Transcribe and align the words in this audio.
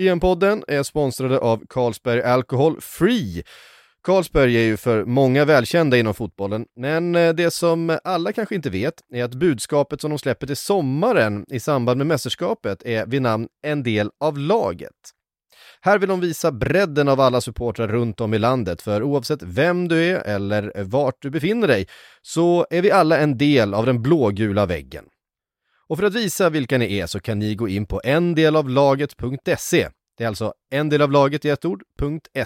EM-podden 0.00 0.64
är 0.68 0.82
sponsrade 0.82 1.38
av 1.38 1.62
Carlsberg 1.68 2.22
Alcohol 2.22 2.80
Free. 2.80 3.42
Carlsberg 4.02 4.56
är 4.56 4.62
ju 4.62 4.76
för 4.76 5.04
många 5.04 5.44
välkända 5.44 5.96
inom 5.98 6.14
fotbollen, 6.14 6.66
men 6.76 7.14
eh, 7.14 7.32
det 7.32 7.50
som 7.50 7.98
alla 8.04 8.32
kanske 8.32 8.54
inte 8.54 8.70
vet 8.70 8.94
är 9.14 9.24
att 9.24 9.34
budskapet 9.34 10.00
som 10.00 10.10
de 10.10 10.18
släpper 10.18 10.46
till 10.46 10.56
sommaren 10.56 11.44
i 11.48 11.60
samband 11.60 11.98
med 11.98 12.06
mästerskapet 12.06 12.82
är 12.82 13.06
vid 13.06 13.22
namn 13.22 13.48
En 13.62 13.82
del 13.82 14.10
av 14.20 14.38
laget. 14.38 14.96
Här 15.80 15.98
vill 15.98 16.08
de 16.08 16.20
visa 16.20 16.52
bredden 16.52 17.08
av 17.08 17.20
alla 17.20 17.40
supportrar 17.40 17.88
runt 17.88 18.20
om 18.20 18.34
i 18.34 18.38
landet, 18.38 18.82
för 18.82 19.02
oavsett 19.02 19.42
vem 19.42 19.88
du 19.88 20.04
är 20.04 20.20
eller 20.20 20.82
vart 20.84 21.22
du 21.22 21.30
befinner 21.30 21.68
dig 21.68 21.86
så 22.22 22.66
är 22.70 22.82
vi 22.82 22.90
alla 22.90 23.18
en 23.18 23.38
del 23.38 23.74
av 23.74 23.86
den 23.86 24.02
blågula 24.02 24.66
väggen. 24.66 25.04
Och 25.90 25.98
för 25.98 26.04
att 26.04 26.14
visa 26.14 26.50
vilka 26.50 26.78
ni 26.78 26.98
är 26.98 27.06
så 27.06 27.20
kan 27.20 27.38
ni 27.38 27.54
gå 27.54 27.68
in 27.68 27.86
på 27.86 28.00
endelavlaget.se. 28.04 29.88
Det 30.18 30.24
är 30.24 30.28
alltså 30.28 30.54
en 30.70 30.88
del 30.88 31.02
av 31.02 31.12
laget 31.12 31.44
i 31.44 31.48
ett 31.48 31.64
ord, 31.64 31.82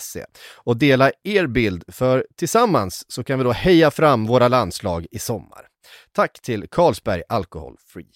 .se. 0.00 0.24
Och 0.56 0.76
dela 0.76 1.10
er 1.22 1.46
bild, 1.46 1.84
för 1.88 2.26
tillsammans 2.36 3.04
så 3.08 3.24
kan 3.24 3.38
vi 3.38 3.44
då 3.44 3.52
heja 3.52 3.90
fram 3.90 4.26
våra 4.26 4.48
landslag 4.48 5.06
i 5.10 5.18
sommar. 5.18 5.66
Tack 6.12 6.40
till 6.42 6.66
Carlsberg 6.70 7.22
Alcohol 7.28 7.76
Free. 7.86 8.10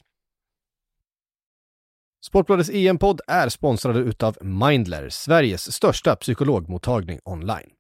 Sportbladets 2.25 2.70
EM-podd 2.70 3.20
är 3.27 3.48
sponsrade 3.48 3.98
utav 3.98 4.37
Mindler, 4.41 5.09
Sveriges 5.09 5.73
största 5.73 6.17
psykologmottagning 6.17 7.20
online. 7.25 7.70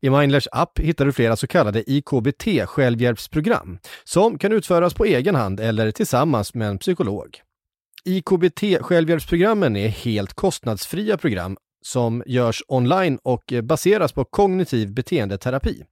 I 0.00 0.10
Mindlers 0.10 0.48
app 0.52 0.78
hittar 0.78 1.04
du 1.04 1.12
flera 1.12 1.36
så 1.36 1.46
kallade 1.46 1.90
IKBT 1.90 2.66
självhjälpsprogram 2.66 3.78
som 4.04 4.38
kan 4.38 4.52
utföras 4.52 4.94
på 4.94 5.04
egen 5.04 5.34
hand 5.34 5.60
eller 5.60 5.90
tillsammans 5.90 6.54
med 6.54 6.68
en 6.68 6.78
psykolog. 6.78 7.40
IKBT 8.04 8.80
självhjälpsprogrammen 8.80 9.76
är 9.76 9.88
helt 9.88 10.34
kostnadsfria 10.34 11.16
program 11.16 11.56
som 11.82 12.22
görs 12.26 12.62
online 12.68 13.18
och 13.22 13.52
baseras 13.62 14.12
på 14.12 14.24
kognitiv 14.24 14.92
beteendeterapi. 14.94 15.84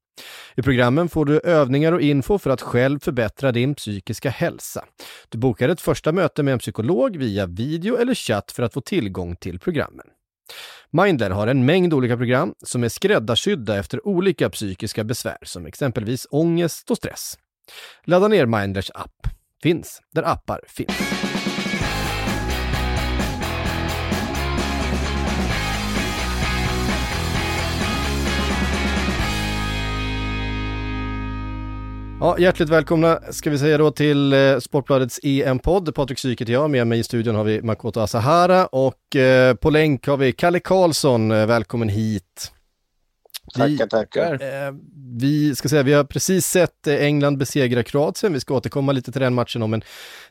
I 0.57 0.63
programmen 0.63 1.09
får 1.09 1.25
du 1.25 1.41
övningar 1.41 1.93
och 1.93 2.01
info 2.01 2.39
för 2.39 2.51
att 2.51 2.63
själv 2.63 3.01
förbättra 3.01 3.53
din 3.53 3.75
psykiska 3.75 4.31
hälsa. 4.31 4.85
Du 5.29 5.39
bokar 5.39 5.69
ett 5.69 5.81
första 5.81 6.13
möte 6.13 6.43
med 6.43 6.53
en 6.53 6.59
psykolog 6.59 7.17
via 7.17 7.47
video 7.47 7.97
eller 7.97 8.15
chatt 8.15 8.53
för 8.53 8.63
att 8.63 8.73
få 8.73 8.81
tillgång 8.81 9.37
till 9.37 9.59
programmen. 9.59 10.07
Mindler 10.91 11.31
har 11.31 11.47
en 11.47 11.65
mängd 11.65 11.95
olika 11.95 12.17
program 12.17 12.55
som 12.65 12.85
är 12.85 12.89
skräddarsydda 12.89 13.79
efter 13.79 14.07
olika 14.07 14.51
psykiska 14.51 15.05
besvär 15.05 15.39
som 15.43 15.67
exempelvis 15.67 16.27
ångest 16.31 16.91
och 16.91 16.97
stress. 16.97 17.39
Ladda 18.05 18.29
ner 18.29 18.47
Mindlers 18.47 18.91
app. 18.95 19.27
Finns 19.63 20.01
där 20.13 20.23
appar 20.23 20.61
finns. 20.69 21.28
Ja, 32.21 32.39
hjärtligt 32.39 32.69
välkomna 32.69 33.21
ska 33.31 33.51
vi 33.51 33.59
säga 33.59 33.79
då 33.79 33.91
till 33.91 34.33
eh, 34.33 34.59
Sportbladets 34.59 35.21
EM-podd. 35.23 35.95
Patrik 35.95 36.19
Syk 36.19 36.41
heter 36.41 36.53
jag, 36.53 36.71
med 36.71 36.87
mig 36.87 36.99
i 36.99 37.03
studion 37.03 37.35
har 37.35 37.45
vi 37.45 37.63
Makoto 37.63 38.01
Asahara 38.01 38.67
och 38.67 39.17
eh, 39.17 39.55
på 39.55 39.71
länk 39.71 40.07
har 40.07 40.17
vi 40.17 40.33
Kalle 40.33 40.61
Karlsson. 40.61 41.31
Eh, 41.31 41.47
välkommen 41.47 41.89
hit. 41.89 42.53
Vi, 43.55 43.79
tackar, 43.79 43.87
tackar. 43.87 44.33
Eh, 44.33 44.75
vi 45.21 45.55
ska 45.55 45.69
säga, 45.69 45.83
vi 45.83 45.93
har 45.93 46.05
precis 46.05 46.47
sett 46.47 46.87
England 46.87 47.39
besegra 47.39 47.83
Kroatien. 47.83 48.33
Vi 48.33 48.41
ska 48.41 48.55
återkomma 48.55 48.93
lite 48.93 49.13
till 49.13 49.21
den 49.21 49.35
matchen 49.35 49.63
om 49.63 49.75
en 49.75 49.83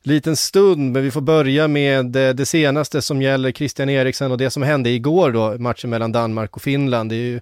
liten 0.01 0.35
stund, 0.35 0.91
men 0.91 1.03
vi 1.03 1.11
får 1.11 1.21
börja 1.21 1.67
med 1.67 2.05
det, 2.05 2.45
senaste 2.45 3.01
som 3.01 3.21
gäller 3.21 3.51
Christian 3.51 3.89
Eriksen 3.89 4.31
och 4.31 4.37
det 4.37 4.49
som 4.49 4.63
hände 4.63 4.89
igår 4.89 5.31
då, 5.31 5.57
matchen 5.57 5.89
mellan 5.89 6.11
Danmark 6.11 6.55
och 6.55 6.61
Finland. 6.61 7.09
Det 7.09 7.15
är 7.15 7.17
ju 7.17 7.39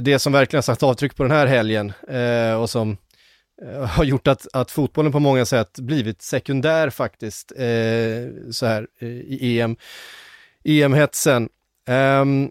det 0.00 0.18
som 0.18 0.32
verkligen 0.32 0.58
har 0.58 0.62
satt 0.62 0.82
avtryck 0.82 1.16
på 1.16 1.22
den 1.22 1.32
här 1.32 1.46
helgen 1.46 1.92
och 2.60 2.70
som 2.70 2.96
Eh, 3.62 3.84
har 3.84 4.04
gjort 4.04 4.28
att, 4.28 4.46
att 4.52 4.70
fotbollen 4.70 5.12
på 5.12 5.18
många 5.18 5.44
sätt 5.44 5.78
blivit 5.78 6.22
sekundär 6.22 6.90
faktiskt, 6.90 7.52
eh, 7.52 8.50
så 8.50 8.66
här 8.66 8.86
eh, 8.98 9.08
i 9.08 9.60
EM, 9.60 9.76
EM-hetsen. 10.64 11.42
Um, 11.42 11.94
ehm, 11.94 12.50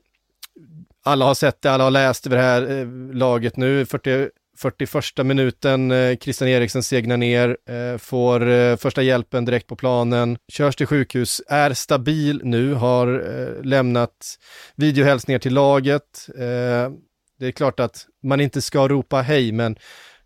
alla 1.04 1.26
har 1.26 1.34
sett 1.34 1.62
det, 1.62 1.72
alla 1.72 1.84
har 1.84 1.92
läst 1.92 2.28
över 2.28 2.38
det 2.38 2.44
här 2.44 2.80
eh, 2.80 2.88
laget 3.16 3.58
nu, 3.58 3.86
40, 3.86 4.30
41 4.58 5.26
minuten, 5.26 5.92
eh, 5.92 6.18
Christian 6.18 6.50
Eriksen 6.50 6.84
segnar 6.84 7.18
ner, 7.18 7.58
eh, 7.70 7.98
får 7.98 8.50
eh, 8.50 8.76
första 8.76 9.02
hjälpen 9.02 9.46
direkt 9.46 9.68
på 9.68 9.76
planen, 9.76 10.38
körs 10.48 10.76
till 10.76 10.88
sjukhus, 10.88 11.42
är 11.48 11.74
stabil 11.74 12.42
nu, 12.44 12.74
har 12.74 13.08
eh, 13.08 13.64
lämnat 13.64 14.40
videohälsningar 14.76 15.40
till 15.40 15.54
laget. 15.54 16.30
Eh, 16.38 16.92
det 17.40 17.48
är 17.48 17.52
klart 17.52 17.80
att 17.80 18.06
man 18.24 18.42
inte 18.42 18.62
ska 18.62 18.88
ropa 18.88 19.22
hej, 19.22 19.52
men 19.52 19.78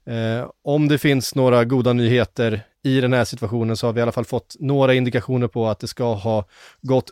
Eh, 0.06 0.50
om 0.64 0.88
det 0.88 0.98
finns 0.98 1.36
några 1.36 1.66
goda 1.66 1.94
nyheter 1.94 2.64
i 2.84 3.02
den 3.02 3.14
här 3.14 3.26
situationen 3.26 3.78
så 3.78 3.88
har 3.88 3.94
vi 3.94 4.00
i 4.00 4.02
alla 4.02 4.12
fall 4.12 4.26
fått 4.26 4.56
några 4.60 4.94
indikationer 4.94 5.48
på 5.48 5.68
att 5.68 5.80
det 5.80 5.88
ska 5.88 6.14
ha 6.14 6.46
gått 6.82 7.10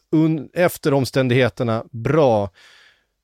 efter 0.53 0.93
omständigheterna 0.93 1.83
bra. 1.91 2.49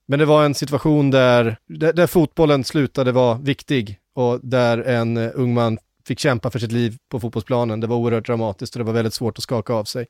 Men 0.08 0.20
det 0.20 0.26
var 0.26 0.46
en 0.46 0.56
situation 0.56 1.12
där, 1.12 1.58
där, 1.68 1.94
där, 1.94 2.08
fotbollen 2.08 2.64
slutade 2.64 3.12
vara 3.12 3.38
viktig 3.38 4.00
och 4.16 4.40
där 4.44 4.78
en 4.78 5.18
uh, 5.18 5.32
ung 5.34 5.54
man 5.54 5.78
fick 6.08 6.20
kämpa 6.20 6.52
för 6.52 6.60
sitt 6.60 6.72
liv 6.72 6.98
på 7.10 7.20
fotbollsplanen. 7.20 7.80
Det 7.80 7.88
var 7.88 7.96
oerhört 7.96 8.26
dramatiskt 8.26 8.76
och 8.76 8.80
det 8.80 8.86
var 8.86 8.94
väldigt 8.94 9.14
svårt 9.14 9.38
att 9.38 9.44
skaka 9.44 9.74
av 9.74 9.84
sig. 9.84 10.06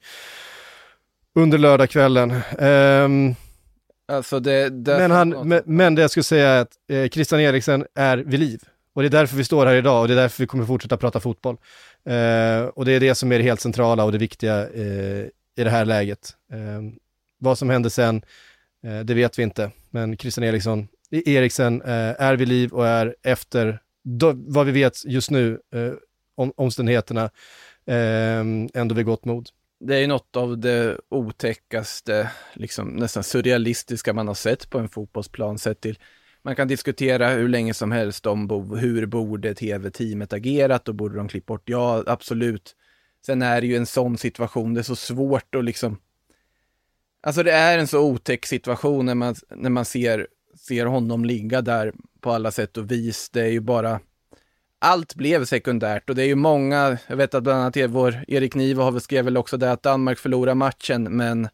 Under 1.36 1.58
lördagskvällen. 1.58 2.32
Um, 2.60 3.36
alltså 4.08 4.40
men, 4.40 5.12
han, 5.12 5.30
men, 5.30 5.62
men, 5.66 5.96
det 5.96 6.02
jag 6.02 6.12
skulle 6.12 6.24
säga 6.24 6.50
är 6.50 6.62
att 6.62 6.72
eh, 6.90 7.10
Christian 7.10 7.40
Eriksen 7.40 7.86
är 7.96 8.18
vid 8.18 8.40
liv. 8.40 8.60
Och 8.96 9.02
det 9.02 9.08
är 9.08 9.10
därför 9.10 9.38
vi 9.38 9.44
står 9.44 9.66
här 9.66 9.76
idag 9.76 10.02
och 10.02 10.08
det 10.08 10.14
är 10.14 10.18
därför 10.18 10.44
vi 10.44 10.48
kommer 10.48 10.66
fortsätta 10.66 10.98
prata 10.98 11.20
fotboll. 11.20 11.58
Eh, 12.06 12.66
och 12.66 12.86
det 12.86 12.92
är 12.92 13.00
det 13.00 13.16
som 13.16 13.32
är 13.32 13.38
det 13.38 13.44
helt 13.44 13.62
centrala 13.62 14.04
och 14.04 14.12
det 14.12 14.18
viktiga 14.18 14.70
eh, 14.70 15.26
i 15.58 15.64
det 15.64 15.70
här 15.70 15.86
läget. 15.86 16.34
Eh, 16.52 16.82
vad 17.38 17.58
som 17.58 17.70
händer 17.70 17.90
sen, 17.90 18.22
eh, 18.86 19.00
det 19.00 19.14
vet 19.14 19.40
vi 19.40 19.44
inte. 19.44 19.72
Men 19.90 20.18
Christian 20.18 20.44
Eriksson, 20.44 20.88
e- 21.12 21.24
Eriksen 21.26 21.82
eh, 21.82 22.22
är 22.22 22.36
vid 22.36 22.48
liv 22.48 22.74
och 22.74 22.88
är 22.88 23.16
efter 23.24 23.80
då, 24.04 24.34
vad 24.36 24.66
vi 24.66 24.72
vet 24.72 25.06
just 25.06 25.32
nu, 25.32 25.60
eh, 25.74 25.94
om, 26.36 26.54
omständigheterna, 26.58 27.24
eh, 27.86 28.40
ändå 28.74 28.96
vid 28.96 29.06
gott 29.06 29.26
mod. 29.26 29.50
Det 29.80 29.96
är 29.96 30.00
ju 30.00 30.08
något 30.08 30.36
av 30.36 30.58
det 30.58 30.98
otäckaste, 31.10 32.32
liksom 32.54 32.88
nästan 32.88 33.24
surrealistiska 33.24 34.14
man 34.14 34.28
har 34.28 34.36
sett 34.36 34.70
på 34.70 34.80
en 34.80 34.90
fotbollsplan 34.90 35.58
sett 35.58 35.82
till 35.82 35.98
man 36.46 36.56
kan 36.56 36.68
diskutera 36.68 37.30
hur 37.30 37.48
länge 37.48 37.74
som 37.74 37.92
helst 37.92 38.26
om 38.26 38.48
bo, 38.48 38.76
hur 38.76 39.06
borde 39.06 39.54
tv-teamet 39.54 40.34
agerat 40.34 40.88
och 40.88 40.96
borde 40.96 41.18
de 41.18 41.28
klippt 41.28 41.46
bort? 41.46 41.70
Ja, 41.70 42.04
absolut. 42.08 42.76
Sen 43.26 43.42
är 43.42 43.62
det 43.62 43.68
ju 43.68 43.76
en 43.76 43.86
sån 43.86 44.18
situation, 44.18 44.74
det 44.74 44.82
är 44.82 44.84
så 44.84 44.96
svårt 44.96 45.56
att 45.56 45.66
liksom... 45.66 45.98
Alltså 47.22 47.44
det 47.44 47.52
är 47.52 47.78
en 47.78 47.88
så 47.88 48.00
otäck 48.00 48.46
situation 48.46 49.06
när 49.06 49.16
man, 49.16 49.36
när 49.50 49.70
man 49.70 49.86
ser, 49.86 50.28
ser 50.58 50.86
honom 50.86 51.26
ligga 51.26 51.62
där 51.62 51.94
på 52.22 52.32
alla 52.32 52.52
sätt 52.52 52.78
och 52.78 52.92
vis. 52.92 53.30
Det 53.30 53.42
är 53.42 53.52
ju 53.52 53.60
bara... 53.60 54.00
Allt 54.80 55.16
blev 55.16 55.46
sekundärt 55.46 56.10
och 56.10 56.16
det 56.16 56.24
är 56.24 56.28
ju 56.28 56.36
många, 56.36 56.98
jag 57.08 57.16
vet 57.16 57.34
att 57.34 57.44
bland 57.44 57.60
annat 57.60 57.90
vår 57.90 58.26
Erik 58.28 58.56
Niva 58.56 59.00
skrev 59.00 59.26
väl 59.26 59.38
också 59.38 59.58
det 59.58 59.72
att 59.72 59.84
Danmark 59.84 60.20
förlorade 60.20 60.56
matchen 60.56 61.04
men 61.04 61.50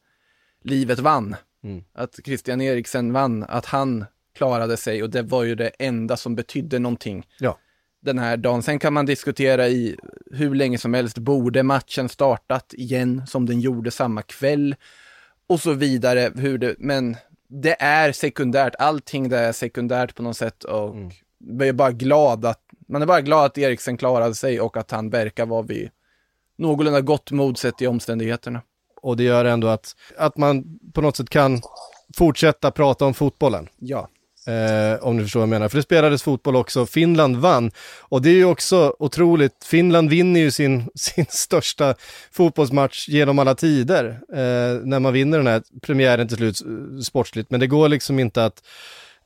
livet 0.64 1.00
vann. 1.00 1.36
Mm. 1.64 1.84
Att 1.94 2.20
Christian 2.26 2.62
Eriksen 2.62 3.14
vann, 3.14 3.44
att 3.44 3.66
han 3.66 4.06
klarade 4.34 4.78
sig 4.78 5.04
och 5.04 5.10
det 5.10 5.22
var 5.22 5.44
ju 5.44 5.56
det 5.56 5.70
enda 5.80 6.18
som 6.18 6.36
betydde 6.36 6.80
någonting. 6.80 7.28
Ja. 7.40 7.58
Den 8.02 8.20
här 8.20 8.38
dagen. 8.38 8.64
Sen 8.64 8.80
kan 8.80 8.94
man 8.94 9.06
diskutera 9.06 9.68
i 9.68 9.96
hur 10.32 10.56
länge 10.56 10.78
som 10.78 10.94
helst, 10.94 11.18
borde 11.18 11.64
matchen 11.64 12.10
startat 12.10 12.74
igen 12.74 13.28
som 13.28 13.46
den 13.46 13.60
gjorde 13.60 13.92
samma 13.92 14.22
kväll? 14.22 14.76
Och 15.48 15.60
så 15.60 15.74
vidare, 15.74 16.32
hur 16.36 16.58
det, 16.58 16.76
men 16.80 17.18
det 17.48 17.82
är 17.82 18.12
sekundärt, 18.12 18.76
allting 18.80 19.30
det 19.30 19.38
är 19.38 19.52
sekundärt 19.52 20.16
på 20.16 20.24
något 20.24 20.38
sätt 20.38 20.64
och 20.64 20.96
mm. 20.96 21.12
man 21.40 21.68
är 21.68 21.74
bara 21.74 21.92
glad 21.92 22.46
att, 22.46 22.60
man 22.88 23.02
är 23.02 23.06
bara 23.06 23.22
glad 23.22 23.46
att 23.46 23.58
Eriksen 23.58 23.98
klarade 23.98 24.36
sig 24.36 24.62
och 24.62 24.78
att 24.78 24.92
han 24.92 25.10
verkar 25.10 25.46
vara 25.46 25.62
vid 25.62 25.90
någorlunda 26.58 27.02
gott 27.02 27.32
mod 27.32 27.58
sett 27.58 27.82
i 27.82 27.88
omständigheterna. 27.88 28.62
Och 29.02 29.18
det 29.18 29.24
gör 29.24 29.46
ändå 29.46 29.68
att, 29.68 29.96
att 30.18 30.38
man 30.38 30.80
på 30.94 31.02
något 31.02 31.18
sätt 31.18 31.30
kan 31.30 31.62
fortsätta 32.18 32.72
prata 32.72 33.06
om 33.06 33.14
fotbollen. 33.14 33.70
Ja. 33.80 34.10
Eh, 34.48 35.04
om 35.04 35.18
du 35.18 35.24
förstår 35.24 35.40
vad 35.40 35.44
jag 35.44 35.50
menar. 35.50 35.70
För 35.70 35.78
det 35.78 35.84
spelades 35.84 36.24
fotboll 36.24 36.56
också, 36.56 36.86
Finland 36.86 37.36
vann. 37.36 37.72
Och 38.00 38.22
det 38.22 38.30
är 38.30 38.34
ju 38.34 38.46
också 38.46 38.96
otroligt, 39.00 39.64
Finland 39.64 40.10
vinner 40.10 40.40
ju 40.40 40.52
sin, 40.52 40.90
sin 40.96 41.26
största 41.30 41.96
fotbollsmatch 42.32 43.10
genom 43.10 43.40
alla 43.40 43.56
tider. 43.56 44.20
Eh, 44.34 44.82
när 44.84 45.00
man 45.00 45.14
vinner 45.14 45.38
den 45.38 45.48
här 45.48 45.64
premiären 45.82 46.28
till 46.28 46.38
slut 46.38 46.62
eh, 46.62 47.00
sportsligt. 47.02 47.52
Men 47.52 47.60
det 47.60 47.68
går 47.68 47.90
liksom 47.90 48.20
inte 48.20 48.46
att 48.46 48.64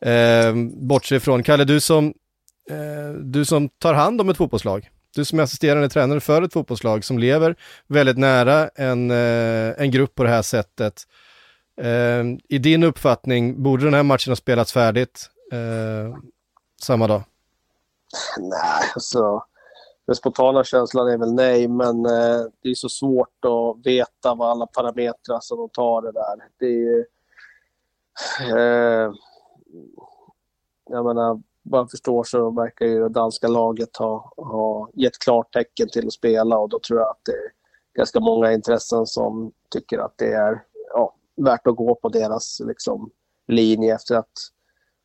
eh, 0.01 0.53
bortse 0.88 1.15
ifrån. 1.15 1.44
Kalle, 1.44 1.63
du 1.63 1.79
som, 1.79 2.13
eh, 2.69 3.13
du 3.23 3.45
som 3.45 3.69
tar 3.69 3.94
hand 3.94 4.21
om 4.21 4.29
ett 4.29 4.38
fotbollslag. 4.38 4.89
Du 5.15 5.25
som 5.25 5.39
är 5.39 5.44
assisterande 5.44 5.89
tränare 5.89 6.19
för 6.19 6.41
ett 6.41 6.53
fotbollslag 6.53 7.03
som 7.03 7.19
lever 7.19 7.56
väldigt 7.88 8.17
nära 8.17 8.69
en, 8.75 9.12
eh, 9.12 9.73
en 9.77 9.91
grupp 9.91 10.15
på 10.15 10.23
det 10.23 10.29
här 10.29 10.41
sättet. 10.41 11.03
Eh, 11.77 12.24
I 12.50 12.57
din 12.57 12.83
uppfattning, 12.83 13.63
borde 13.63 13.83
den 13.83 13.94
här 13.94 14.04
matchen 14.04 14.31
ha 14.31 14.36
spelats 14.36 14.74
färdigt 14.74 15.30
eh, 15.51 16.18
samma 16.81 17.07
dag? 17.07 17.24
Nej, 18.38 18.92
alltså 18.95 19.44
den 20.06 20.16
spontana 20.16 20.63
känslan 20.63 21.07
är 21.07 21.18
väl 21.18 21.33
nej, 21.33 21.68
men 21.68 22.06
eh, 22.06 22.45
det 22.62 22.69
är 22.69 22.75
så 22.75 22.89
svårt 22.89 23.45
att 23.45 23.86
veta 23.86 24.36
vad 24.36 24.50
alla 24.50 24.68
parametrar 24.68 25.39
som 25.39 25.57
de 25.57 25.69
tar 25.69 26.01
det 26.01 26.12
där. 26.12 26.50
Det 26.60 26.66
är 26.66 26.69
ju... 26.69 27.06
Eh, 28.42 29.12
jag 30.89 31.06
menar, 31.06 31.42
vad 31.63 31.80
jag 31.81 31.92
förstår 31.92 32.24
så 32.24 32.50
verkar 32.50 32.86
ju 32.86 33.00
det 33.00 33.10
danska 33.10 33.48
laget 33.48 33.98
ha, 33.98 34.33
ha 34.38 34.89
gett 34.94 35.19
klartecken 35.19 35.89
till 35.89 36.07
att 36.07 36.13
spela 36.13 36.57
och 36.57 36.69
då 36.69 36.80
tror 36.88 37.00
jag 37.00 37.10
att 37.10 37.22
det 37.25 37.31
är 37.31 37.51
ganska 37.98 38.19
många 38.19 38.54
intressen 38.54 39.06
som 39.06 39.51
tycker 39.69 40.00
att 40.00 40.13
det 40.18 40.33
är 40.33 40.63
ja, 40.94 41.16
värt 41.36 41.68
att 41.68 41.76
gå 41.76 41.96
på 41.96 42.10
deras 42.10 42.62
liksom, 42.66 43.12
linje 43.48 43.96
efter 43.96 44.16
att 44.16 44.32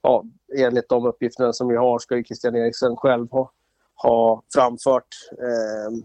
ja, 0.03 0.25
enligt 0.57 0.89
de 0.89 1.07
uppgifterna 1.07 1.53
som 1.53 1.69
vi 1.69 1.77
har 1.77 1.99
ska 1.99 2.17
ju 2.17 2.25
Christian 2.25 2.57
Eriksen 2.57 2.97
själv 2.97 3.31
ha, 3.31 3.53
ha 3.95 4.43
framfört 4.55 5.09
eh, 5.33 5.99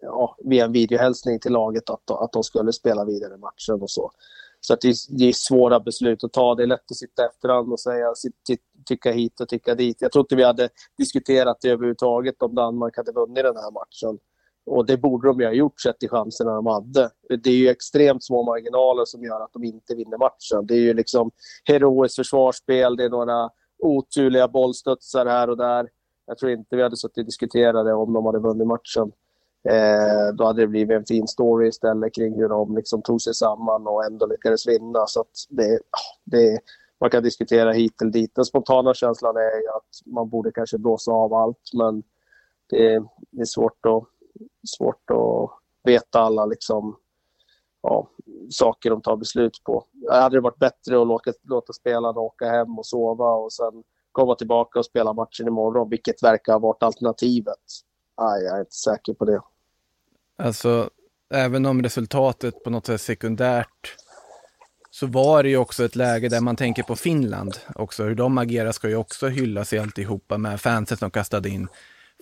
ja, 0.00 0.36
via 0.44 0.64
en 0.64 0.72
videohälsning 0.72 1.40
till 1.40 1.52
laget 1.52 1.90
att, 1.90 2.10
att 2.10 2.32
de 2.32 2.42
skulle 2.42 2.72
spela 2.72 3.04
vidare 3.04 3.36
matchen 3.36 3.82
och 3.82 3.90
så. 3.90 4.12
Så 4.60 4.74
att 4.74 4.80
det, 4.80 4.88
är, 4.88 5.18
det 5.18 5.24
är 5.24 5.32
svåra 5.32 5.80
beslut 5.80 6.24
att 6.24 6.32
ta. 6.32 6.54
Det 6.54 6.62
är 6.62 6.66
lätt 6.66 6.90
att 6.90 6.96
sitta 6.96 7.26
efterhand 7.26 7.72
och 7.72 7.80
säga, 7.80 8.14
tycka 8.86 9.12
hit 9.12 9.40
och 9.40 9.48
tycka 9.48 9.74
dit. 9.74 9.96
Jag 10.00 10.12
tror 10.12 10.22
inte 10.22 10.36
vi 10.36 10.44
hade 10.44 10.68
diskuterat 10.98 11.58
det 11.60 11.68
överhuvudtaget 11.68 12.42
om 12.42 12.54
Danmark 12.54 12.96
hade 12.96 13.12
vunnit 13.12 13.44
den 13.44 13.56
här 13.56 13.70
matchen. 13.70 14.18
Och 14.66 14.86
det 14.86 14.96
borde 14.96 15.28
de 15.28 15.40
ju 15.40 15.46
ha 15.46 15.52
gjort 15.52 15.80
sett 15.80 15.98
till 15.98 16.08
chanserna 16.08 16.54
de 16.54 16.66
hade. 16.66 17.10
Det 17.28 17.50
är 17.50 17.56
ju 17.56 17.68
extremt 17.68 18.24
små 18.24 18.42
marginaler 18.42 19.04
som 19.04 19.24
gör 19.24 19.40
att 19.40 19.52
de 19.52 19.64
inte 19.64 19.94
vinner 19.94 20.18
matchen. 20.18 20.66
Det 20.66 20.74
är 20.74 20.80
ju 20.80 20.94
liksom 20.94 21.30
heroiskt 21.64 22.16
försvarsspel, 22.16 22.96
det 22.96 23.04
är 23.04 23.10
några 23.10 23.50
oturliga 23.78 24.48
bollstudsar 24.48 25.26
här 25.26 25.50
och 25.50 25.56
där. 25.56 25.88
Jag 26.26 26.38
tror 26.38 26.52
inte 26.52 26.76
vi 26.76 26.82
hade 26.82 26.96
suttit 26.96 27.18
och 27.18 27.24
diskuterat 27.24 27.86
det 27.86 27.92
om 27.92 28.12
de 28.12 28.26
hade 28.26 28.38
vunnit 28.38 28.66
matchen. 28.66 29.12
Eh, 29.68 30.34
då 30.34 30.44
hade 30.44 30.62
det 30.62 30.66
blivit 30.66 30.96
en 30.96 31.04
fin 31.04 31.28
story 31.28 31.68
istället 31.68 32.14
kring 32.14 32.34
hur 32.34 32.48
de 32.48 32.76
liksom 32.76 33.02
tog 33.02 33.22
sig 33.22 33.34
samman 33.34 33.86
och 33.86 34.04
ändå 34.04 34.26
lyckades 34.26 34.68
vinna. 34.68 35.06
Så 35.06 35.24
det, 35.48 35.80
det, 36.24 36.60
man 37.00 37.10
kan 37.10 37.22
diskutera 37.22 37.72
hit 37.72 38.02
eller 38.02 38.12
dit. 38.12 38.34
Den 38.34 38.44
spontana 38.44 38.94
känslan 38.94 39.36
är 39.36 39.62
ju 39.62 39.68
att 39.68 40.14
man 40.14 40.28
borde 40.28 40.52
kanske 40.52 40.78
blåsa 40.78 41.12
av 41.12 41.34
allt, 41.34 41.70
men 41.74 42.02
det, 42.70 43.02
det 43.30 43.40
är 43.40 43.44
svårt 43.44 43.86
att, 43.86 44.04
svårt 44.76 45.10
att 45.10 45.50
veta 45.84 46.20
alla 46.20 46.46
liksom, 46.46 46.96
ja, 47.82 48.08
saker 48.50 48.90
de 48.90 49.02
tar 49.02 49.16
beslut 49.16 49.60
på. 49.64 49.84
Hade 50.10 50.36
det 50.36 50.40
varit 50.40 50.58
bättre 50.58 51.00
att 51.00 51.06
låta, 51.06 51.32
låta 51.42 51.72
spelarna 51.72 52.20
åka 52.20 52.46
hem 52.46 52.78
och 52.78 52.86
sova 52.86 53.30
och 53.30 53.52
sen 53.52 53.82
komma 54.12 54.34
tillbaka 54.34 54.78
och 54.78 54.84
spela 54.84 55.12
matchen 55.12 55.46
imorgon, 55.46 55.90
vilket 55.90 56.22
verkar 56.22 56.52
ha 56.52 56.58
varit 56.58 56.82
alternativet? 56.82 57.54
Nej, 58.20 58.42
jag 58.42 58.56
är 58.56 58.60
inte 58.60 58.76
säker 58.76 59.14
på 59.14 59.24
det. 59.24 59.40
Alltså, 60.38 60.90
även 61.34 61.66
om 61.66 61.82
resultatet 61.82 62.64
på 62.64 62.70
något 62.70 62.86
sätt 62.86 62.94
är 62.94 62.98
sekundärt 62.98 63.96
så 64.90 65.06
var 65.06 65.42
det 65.42 65.48
ju 65.48 65.56
också 65.56 65.84
ett 65.84 65.96
läge 65.96 66.28
där 66.28 66.40
man 66.40 66.56
tänker 66.56 66.82
på 66.82 66.96
Finland 66.96 67.58
också. 67.74 68.04
Hur 68.04 68.14
de 68.14 68.38
agerar 68.38 68.72
ska 68.72 68.88
ju 68.88 68.96
också 68.96 69.28
hyllas 69.28 69.72
i 69.72 69.78
alltihopa 69.78 70.38
med 70.38 70.60
fansen 70.60 70.98
som 70.98 71.10
kastade 71.10 71.48
in 71.48 71.68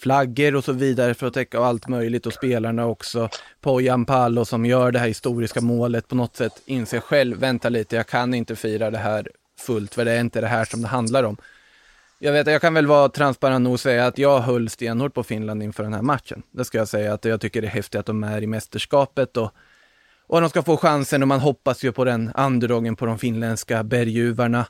flaggor 0.03 0.55
och 0.55 0.65
så 0.65 0.73
vidare 0.73 1.15
för 1.15 1.27
att 1.27 1.35
täcka 1.35 1.59
allt 1.59 1.89
möjligt 1.89 2.27
och 2.27 2.33
spelarna 2.33 2.87
också. 2.87 3.29
Pojan 3.61 4.05
Palo 4.05 4.45
som 4.45 4.67
gör 4.67 4.93
det 4.93 4.99
här 4.99 5.09
historiska 5.09 5.61
målet 5.61 6.09
på 6.09 6.15
något 6.15 6.37
sätt 6.37 6.63
inser 6.67 7.01
själv, 7.01 7.37
vänta 7.37 7.69
lite, 7.69 7.97
jag 7.97 8.07
kan 8.07 8.35
inte 8.35 8.57
fira 8.57 8.91
det 8.91 8.99
här 8.99 9.29
fullt, 9.61 9.95
för 9.95 10.05
det 10.05 10.13
är 10.13 10.21
inte 10.21 10.41
det 10.41 10.47
här 10.47 10.65
som 10.65 10.83
det 10.83 10.89
handlar 10.89 11.25
om. 11.25 11.37
Jag 12.19 12.33
vet, 12.33 12.47
jag 12.47 12.61
kan 12.61 12.75
väl 12.75 12.87
vara 12.87 13.09
transparent 13.09 13.69
och 13.69 13.81
säga 13.81 14.07
att 14.07 14.19
jag 14.19 14.41
höll 14.41 14.69
stenhårt 14.69 15.15
på 15.15 15.23
Finland 15.23 15.63
inför 15.63 15.83
den 15.83 15.95
här 15.95 16.03
matchen. 16.03 16.43
Det 16.51 16.65
ska 16.65 16.79
jag 16.79 16.89
säga 16.89 17.15
att 17.15 17.25
jag 17.25 17.41
tycker 17.41 17.63
det 17.63 17.69
är 17.69 17.71
häftigt 17.71 17.99
att 17.99 18.07
de 18.07 18.25
är 18.25 18.43
i 18.43 18.47
mästerskapet 18.47 19.37
och, 19.37 19.51
och 20.27 20.41
de 20.41 20.51
ska 20.51 20.63
få 20.63 20.77
chansen 20.77 21.23
och 21.23 21.29
man 21.29 21.41
hoppas 21.41 21.85
ju 21.85 21.93
på 21.93 22.05
den 22.05 22.33
underdogen 22.39 22.97
på 22.97 23.07
de 23.07 23.19
finländska 23.19 23.85
berguvarna. 23.85 24.67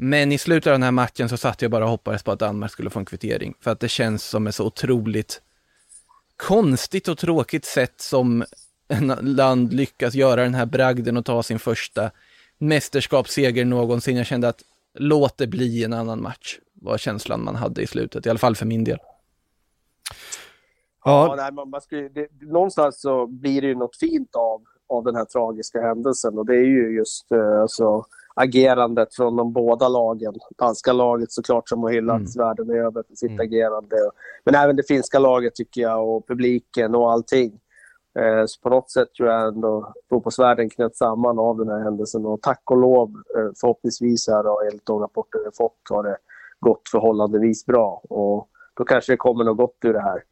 Men 0.00 0.32
i 0.32 0.38
slutet 0.38 0.66
av 0.66 0.72
den 0.72 0.82
här 0.82 0.90
matchen 0.90 1.28
så 1.28 1.36
satt 1.36 1.62
jag 1.62 1.70
bara 1.70 1.84
och 1.84 1.90
hoppades 1.90 2.22
på 2.22 2.32
att 2.32 2.38
Danmark 2.38 2.70
skulle 2.70 2.90
få 2.90 2.98
en 2.98 3.04
kvittering. 3.04 3.54
För 3.60 3.70
att 3.70 3.80
det 3.80 3.88
känns 3.88 4.24
som 4.24 4.46
ett 4.46 4.54
så 4.54 4.66
otroligt 4.66 5.42
konstigt 6.36 7.08
och 7.08 7.18
tråkigt 7.18 7.64
sätt 7.64 8.00
som 8.00 8.44
en 8.88 9.06
land 9.22 9.72
lyckas 9.72 10.14
göra 10.14 10.42
den 10.42 10.54
här 10.54 10.66
bragden 10.66 11.16
och 11.16 11.24
ta 11.24 11.42
sin 11.42 11.58
första 11.58 12.10
mästerskapsseger 12.58 13.64
någonsin. 13.64 14.16
Jag 14.16 14.26
kände 14.26 14.48
att 14.48 14.62
låt 14.94 15.36
det 15.36 15.46
bli 15.46 15.84
en 15.84 15.92
annan 15.92 16.22
match 16.22 16.58
var 16.74 16.98
känslan 16.98 17.44
man 17.44 17.56
hade 17.56 17.82
i 17.82 17.86
slutet, 17.86 18.26
i 18.26 18.30
alla 18.30 18.38
fall 18.38 18.56
för 18.56 18.66
min 18.66 18.84
del. 18.84 18.98
Ja, 21.04 21.26
ja 21.26 21.34
nej, 21.36 21.52
man, 21.52 21.70
man 21.70 21.80
skulle, 21.80 22.08
det, 22.08 22.28
någonstans 22.40 23.00
så 23.00 23.26
blir 23.26 23.60
det 23.60 23.66
ju 23.66 23.74
något 23.74 23.96
fint 23.96 24.36
av, 24.36 24.62
av 24.88 25.04
den 25.04 25.14
här 25.14 25.24
tragiska 25.24 25.80
händelsen 25.80 26.38
och 26.38 26.46
det 26.46 26.54
är 26.54 26.66
ju 26.66 26.96
just 26.96 27.32
eh, 27.32 27.60
alltså, 27.60 28.04
agerandet 28.38 29.14
från 29.14 29.36
de 29.36 29.52
båda 29.52 29.88
lagen. 29.88 30.34
Danska 30.58 30.92
laget 30.92 31.32
såklart 31.32 31.68
som 31.68 31.82
har 31.82 31.90
hyllats 31.90 32.36
mm. 32.36 32.48
världen 32.48 32.70
över 32.70 33.02
för 33.08 33.14
sitt 33.14 33.30
mm. 33.30 33.40
agerande. 33.40 33.96
Men 34.44 34.54
även 34.54 34.76
det 34.76 34.82
finska 34.88 35.18
laget 35.18 35.54
tycker 35.54 35.80
jag 35.80 36.08
och 36.08 36.26
publiken 36.28 36.94
och 36.94 37.12
allting. 37.12 37.60
Eh, 38.18 38.44
så 38.46 38.60
på 38.60 38.68
något 38.68 38.90
sätt 38.90 39.14
tror 39.14 39.28
jag 39.28 39.48
ändå 39.48 39.92
fotbollsvärlden 40.10 40.70
knöt 40.70 40.96
samman 40.96 41.38
av 41.38 41.58
den 41.58 41.68
här 41.68 41.78
händelsen 41.78 42.26
och 42.26 42.42
tack 42.42 42.62
och 42.70 42.76
lov 42.76 43.08
eh, 43.36 43.50
förhoppningsvis 43.60 44.28
här 44.28 44.42
då, 44.42 44.60
enligt 44.60 44.86
de 44.86 45.00
rapporter 45.00 45.38
vi 45.44 45.50
fått 45.56 45.80
har 45.90 46.02
det 46.02 46.16
gått 46.60 46.88
förhållandevis 46.90 47.66
bra. 47.66 48.02
Och 48.08 48.48
då 48.74 48.84
kanske 48.84 49.12
det 49.12 49.16
kommer 49.16 49.44
något 49.44 49.56
gott 49.56 49.78
ur 49.84 49.92
det 49.92 50.00
här 50.00 50.22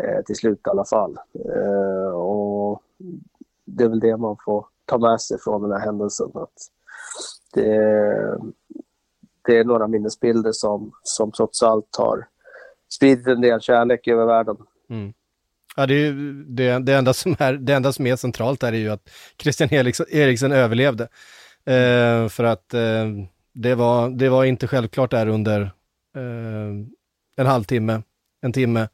eh, 0.00 0.24
till 0.24 0.36
slut 0.36 0.60
i 0.66 0.70
alla 0.70 0.84
fall. 0.84 1.16
Och 2.14 2.82
det 3.66 3.84
är 3.84 3.88
väl 3.88 4.00
det 4.00 4.16
man 4.16 4.36
får 4.44 4.66
ta 4.84 4.98
med 4.98 5.20
sig 5.20 5.38
från 5.40 5.62
den 5.62 5.72
här 5.72 5.78
händelsen. 5.78 6.30
Att 6.34 6.52
det, 7.54 8.38
det 9.46 9.58
är 9.58 9.64
några 9.64 9.88
minnesbilder 9.88 10.52
som, 10.52 10.92
som 11.02 11.32
trots 11.32 11.62
allt 11.62 11.96
har 11.98 12.26
spridit 12.94 13.26
en 13.26 13.40
del 13.40 13.60
kärlek 13.60 14.08
över 14.08 14.26
världen. 14.26 14.56
Mm. 14.90 15.12
Ja, 15.76 15.86
det, 15.86 15.94
är, 15.94 16.12
det, 16.46 16.78
det, 16.78 16.94
enda 16.94 17.14
som 17.14 17.36
är, 17.38 17.52
det 17.52 17.74
enda 17.74 17.92
som 17.92 18.06
är 18.06 18.16
centralt 18.16 18.62
är 18.62 18.72
ju 18.72 18.90
att 18.90 19.10
Christian 19.38 19.68
Eriksen 19.72 20.52
överlevde. 20.52 21.08
Eh, 21.66 22.28
för 22.28 22.44
att 22.44 22.74
eh, 22.74 23.06
det 23.54 23.74
var, 23.74 24.10
det 24.10 24.28
var 24.28 24.44
inte 24.44 24.66
självklart 24.66 25.10
där 25.10 25.26
under 25.26 25.60
eh, 26.16 26.70
en 27.36 27.46
halvtimme, 27.46 28.02
en 28.42 28.52
timme 28.52 28.88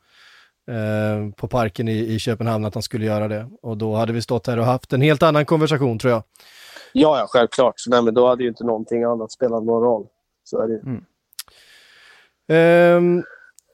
eh, 0.69 1.35
på 1.37 1.49
parken 1.49 1.89
i, 1.89 2.15
i 2.15 2.19
Köpenhamn 2.19 2.65
att 2.65 2.75
han 2.75 2.83
skulle 2.83 3.07
göra 3.07 3.29
det. 3.29 3.49
Och 3.63 3.77
då 3.77 3.95
hade 3.95 4.13
vi 4.13 4.23
stått 4.23 4.47
här 4.47 4.59
och 4.59 4.65
haft 4.65 4.93
en 4.93 5.03
helt 5.03 5.23
annan 5.23 5.45
konversation 5.45 5.99
tror 5.99 6.13
jag. 6.13 6.23
Ja, 6.93 7.19
ja 7.19 7.27
självklart. 7.29 7.75
Så, 7.77 7.91
nej, 7.91 8.03
men 8.03 8.15
då 8.15 8.29
hade 8.29 8.43
ju 8.43 8.49
inte 8.49 8.65
någonting 8.65 9.05
annat 9.05 9.33
spelat 9.33 9.65
någon 9.65 9.83
roll. 9.83 10.07
Så 10.45 10.63
är 10.63 10.69
det 10.69 10.81
mm. 12.51 13.19
um, 13.19 13.25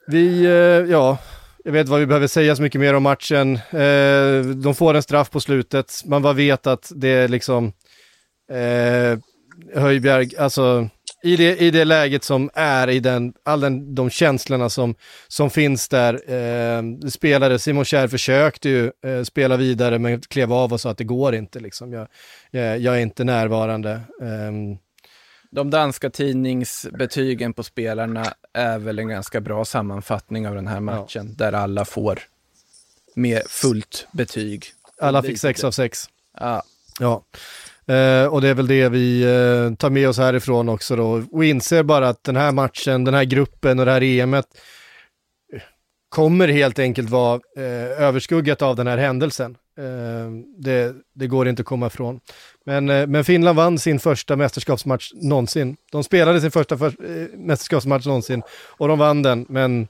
Vi, 0.07 0.47
uh, 0.47 0.91
ja, 0.91 1.17
jag 1.63 1.71
vet 1.71 1.89
vad 1.89 1.99
vi 1.99 2.05
behöver 2.05 2.27
säga 2.27 2.55
så 2.55 2.61
mycket 2.61 2.81
mer 2.81 2.93
om 2.93 3.03
matchen. 3.03 3.59
Uh, 3.73 4.55
de 4.55 4.75
får 4.75 4.93
en 4.93 5.03
straff 5.03 5.29
på 5.29 5.39
slutet. 5.39 6.01
Man 6.05 6.21
bara 6.21 6.33
vet 6.33 6.67
att 6.67 6.91
det 6.95 7.09
är 7.09 7.27
liksom 7.27 7.73
eh, 8.51 9.19
Höjbjerg, 9.81 10.37
alltså 10.37 10.89
i 11.23 11.35
det, 11.35 11.57
i 11.57 11.71
det 11.71 11.85
läget 11.85 12.23
som 12.23 12.49
är, 12.53 12.89
i 12.89 12.99
den, 12.99 13.33
all 13.43 13.59
den, 13.59 13.95
de 13.95 14.09
känslorna 14.09 14.69
som, 14.69 14.95
som 15.27 15.49
finns 15.49 15.87
där. 15.89 16.13
Eh, 16.33 17.09
spelare, 17.09 17.59
Simon 17.59 17.85
Kjär 17.85 18.07
försökte 18.07 18.69
ju 18.69 18.91
eh, 19.05 19.23
spela 19.23 19.57
vidare 19.57 19.99
men 19.99 20.21
klev 20.21 20.53
av 20.53 20.73
och 20.73 20.81
sa 20.81 20.91
att 20.91 20.97
det 20.97 21.03
går 21.03 21.35
inte 21.35 21.59
liksom. 21.59 21.93
Jag, 21.93 22.07
jag, 22.51 22.79
jag 22.79 22.95
är 22.95 22.99
inte 22.99 23.23
närvarande. 23.23 23.91
Eh, 24.21 24.77
de 25.51 25.69
danska 25.69 26.09
tidningsbetygen 26.09 27.53
på 27.53 27.63
spelarna 27.63 28.33
är 28.53 28.79
väl 28.79 28.99
en 28.99 29.07
ganska 29.07 29.41
bra 29.41 29.65
sammanfattning 29.65 30.47
av 30.47 30.55
den 30.55 30.67
här 30.67 30.79
matchen, 30.79 31.35
ja. 31.37 31.45
där 31.45 31.57
alla 31.57 31.85
får 31.85 32.19
med 33.15 33.41
fullt 33.47 34.07
betyg. 34.11 34.65
Alla 35.01 35.23
fick 35.23 35.39
sex 35.39 35.63
av 35.63 35.71
sex. 35.71 36.09
Ja. 36.39 36.63
ja. 36.99 37.23
Uh, 37.91 38.25
och 38.25 38.41
det 38.41 38.49
är 38.49 38.53
väl 38.53 38.67
det 38.67 38.89
vi 38.89 39.25
uh, 39.25 39.75
tar 39.75 39.89
med 39.89 40.09
oss 40.09 40.17
härifrån 40.17 40.69
också 40.69 40.95
då. 40.95 41.23
Och 41.31 41.45
inser 41.45 41.83
bara 41.83 42.09
att 42.09 42.23
den 42.23 42.35
här 42.35 42.51
matchen, 42.51 43.03
den 43.03 43.13
här 43.13 43.23
gruppen 43.23 43.79
och 43.79 43.85
det 43.85 43.91
här 43.91 44.03
EMet 44.03 44.45
kommer 46.09 46.47
helt 46.47 46.79
enkelt 46.79 47.09
vara 47.09 47.35
uh, 47.35 47.63
överskuggat 48.03 48.61
av 48.61 48.75
den 48.75 48.87
här 48.87 48.97
händelsen. 48.97 49.57
Det, 50.57 50.95
det, 51.15 51.27
går 51.27 51.47
inte 51.47 51.61
att 51.61 51.65
komma 51.65 51.87
ifrån. 51.87 52.19
Men, 52.65 52.85
men 52.85 53.23
Finland 53.23 53.55
vann 53.55 53.79
sin 53.79 53.99
första 53.99 54.35
mästerskapsmatch 54.35 55.11
någonsin. 55.13 55.77
De 55.91 56.03
spelade 56.03 56.41
sin 56.41 56.51
första 56.51 56.77
för, 56.77 56.93
mästerskapsmatch 57.37 58.05
någonsin 58.05 58.43
och 58.77 58.87
de 58.87 58.99
vann 58.99 59.21
den, 59.21 59.45
men 59.49 59.87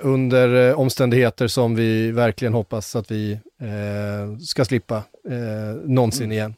under 0.00 0.74
omständigheter 0.74 1.48
som 1.48 1.74
vi 1.74 2.10
verkligen 2.10 2.54
hoppas 2.54 2.96
att 2.96 3.10
vi 3.10 3.38
ska 4.40 4.64
slippa 4.64 5.02
någonsin 5.84 6.24
mm. 6.24 6.32
igen. 6.32 6.54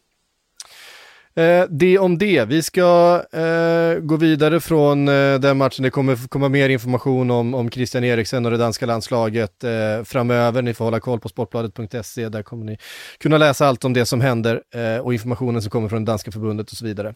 Eh, 1.34 1.64
det 1.70 1.98
om 1.98 2.18
det. 2.18 2.44
Vi 2.44 2.62
ska 2.62 3.22
eh, 3.32 4.00
gå 4.00 4.16
vidare 4.16 4.60
från 4.60 5.08
eh, 5.08 5.38
den 5.38 5.56
matchen. 5.56 5.82
Det 5.82 5.90
kommer 5.90 6.28
komma 6.28 6.48
mer 6.48 6.68
information 6.68 7.30
om, 7.30 7.54
om 7.54 7.70
Christian 7.70 8.04
Eriksen 8.04 8.44
och 8.44 8.50
det 8.50 8.58
danska 8.58 8.86
landslaget 8.86 9.64
eh, 9.64 10.04
framöver. 10.04 10.62
Ni 10.62 10.74
får 10.74 10.84
hålla 10.84 11.00
koll 11.00 11.20
på 11.20 11.28
sportbladet.se. 11.28 12.28
Där 12.28 12.42
kommer 12.42 12.64
ni 12.64 12.78
kunna 13.18 13.38
läsa 13.38 13.66
allt 13.66 13.84
om 13.84 13.92
det 13.92 14.06
som 14.06 14.20
händer 14.20 14.62
eh, 14.74 15.04
och 15.04 15.12
informationen 15.12 15.62
som 15.62 15.70
kommer 15.70 15.88
från 15.88 16.04
det 16.04 16.12
danska 16.12 16.32
förbundet 16.32 16.70
och 16.70 16.76
så 16.76 16.84
vidare. 16.84 17.14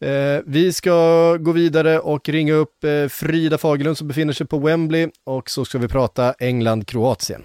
Eh, 0.00 0.42
vi 0.46 0.72
ska 0.72 1.36
gå 1.36 1.52
vidare 1.52 1.98
och 1.98 2.28
ringa 2.28 2.52
upp 2.52 2.84
eh, 2.84 3.08
Frida 3.08 3.58
Fagerlund 3.58 3.98
som 3.98 4.08
befinner 4.08 4.32
sig 4.32 4.46
på 4.46 4.58
Wembley 4.58 5.08
och 5.26 5.50
så 5.50 5.64
ska 5.64 5.78
vi 5.78 5.88
prata 5.88 6.32
England-Kroatien. 6.32 7.44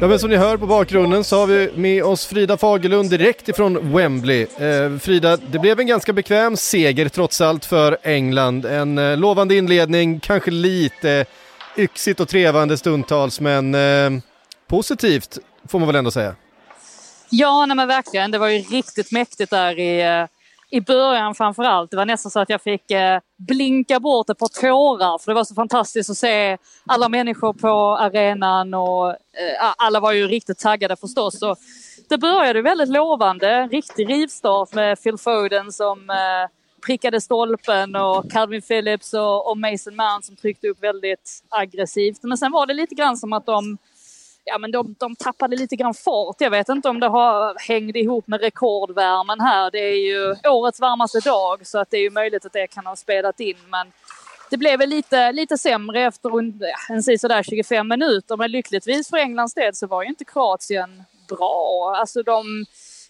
Ja 0.00 0.08
men 0.08 0.18
som 0.18 0.30
ni 0.30 0.36
hör 0.36 0.56
på 0.56 0.66
bakgrunden 0.66 1.24
så 1.24 1.38
har 1.38 1.46
vi 1.46 1.70
med 1.74 2.04
oss 2.04 2.26
Frida 2.26 2.56
Fagerlund 2.56 3.10
direkt 3.10 3.48
ifrån 3.48 3.92
Wembley. 3.92 4.42
Eh, 4.42 4.98
Frida, 4.98 5.36
det 5.36 5.58
blev 5.58 5.80
en 5.80 5.86
ganska 5.86 6.12
bekväm 6.12 6.56
seger 6.56 7.08
trots 7.08 7.40
allt 7.40 7.64
för 7.64 7.98
England. 8.02 8.64
En 8.64 8.98
eh, 8.98 9.16
lovande 9.16 9.56
inledning, 9.56 10.20
kanske 10.20 10.50
lite 10.50 11.24
yxigt 11.76 12.20
och 12.20 12.28
trevande 12.28 12.78
stundtals 12.78 13.40
men 13.40 13.74
eh, 13.74 14.10
positivt 14.68 15.38
får 15.68 15.78
man 15.78 15.86
väl 15.86 15.96
ändå 15.96 16.10
säga. 16.10 16.34
Ja, 17.30 17.66
nej 17.66 17.76
men 17.76 17.88
verkligen. 17.88 18.30
Det 18.30 18.38
var 18.38 18.48
ju 18.48 18.58
riktigt 18.58 19.12
mäktigt 19.12 19.50
där 19.50 19.78
i 19.78 20.00
eh, 20.02 20.26
i 20.76 20.80
början 20.80 21.34
framför 21.34 21.62
allt. 21.62 21.90
Det 21.90 21.96
var 21.96 22.06
nästan 22.06 22.30
så 22.30 22.40
att 22.40 22.50
jag 22.50 22.62
fick 22.62 22.90
eh, 22.90 23.20
blinka 23.38 24.00
bort 24.00 24.30
ett 24.30 24.38
par 24.38 24.60
tårar 24.60 25.18
för 25.18 25.30
det 25.30 25.34
var 25.34 25.44
så 25.44 25.54
fantastiskt 25.54 26.10
att 26.10 26.16
se 26.16 26.58
alla 26.86 27.08
människor 27.08 27.52
på 27.52 27.96
arenan 27.96 28.74
och 28.74 29.10
eh, 29.10 29.74
alla 29.76 30.00
var 30.00 30.12
ju 30.12 30.28
riktigt 30.28 30.58
taggade 30.58 30.96
förstås. 30.96 31.38
Så 31.38 31.56
det 32.08 32.18
började 32.18 32.62
väldigt 32.62 32.88
lovande, 32.88 33.66
riktig 33.66 34.08
rivstart 34.10 34.74
med 34.74 35.02
Phil 35.02 35.18
Foden 35.18 35.72
som 35.72 36.10
eh, 36.10 36.50
prickade 36.86 37.20
stolpen 37.20 37.96
och 37.96 38.30
Calvin 38.30 38.62
Phillips 38.62 39.14
och, 39.14 39.50
och 39.50 39.58
Mason 39.58 39.96
Mount 39.96 40.26
som 40.26 40.36
tryckte 40.36 40.68
upp 40.68 40.82
väldigt 40.82 41.40
aggressivt. 41.48 42.22
Men 42.22 42.38
sen 42.38 42.52
var 42.52 42.66
det 42.66 42.74
lite 42.74 42.94
grann 42.94 43.16
som 43.16 43.32
att 43.32 43.46
de 43.46 43.78
ja, 44.46 44.58
men 44.58 44.70
de, 44.70 44.94
de 44.98 45.16
tappade 45.16 45.56
lite 45.56 45.76
grann 45.76 45.94
fart. 45.94 46.36
Jag 46.38 46.50
vet 46.50 46.68
inte 46.68 46.88
om 46.88 47.00
det 47.00 47.08
har 47.08 47.54
hängt 47.68 47.96
ihop 47.96 48.26
med 48.26 48.40
rekordvärmen 48.40 49.40
här. 49.40 49.70
Det 49.70 49.78
är 49.78 50.06
ju 50.06 50.34
årets 50.50 50.80
varmaste 50.80 51.20
dag 51.20 51.66
så 51.66 51.78
att 51.78 51.90
det 51.90 51.96
är 51.96 52.02
ju 52.02 52.10
möjligt 52.10 52.46
att 52.46 52.52
det 52.52 52.66
kan 52.66 52.86
ha 52.86 52.96
spelat 52.96 53.40
in. 53.40 53.56
Men 53.68 53.92
det 54.50 54.56
blev 54.56 54.78
väl 54.78 54.88
lite, 54.88 55.32
lite 55.32 55.58
sämre 55.58 56.02
efter 56.02 56.30
en 56.90 57.18
sådär 57.18 57.42
25 57.42 57.88
minuter. 57.88 58.36
Men 58.36 58.50
lyckligtvis 58.50 59.08
för 59.08 59.16
Englands 59.16 59.54
del 59.54 59.74
så 59.74 59.86
var 59.86 60.02
ju 60.02 60.08
inte 60.08 60.24
Kroatien 60.24 61.04
bra. 61.28 61.94
Alltså 61.96 62.22
de, 62.22 62.64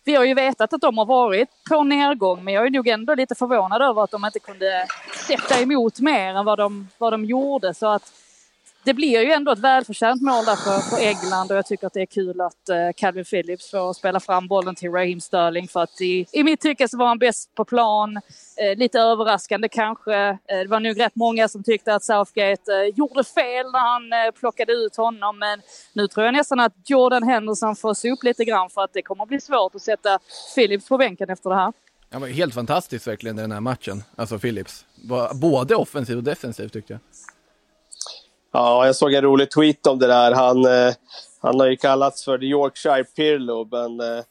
vi 0.04 0.14
har 0.14 0.24
ju 0.24 0.34
vetat 0.34 0.72
att 0.72 0.80
de 0.80 0.98
har 0.98 1.06
varit 1.06 1.48
på 1.68 1.82
nedgång 1.82 2.44
men 2.44 2.54
jag 2.54 2.66
är 2.66 2.70
nog 2.70 2.88
ändå 2.88 3.14
lite 3.14 3.34
förvånad 3.34 3.82
över 3.82 4.04
att 4.04 4.10
de 4.10 4.24
inte 4.24 4.38
kunde 4.38 4.86
sätta 5.26 5.60
emot 5.60 6.00
mer 6.00 6.34
än 6.34 6.44
vad 6.44 6.58
de, 6.58 6.88
vad 6.98 7.12
de 7.12 7.24
gjorde. 7.24 7.74
Så 7.74 7.86
att 7.86 8.12
det 8.86 8.94
blir 8.94 9.20
ju 9.20 9.32
ändå 9.32 9.52
ett 9.52 9.58
välförtjänt 9.58 10.22
mål 10.22 10.44
där 10.44 10.56
för, 10.56 10.80
för 10.80 10.96
England 10.96 11.50
och 11.50 11.56
jag 11.56 11.66
tycker 11.66 11.86
att 11.86 11.92
det 11.92 12.00
är 12.00 12.06
kul 12.06 12.40
att 12.40 12.68
eh, 12.68 12.76
Calvin 12.96 13.24
Phillips 13.24 13.70
får 13.70 13.92
spela 13.92 14.20
fram 14.20 14.48
bollen 14.48 14.74
till 14.74 14.90
Raheem 14.90 15.20
Sterling 15.20 15.68
för 15.68 15.82
att 15.82 16.00
i, 16.00 16.26
i 16.32 16.44
mitt 16.44 16.60
tycke 16.60 16.88
så 16.88 16.96
var 16.96 17.06
han 17.06 17.18
bäst 17.18 17.54
på 17.54 17.64
plan. 17.64 18.16
Eh, 18.56 18.78
lite 18.78 18.98
överraskande 19.00 19.68
kanske. 19.68 20.14
Eh, 20.28 20.36
det 20.48 20.66
var 20.66 20.80
nog 20.80 21.00
rätt 21.00 21.14
många 21.14 21.48
som 21.48 21.62
tyckte 21.62 21.94
att 21.94 22.04
Southgate 22.04 22.72
eh, 22.72 22.94
gjorde 22.94 23.24
fel 23.24 23.72
när 23.72 23.78
han 23.78 24.12
eh, 24.12 24.30
plockade 24.40 24.72
ut 24.72 24.96
honom 24.96 25.38
men 25.38 25.62
nu 25.92 26.08
tror 26.08 26.26
jag 26.26 26.34
nästan 26.34 26.60
att 26.60 26.72
Jordan 26.84 27.22
Henderson 27.22 27.76
får 27.76 27.94
se 27.94 28.10
upp 28.10 28.22
lite 28.22 28.44
grann 28.44 28.70
för 28.70 28.84
att 28.84 28.92
det 28.92 29.02
kommer 29.02 29.22
att 29.22 29.28
bli 29.28 29.40
svårt 29.40 29.74
att 29.74 29.82
sätta 29.82 30.18
Phillips 30.54 30.88
på 30.88 30.98
bänken 30.98 31.30
efter 31.30 31.50
det 31.50 31.56
här. 31.56 31.72
Ja, 32.10 32.18
men 32.18 32.32
helt 32.32 32.54
fantastiskt 32.54 33.06
verkligen 33.06 33.36
den 33.36 33.52
här 33.52 33.60
matchen, 33.60 34.02
alltså 34.16 34.38
Phillips. 34.38 34.84
Både 35.34 35.74
offensivt 35.74 36.16
och 36.16 36.22
defensivt 36.22 36.72
tyckte 36.72 36.92
jag. 36.92 37.00
Ja, 38.56 38.86
jag 38.86 38.96
såg 38.96 39.14
en 39.14 39.22
rolig 39.22 39.50
tweet 39.50 39.86
om 39.86 39.98
det 39.98 40.06
där. 40.06 40.32
Han, 40.32 40.64
eh, 40.64 40.94
han 41.42 41.60
har 41.60 41.66
ju 41.66 41.76
kallats 41.76 42.24
för 42.24 42.38
The 42.38 42.46
Yorkshire 42.46 43.04
Pirlo, 43.04 43.68
men 43.70 44.00
eh, 44.00 44.24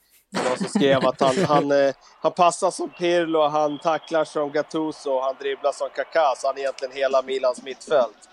någon 0.44 0.58
som 0.58 0.68
skrev 0.68 1.08
att 1.08 1.22
han, 1.22 1.46
han, 1.46 1.72
eh, 1.72 1.94
han 2.22 2.32
passar 2.32 2.72
som 2.72 2.90
Pirlo, 2.90 3.48
han 3.48 3.80
tacklar 3.80 4.26
som 4.26 4.52
Gattuso 4.52 5.10
och 5.10 5.24
han 5.24 5.36
dribblar 5.40 5.72
som 5.72 5.90
Kaká, 5.96 6.34
så 6.38 6.48
han 6.48 6.56
är 6.58 6.60
egentligen 6.60 6.96
hela 6.96 7.22
Milans 7.22 7.64
mittfält. 7.64 8.30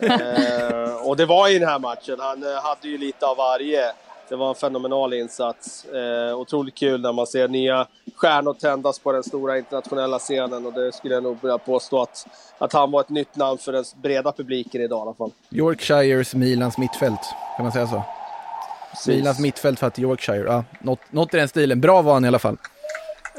eh, 0.02 1.08
och 1.08 1.16
det 1.16 1.26
var 1.26 1.48
i 1.48 1.58
den 1.58 1.68
här 1.68 1.78
matchen, 1.78 2.16
han 2.18 2.42
eh, 2.42 2.62
hade 2.62 2.88
ju 2.88 2.98
lite 2.98 3.26
av 3.26 3.36
varje 3.36 3.92
det 4.32 4.36
var 4.36 4.48
en 4.48 4.54
fenomenal 4.54 5.14
insats. 5.14 5.84
Eh, 5.84 6.38
otroligt 6.38 6.74
kul 6.74 7.00
när 7.00 7.12
man 7.12 7.26
ser 7.26 7.48
nya 7.48 7.86
stjärnor 8.14 8.54
tändas 8.54 8.98
på 8.98 9.12
den 9.12 9.22
stora 9.22 9.58
internationella 9.58 10.18
scenen 10.18 10.66
och 10.66 10.72
det 10.72 10.92
skulle 10.92 11.14
jag 11.14 11.22
nog 11.22 11.38
vilja 11.42 11.58
påstå 11.58 12.02
att, 12.02 12.26
att 12.58 12.72
han 12.72 12.90
var 12.90 13.00
ett 13.00 13.08
nytt 13.08 13.36
namn 13.36 13.58
för 13.58 13.72
den 13.72 13.84
breda 14.02 14.32
publiken 14.32 14.80
idag 14.80 14.98
i 14.98 15.02
alla 15.02 15.14
fall. 15.14 15.30
Yorkshires 15.50 16.34
Milans 16.34 16.78
mittfält, 16.78 17.20
kan 17.56 17.64
man 17.64 17.72
säga 17.72 17.86
så? 17.86 18.02
Precis. 18.90 19.06
Milans 19.06 19.38
mittfält 19.38 19.78
för 19.78 19.86
att 19.86 19.98
Yorkshire, 19.98 20.44
ja, 20.46 20.64
något, 20.80 21.00
något 21.10 21.34
i 21.34 21.36
den 21.36 21.48
stilen. 21.48 21.80
Bra 21.80 22.02
var 22.02 22.12
han 22.12 22.24
i 22.24 22.28
alla 22.28 22.38
fall. 22.38 22.56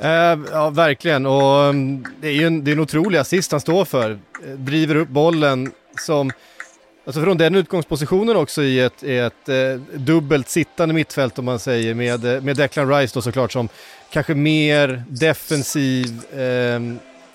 Eh, 0.01 0.39
ja, 0.51 0.69
verkligen. 0.69 1.25
Och 1.25 1.69
um, 1.69 2.05
det 2.21 2.27
är 2.27 2.31
ju 2.31 2.47
en, 2.47 2.63
det 2.63 2.71
är 2.71 2.73
en 2.73 2.79
otrolig 2.79 3.19
assist 3.19 3.51
han 3.51 3.61
står 3.61 3.85
för. 3.85 4.11
Eh, 4.11 4.49
driver 4.49 4.95
upp 4.95 5.09
bollen 5.09 5.71
som 5.99 6.31
Alltså 7.05 7.21
från 7.21 7.37
den 7.37 7.55
utgångspositionen 7.55 8.35
också 8.35 8.63
i 8.63 8.79
ett, 8.79 9.03
ett 9.03 9.49
eh, 9.49 9.75
dubbelt 9.93 10.49
sittande 10.49 10.93
mittfält 10.95 11.39
om 11.39 11.45
man 11.45 11.59
säger 11.59 11.93
med, 11.93 12.25
eh, 12.25 12.41
med 12.41 12.57
Declan 12.57 12.89
Rice 12.89 13.13
då 13.13 13.21
såklart 13.21 13.51
som 13.51 13.69
kanske 14.09 14.35
mer 14.35 15.03
defensiv 15.07 16.33
eh, 16.39 16.79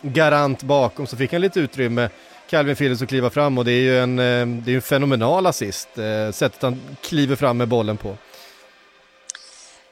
garant 0.02 0.62
bakom 0.62 1.06
så 1.06 1.16
fick 1.16 1.32
han 1.32 1.40
lite 1.40 1.60
utrymme 1.60 2.08
Calvin 2.50 2.76
Phillips 2.76 3.02
att 3.02 3.08
kliva 3.08 3.30
fram 3.30 3.58
och 3.58 3.64
det 3.64 3.72
är 3.72 3.80
ju 3.80 3.98
en, 3.98 4.18
eh, 4.18 4.46
det 4.46 4.72
är 4.72 4.76
en 4.76 4.82
fenomenal 4.82 5.46
assist, 5.46 5.88
eh, 5.98 6.32
sättet 6.32 6.62
han 6.62 6.80
kliver 7.02 7.36
fram 7.36 7.56
med 7.56 7.68
bollen 7.68 7.96
på. 7.96 8.16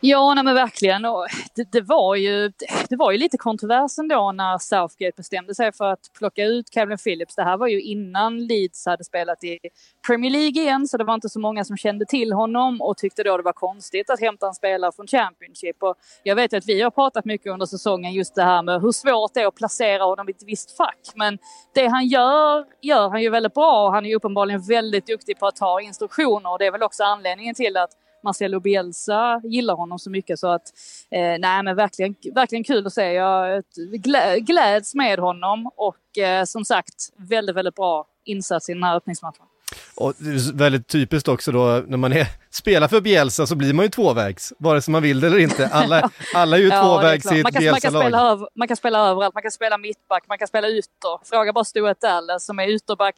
Ja, 0.09 0.35
nej 0.35 0.45
men 0.45 0.55
verkligen. 0.55 1.05
Och 1.05 1.27
det, 1.55 1.73
det, 1.73 1.81
var 1.81 2.17
ju, 2.17 2.53
det 2.89 2.97
var 2.97 3.13
ju 3.13 3.19
lite 3.19 3.39
kontrovers 3.39 3.99
ändå 3.99 4.33
när 4.33 4.59
Southgate 4.59 5.17
bestämde 5.17 5.55
sig 5.55 5.73
för 5.73 5.85
att 5.85 6.11
plocka 6.19 6.45
ut 6.45 6.71
Calvin 6.71 6.99
Phillips. 6.99 7.35
Det 7.35 7.43
här 7.43 7.57
var 7.57 7.67
ju 7.67 7.83
innan 7.83 8.47
Leeds 8.47 8.87
hade 8.87 9.05
spelat 9.05 9.45
i 9.45 9.59
Premier 10.07 10.31
League 10.31 10.63
igen, 10.63 10.89
så 10.89 10.97
det 10.97 11.05
var 11.05 11.15
inte 11.15 11.29
så 11.29 11.41
många 11.41 11.65
som 11.65 11.77
kände 11.77 12.07
till 12.07 12.33
honom 12.33 12.81
och 12.81 12.97
tyckte 12.97 13.23
då 13.23 13.37
det 13.37 13.43
var 13.43 13.53
konstigt 13.53 14.11
att 14.11 14.21
hämta 14.21 14.47
en 14.47 14.55
spelare 14.55 14.93
från 14.93 15.07
Championship. 15.07 15.83
Och 15.83 15.95
jag 16.23 16.37
vet 16.37 16.55
att 16.55 16.67
vi 16.67 16.83
har 16.83 16.91
pratat 16.91 17.25
mycket 17.25 17.53
under 17.53 17.67
säsongen 17.67 18.13
just 18.13 18.35
det 18.35 18.43
här 18.43 18.63
med 18.63 18.81
hur 18.83 18.93
svårt 18.93 19.35
det 19.35 19.41
är 19.41 19.47
att 19.47 19.55
placera 19.55 20.05
honom 20.05 20.29
i 20.29 20.33
ett 20.33 20.43
visst 20.47 20.77
fack. 20.77 21.13
Men 21.15 21.39
det 21.75 21.87
han 21.87 22.07
gör, 22.07 22.65
gör 22.83 23.09
han 23.09 23.23
ju 23.23 23.31
väldigt 23.31 23.55
bra 23.55 23.87
och 23.87 23.93
han 23.93 24.05
är 24.05 24.09
ju 24.09 24.17
uppenbarligen 24.17 24.63
väldigt 24.63 25.07
duktig 25.07 25.39
på 25.39 25.47
att 25.47 25.57
ta 25.57 25.81
instruktioner 25.81 26.53
och 26.53 26.59
det 26.59 26.67
är 26.67 26.73
väl 26.73 26.83
också 26.83 27.05
anledningen 27.05 27.55
till 27.55 27.77
att 27.77 27.91
Marcelo 28.23 28.61
Bielsa 28.61 29.41
gillar 29.45 29.75
honom 29.75 29.99
så 29.99 30.11
mycket 30.11 30.39
så 30.39 30.49
att 30.49 30.73
eh, 31.11 31.39
nej 31.39 31.63
men 31.63 31.77
verkligen, 31.77 32.15
verkligen 32.35 32.65
kul 32.65 32.87
att 32.87 32.93
se. 32.93 33.13
Jag 33.13 33.63
glä, 33.93 34.41
gläds 34.41 34.95
med 34.95 35.19
honom 35.19 35.71
och 35.77 36.19
eh, 36.19 36.45
som 36.45 36.65
sagt 36.65 36.95
väldigt, 37.17 37.57
väldigt 37.57 37.75
bra 37.75 38.07
insats 38.25 38.69
i 38.69 38.73
den 38.73 38.83
här 38.83 38.97
öppningsmatchen. 38.97 39.47
Och 39.95 40.15
väldigt 40.55 40.89
typiskt 40.89 41.29
också 41.29 41.53
då 41.53 41.83
när 41.87 41.97
man 41.97 42.13
är, 42.13 42.27
spelar 42.51 42.89
för 42.89 43.01
Bielsa 43.01 43.47
så 43.47 43.55
blir 43.57 43.73
man 43.73 43.85
ju 43.85 43.89
tvåvägs, 43.89 44.53
vare 44.59 44.83
sig 44.83 44.93
man 44.93 45.03
vill 45.03 45.21
det 45.21 45.27
eller 45.27 45.39
inte. 45.39 45.69
Alla, 45.69 46.11
alla 46.35 46.57
är 46.57 46.61
ju 46.61 46.69
ja, 46.69 46.83
tvåvägs 46.83 47.33
i 47.33 47.41
ett 47.41 47.59
Bielsa-lag. 47.59 48.47
Man 48.55 48.69
kan 48.69 48.77
spela 48.77 48.99
överallt, 48.99 49.35
man 49.35 49.43
kan 49.43 49.53
spela 49.53 49.79
mittback, 49.79 50.25
man 50.29 50.39
kan 50.39 50.49
spela 50.49 50.69
ytter. 50.69 51.29
Fråga 51.31 51.53
bara 51.53 51.65
Stuart 51.65 52.01
Dallas 52.01 52.47
som 52.47 52.59
är 52.59 52.69
ytterback 52.69 53.15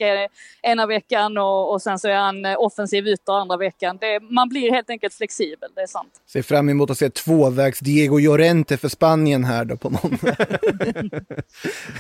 ena 0.63 0.87
veckan 0.87 1.39
och, 1.39 1.73
och 1.73 1.83
sen 1.83 1.99
så 1.99 2.09
är 2.09 2.17
han 2.17 2.47
offensiv 2.47 3.07
ytter 3.07 3.33
andra 3.33 3.57
veckan. 3.57 3.99
Det, 4.01 4.21
man 4.21 4.49
blir 4.49 4.71
helt 4.71 4.91
enkelt 4.91 5.15
flexibel, 5.15 5.71
det 5.75 5.81
är 5.81 5.87
sant. 5.87 6.13
Ser 6.33 6.43
fram 6.43 6.69
emot 6.69 6.91
att 6.91 6.99
se 6.99 7.11
tvåvägs 7.11 7.79
Diego 7.79 8.19
Llorente 8.19 8.77
för 8.77 8.89
Spanien 8.89 9.45
här 9.45 9.65
då 9.65 9.77
på 9.77 9.91
måndag. 9.91 10.37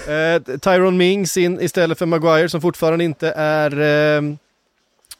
eh, 0.49 0.59
Tyron 0.59 0.97
Mings 0.97 1.37
in 1.37 1.61
istället 1.61 1.99
för 1.99 2.07
Maguire 2.07 2.49
som 2.49 2.61
fortfarande 2.61 3.05
inte 3.05 3.31
är 3.37 3.81
eh, 3.81 4.23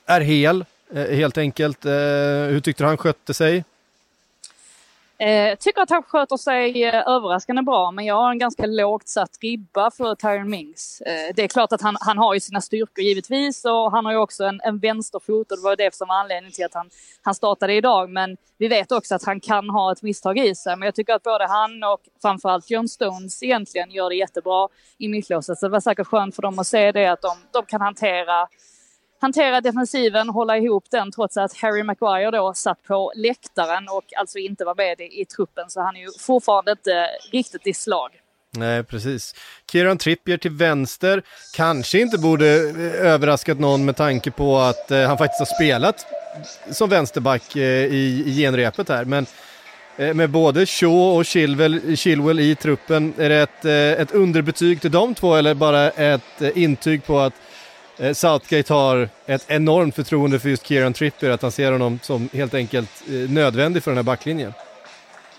är 0.09 0.21
hel, 0.21 0.65
eh, 0.95 1.17
helt 1.17 1.39
enkelt. 1.39 1.85
Eh, 1.85 1.93
hur 2.51 2.61
tyckte 2.61 2.83
du 2.83 2.89
han 2.89 2.97
skötte 2.97 3.35
sig? 3.35 3.65
Eh, 5.19 5.31
jag 5.31 5.59
tycker 5.59 5.83
att 5.83 5.91
han 5.91 6.03
sköter 6.03 6.37
sig 6.37 6.85
överraskande 6.85 7.63
bra, 7.63 7.91
men 7.91 8.05
jag 8.05 8.15
har 8.15 8.31
en 8.31 8.39
ganska 8.39 8.67
lågt 8.67 9.09
satt 9.09 9.31
ribba 9.43 9.91
för 9.91 10.15
Tyron 10.15 10.51
Mings. 10.51 11.03
det 11.35 11.43
är 11.43 11.49
klart 11.49 11.73
att 11.73 11.83
han, 11.83 11.97
han 12.01 12.19
har 12.19 12.35
ju 12.35 12.41
sina 12.41 12.61
styrkor 12.61 13.05
givetvis 13.05 13.65
och 13.65 13.91
han 13.91 14.05
har 14.05 14.13
ju 14.13 14.19
också 14.19 14.45
en, 14.45 14.61
en 14.65 14.79
vänsterfot 14.79 15.53
och 15.53 15.59
det 15.59 15.65
var 15.65 15.77
det 15.77 15.95
som 15.95 16.09
var 16.09 16.15
anledningen 16.15 16.53
till 16.53 16.65
att 16.65 16.75
han, 16.75 16.91
han 17.23 17.35
startade 17.35 17.75
idag. 17.75 18.11
Men 18.11 18.37
vi 18.59 18.69
vet 18.69 18.93
också 18.93 19.15
att 19.15 19.25
han 19.25 19.41
kan 19.41 19.71
ha 19.71 19.93
ett 19.93 20.03
misstag 20.03 20.39
i 20.39 20.55
sig. 20.55 20.77
Men 20.77 20.87
jag 20.87 20.95
tycker 20.95 21.15
att 21.15 21.23
både 21.23 21.47
han 21.47 21.85
och 21.85 22.01
framförallt 22.23 22.71
John 22.71 22.89
Stones 22.89 23.43
egentligen 23.43 23.91
gör 23.91 24.09
det 24.09 24.17
jättebra 24.17 24.69
i 24.99 25.09
mittlåset. 25.09 25.59
Så 25.59 25.67
det 25.67 25.73
var 25.73 25.81
säkert 25.81 26.07
skönt 26.07 26.35
för 26.35 26.43
dem 26.43 26.59
att 26.59 26.67
se 26.67 26.93
det, 26.93 27.07
att 27.07 27.23
de, 27.23 27.37
de 27.53 27.67
kan 27.67 27.81
hantera 27.81 28.49
hantera 29.21 29.61
defensiven, 29.61 30.29
hålla 30.29 30.59
ihop 30.59 30.85
den 30.91 31.13
trots 31.13 31.37
att 31.37 31.57
Harry 31.57 31.83
Maguire 31.83 32.31
då 32.31 32.55
satt 32.55 32.83
på 32.83 33.13
läktaren 33.17 33.89
och 33.89 34.05
alltså 34.19 34.39
inte 34.39 34.65
var 34.65 34.75
med 34.75 35.01
i, 35.01 35.21
i 35.21 35.25
truppen. 35.25 35.71
Så 35.71 35.81
han 35.81 35.97
är 35.97 36.01
ju 36.01 36.09
fortfarande 36.19 36.71
inte 36.71 37.07
riktigt 37.33 37.67
i 37.67 37.75
slag. 37.75 38.11
Nej, 38.51 38.85
precis. 38.85 39.35
Kieran 39.73 39.99
Trippier 39.99 40.37
till 40.37 40.51
vänster 40.51 41.23
kanske 41.55 42.01
inte 42.01 42.19
borde 42.19 42.47
eh, 42.47 43.07
överraskat 43.07 43.59
någon 43.59 43.85
med 43.85 43.97
tanke 43.97 44.31
på 44.31 44.59
att 44.59 44.91
eh, 44.91 45.07
han 45.07 45.19
faktiskt 45.19 45.39
har 45.39 45.57
spelat 45.57 46.07
som 46.71 46.91
vänsterback 46.91 47.57
eh, 47.57 47.63
i, 47.63 48.23
i 48.27 48.37
genrepet 48.37 48.89
här. 48.89 49.05
Men 49.05 49.27
eh, 49.97 50.15
med 50.15 50.31
både 50.31 50.67
Shaw 50.67 51.17
och 51.19 51.27
Chilwell, 51.27 51.97
Chilwell 51.97 52.41
i 52.41 52.55
truppen, 52.55 53.15
är 53.19 53.29
det 53.29 53.43
ett, 53.43 53.65
eh, 53.65 54.03
ett 54.03 54.13
underbetyg 54.13 54.81
till 54.81 54.91
de 54.91 55.15
två 55.15 55.35
eller 55.35 55.55
bara 55.55 55.91
ett 55.91 56.43
eh, 56.43 56.59
intyg 56.59 57.05
på 57.05 57.19
att 57.19 57.35
Eh, 57.99 58.13
Southgate 58.13 58.75
har 58.75 59.09
ett 59.27 59.45
enormt 59.49 59.95
förtroende 59.95 60.39
för 60.39 60.49
just 60.49 60.67
Kieran 60.67 60.93
Trippier, 60.93 61.31
att 61.31 61.43
han 61.43 61.53
ser 61.53 61.73
honom 61.73 61.99
som 62.03 62.29
helt 62.33 62.55
enkelt 62.55 63.03
eh, 63.09 63.31
nödvändig 63.31 63.83
för 63.83 63.91
den 63.91 63.99
här 63.99 64.05
backlinjen? 64.05 64.53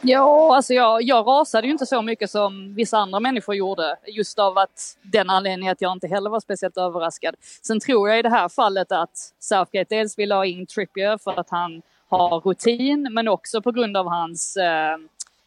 Ja, 0.01 0.56
alltså 0.56 0.74
jag, 0.74 1.01
jag 1.01 1.28
rasade 1.28 1.68
ju 1.68 1.74
inte 1.74 1.86
så 1.86 2.01
mycket 2.01 2.30
som 2.30 2.75
vissa 2.75 2.98
andra 2.98 3.20
människor 3.20 3.56
gjorde. 3.56 3.96
Just 4.08 4.39
av 4.39 4.58
att 4.58 4.98
den 5.01 5.30
anledningen 5.30 5.72
att 5.72 5.82
jag 5.82 5.92
inte 5.92 6.08
heller 6.08 6.30
var 6.30 6.39
speciellt 6.39 6.78
överraskad. 6.78 7.36
Sen 7.62 7.80
tror 7.80 8.10
jag 8.10 8.20
i 8.20 8.22
det 8.22 8.30
här 8.30 8.50
fallet 8.50 8.92
att 8.92 9.34
Southgate 9.39 9.96
dels 9.96 10.18
vill 10.18 10.32
ha 10.32 10.46
in 10.46 10.66
Trippier 10.66 11.18
för 11.18 11.39
att 11.39 11.50
han 11.50 11.82
har 12.10 12.39
rutin, 12.39 13.08
men 13.12 13.28
också 13.28 13.62
på 13.62 13.72
grund 13.72 13.98
av 13.98 14.08
hans 14.08 14.58
eh, 14.58 14.94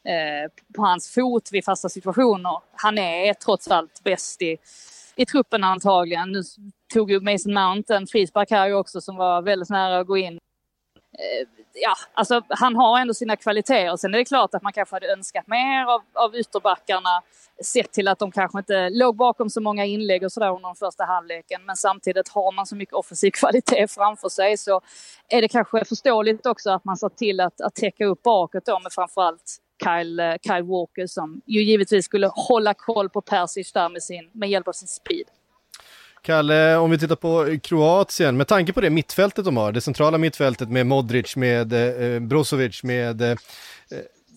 eh, 0.04 0.50
på 0.76 0.82
hans 0.82 1.14
fot 1.14 1.48
vid 1.52 1.64
fasta 1.64 1.88
situationer. 1.88 2.58
Han 2.74 2.98
är 2.98 3.34
trots 3.34 3.68
allt 3.68 4.04
bäst 4.04 4.42
i, 4.42 4.56
i 5.16 5.26
truppen 5.26 5.64
antagligen. 5.64 6.32
Nu 6.32 6.42
tog 6.92 7.10
ju 7.10 7.20
Mason 7.20 7.54
Mount 7.54 7.94
en 7.94 8.06
frispark 8.06 8.50
här 8.50 8.74
också 8.74 9.00
som 9.00 9.16
var 9.16 9.42
väldigt 9.42 9.70
nära 9.70 9.98
att 9.98 10.06
gå 10.06 10.16
in. 10.16 10.38
Eh, 11.18 11.48
ja, 11.74 11.94
alltså 12.14 12.42
han 12.48 12.76
har 12.76 13.00
ändå 13.00 13.14
sina 13.14 13.36
kvaliteter. 13.36 13.96
Sen 13.96 14.14
är 14.14 14.18
det 14.18 14.24
klart 14.24 14.54
att 14.54 14.62
man 14.62 14.72
kanske 14.72 14.96
hade 14.96 15.12
önskat 15.12 15.46
mer 15.46 15.84
av, 15.84 16.00
av 16.12 16.36
ytterbackarna. 16.36 17.22
Sett 17.64 17.92
till 17.92 18.08
att 18.08 18.18
de 18.18 18.32
kanske 18.32 18.58
inte 18.58 18.90
låg 18.90 19.16
bakom 19.16 19.50
så 19.50 19.60
många 19.60 19.84
inlägg 19.84 20.22
och 20.22 20.32
sådär 20.32 20.50
under 20.50 20.68
den 20.68 20.74
första 20.74 21.04
halvleken. 21.04 21.64
Men 21.64 21.76
samtidigt 21.76 22.28
har 22.28 22.52
man 22.52 22.66
så 22.66 22.76
mycket 22.76 22.94
offensiv 22.94 23.30
kvalitet 23.30 23.88
framför 23.88 24.28
sig 24.28 24.56
så 24.56 24.80
är 25.28 25.42
det 25.42 25.48
kanske 25.48 25.84
förståeligt 25.84 26.46
också 26.46 26.70
att 26.70 26.84
man 26.84 26.96
sa 26.96 27.08
till 27.08 27.40
att, 27.40 27.60
att 27.60 27.74
täcka 27.74 28.06
upp 28.06 28.22
bakåt 28.22 28.64
då 28.64 28.78
med 28.78 28.92
framförallt 28.92 29.58
Kyle, 29.84 30.20
eh, 30.20 30.34
Kyle 30.46 30.62
Walker 30.62 31.06
som 31.06 31.40
ju 31.46 31.62
givetvis 31.62 32.04
skulle 32.04 32.30
hålla 32.34 32.74
koll 32.74 33.08
på 33.08 33.20
Persic 33.20 33.72
där 33.72 33.88
med, 33.88 34.02
sin, 34.02 34.30
med 34.32 34.50
hjälp 34.50 34.68
av 34.68 34.72
sin 34.72 34.88
speed. 34.88 35.26
Kalle, 36.22 36.76
om 36.76 36.90
vi 36.90 36.98
tittar 36.98 37.16
på 37.16 37.58
Kroatien, 37.62 38.36
med 38.36 38.48
tanke 38.48 38.72
på 38.72 38.80
det 38.80 38.90
mittfältet 38.90 39.44
de 39.44 39.56
har, 39.56 39.72
det 39.72 39.80
centrala 39.80 40.18
mittfältet 40.18 40.68
med 40.68 40.86
Modric, 40.86 41.36
med 41.36 41.72
eh, 41.72 42.20
Brozovic, 42.20 42.82
med 42.82 43.22
eh, 43.22 43.36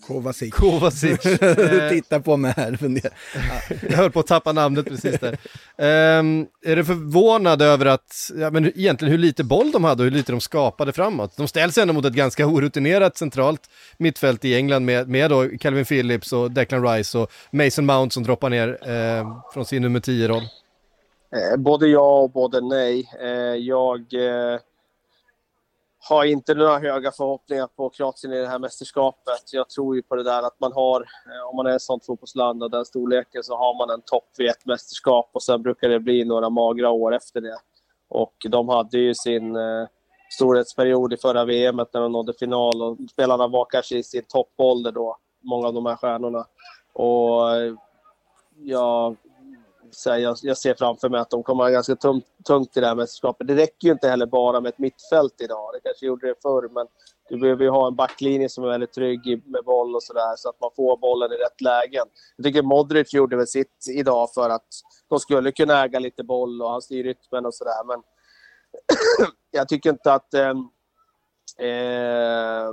Kovacic. 0.06 0.54
Kovacic. 0.54 1.20
Titta 1.90 2.20
på 2.20 2.36
mig 2.36 2.54
här. 2.56 2.78
jag 3.90 3.96
höll 3.96 4.10
på 4.10 4.20
att 4.20 4.26
tappa 4.26 4.52
namnet 4.52 4.86
precis 4.86 5.20
där. 5.20 5.32
Um, 6.18 6.46
är 6.66 6.76
du 6.76 6.84
förvånad 6.84 7.62
över 7.62 7.86
att, 7.86 8.30
ja, 8.36 8.50
men 8.50 8.66
egentligen 8.66 9.12
hur 9.12 9.18
lite 9.18 9.44
boll 9.44 9.72
de 9.72 9.84
hade 9.84 10.02
och 10.02 10.04
hur 10.04 10.16
lite 10.16 10.32
de 10.32 10.40
skapade 10.40 10.92
framåt? 10.92 11.36
De 11.36 11.48
ställs 11.48 11.78
ändå 11.78 11.94
mot 11.94 12.04
ett 12.04 12.12
ganska 12.12 12.46
orutinerat 12.46 13.16
centralt 13.16 13.70
mittfält 13.96 14.44
i 14.44 14.54
England 14.54 14.84
med, 14.84 15.08
med 15.08 15.30
då 15.30 15.48
Calvin 15.60 15.84
Phillips 15.84 16.32
och 16.32 16.50
Declan 16.50 16.88
Rice 16.88 17.18
och 17.18 17.32
Mason 17.50 17.86
Mount 17.86 18.14
som 18.14 18.22
droppar 18.22 18.50
ner 18.50 18.78
eh, 18.90 19.42
från 19.54 19.64
sin 19.64 19.82
nummer 19.82 20.00
10-roll. 20.00 20.42
Eh, 21.36 21.56
både 21.56 21.88
ja 21.88 22.20
och 22.20 22.30
både 22.30 22.60
nej. 22.60 23.10
Eh, 23.20 23.54
jag 23.54 24.14
eh, 24.14 24.60
har 26.08 26.24
inte 26.24 26.54
några 26.54 26.78
höga 26.78 27.12
förhoppningar 27.12 27.66
på 27.76 27.90
Kroatien 27.90 28.32
i 28.32 28.40
det 28.40 28.48
här 28.48 28.58
mästerskapet. 28.58 29.52
Jag 29.52 29.68
tror 29.68 29.96
ju 29.96 30.02
på 30.02 30.16
det 30.16 30.22
där 30.22 30.42
att 30.42 30.60
man 30.60 30.72
har, 30.72 31.00
eh, 31.00 31.48
om 31.50 31.56
man 31.56 31.66
är 31.66 31.76
ett 31.76 31.82
sånt 31.82 32.06
fotbollsland 32.06 32.62
av 32.62 32.70
den 32.70 32.84
storleken 32.84 33.42
så 33.42 33.56
har 33.56 33.78
man 33.78 33.94
en 33.94 34.02
topp 34.02 34.28
vid 34.38 34.50
ett 34.50 34.66
mästerskap 34.66 35.30
och 35.32 35.42
sen 35.42 35.62
brukar 35.62 35.88
det 35.88 36.00
bli 36.00 36.24
några 36.24 36.50
magra 36.50 36.90
år 36.90 37.14
efter 37.14 37.40
det. 37.40 37.58
Och 38.08 38.34
de 38.48 38.68
hade 38.68 38.98
ju 38.98 39.14
sin 39.14 39.56
eh, 39.56 39.86
storhetsperiod 40.30 41.12
i 41.12 41.16
förra 41.16 41.44
VM 41.44 41.76
när 41.76 42.00
de 42.00 42.12
nådde 42.12 42.32
final 42.32 42.82
och 42.82 42.96
spelarna 43.12 43.48
var 43.48 43.66
kanske 43.70 43.96
i 43.96 44.02
sin 44.02 44.24
toppålder 44.28 44.92
då, 44.92 45.16
många 45.40 45.66
av 45.66 45.74
de 45.74 45.86
här 45.86 45.96
stjärnorna. 45.96 46.44
Och 46.92 47.56
eh, 47.56 47.74
ja, 48.56 49.14
så 49.96 50.10
här, 50.10 50.18
jag, 50.18 50.36
jag, 50.42 50.58
ser 50.58 50.74
framför 50.74 51.08
mig 51.08 51.20
att 51.20 51.30
de 51.30 51.42
kommer 51.42 51.64
ha 51.64 51.70
ganska 51.70 51.96
tungt, 51.96 52.26
tungt 52.46 52.76
i 52.76 52.80
det 52.80 52.86
här 52.86 52.94
mästerskapet. 52.94 53.46
Det 53.46 53.54
räcker 53.54 53.88
ju 53.88 53.92
inte 53.92 54.08
heller 54.08 54.26
bara 54.26 54.60
med 54.60 54.68
ett 54.68 54.78
mittfält 54.78 55.40
idag. 55.40 55.70
Det 55.72 55.80
kanske 55.80 56.06
gjorde 56.06 56.26
det 56.26 56.34
förr, 56.42 56.68
men 56.72 56.86
du 57.28 57.38
behöver 57.38 57.64
ju 57.64 57.70
ha 57.70 57.86
en 57.86 57.96
backlinje 57.96 58.48
som 58.48 58.64
är 58.64 58.68
väldigt 58.68 58.92
trygg 58.92 59.42
med 59.46 59.64
boll 59.64 59.94
och 59.94 60.02
sådär, 60.02 60.34
så 60.36 60.48
att 60.48 60.60
man 60.60 60.70
får 60.76 60.96
bollen 60.96 61.32
i 61.32 61.34
rätt 61.34 61.60
lägen. 61.60 62.06
Jag 62.36 62.44
tycker 62.44 62.62
Modric 62.62 63.14
gjorde 63.14 63.36
väl 63.36 63.46
sitt 63.46 63.86
idag 63.90 64.28
för 64.34 64.50
att 64.50 64.66
de 65.08 65.20
skulle 65.20 65.52
kunna 65.52 65.84
äga 65.84 65.98
lite 65.98 66.24
boll 66.24 66.62
och 66.62 66.70
han 66.70 66.82
styr 66.82 67.04
rytmen 67.04 67.46
och 67.46 67.54
sådär, 67.54 67.84
men 67.86 68.02
jag 69.50 69.68
tycker 69.68 69.90
inte 69.90 70.12
att 70.12 70.34
eh, 70.34 70.54
eh, 71.68 72.68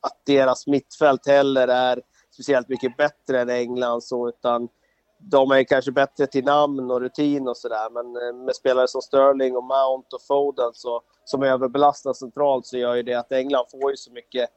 att 0.00 0.20
deras 0.26 0.66
mittfält 0.66 1.26
heller 1.26 1.68
är 1.68 2.02
speciellt 2.30 2.68
mycket 2.68 2.96
bättre 2.96 3.40
än 3.40 3.50
Englands, 3.50 4.12
utan 4.28 4.68
de 5.18 5.50
är 5.50 5.64
kanske 5.64 5.92
bättre 5.92 6.26
till 6.26 6.44
namn 6.44 6.90
och 6.90 7.00
rutin 7.00 7.48
och 7.48 7.56
sådär. 7.56 7.90
Men 7.90 8.06
eh, 8.06 8.44
med 8.44 8.56
spelare 8.56 8.88
som 8.88 9.02
Sterling 9.02 9.56
och 9.56 9.64
Mount 9.64 10.16
och 10.16 10.22
Foden 10.28 10.70
så, 10.72 11.02
som 11.24 11.42
överbelastar 11.42 12.12
centralt 12.12 12.66
så 12.66 12.78
gör 12.78 12.94
ju 12.94 13.02
det 13.02 13.14
att 13.14 13.32
England 13.32 13.66
får 13.70 13.90
ju 13.90 13.96
så 13.96 14.12
mycket 14.12 14.48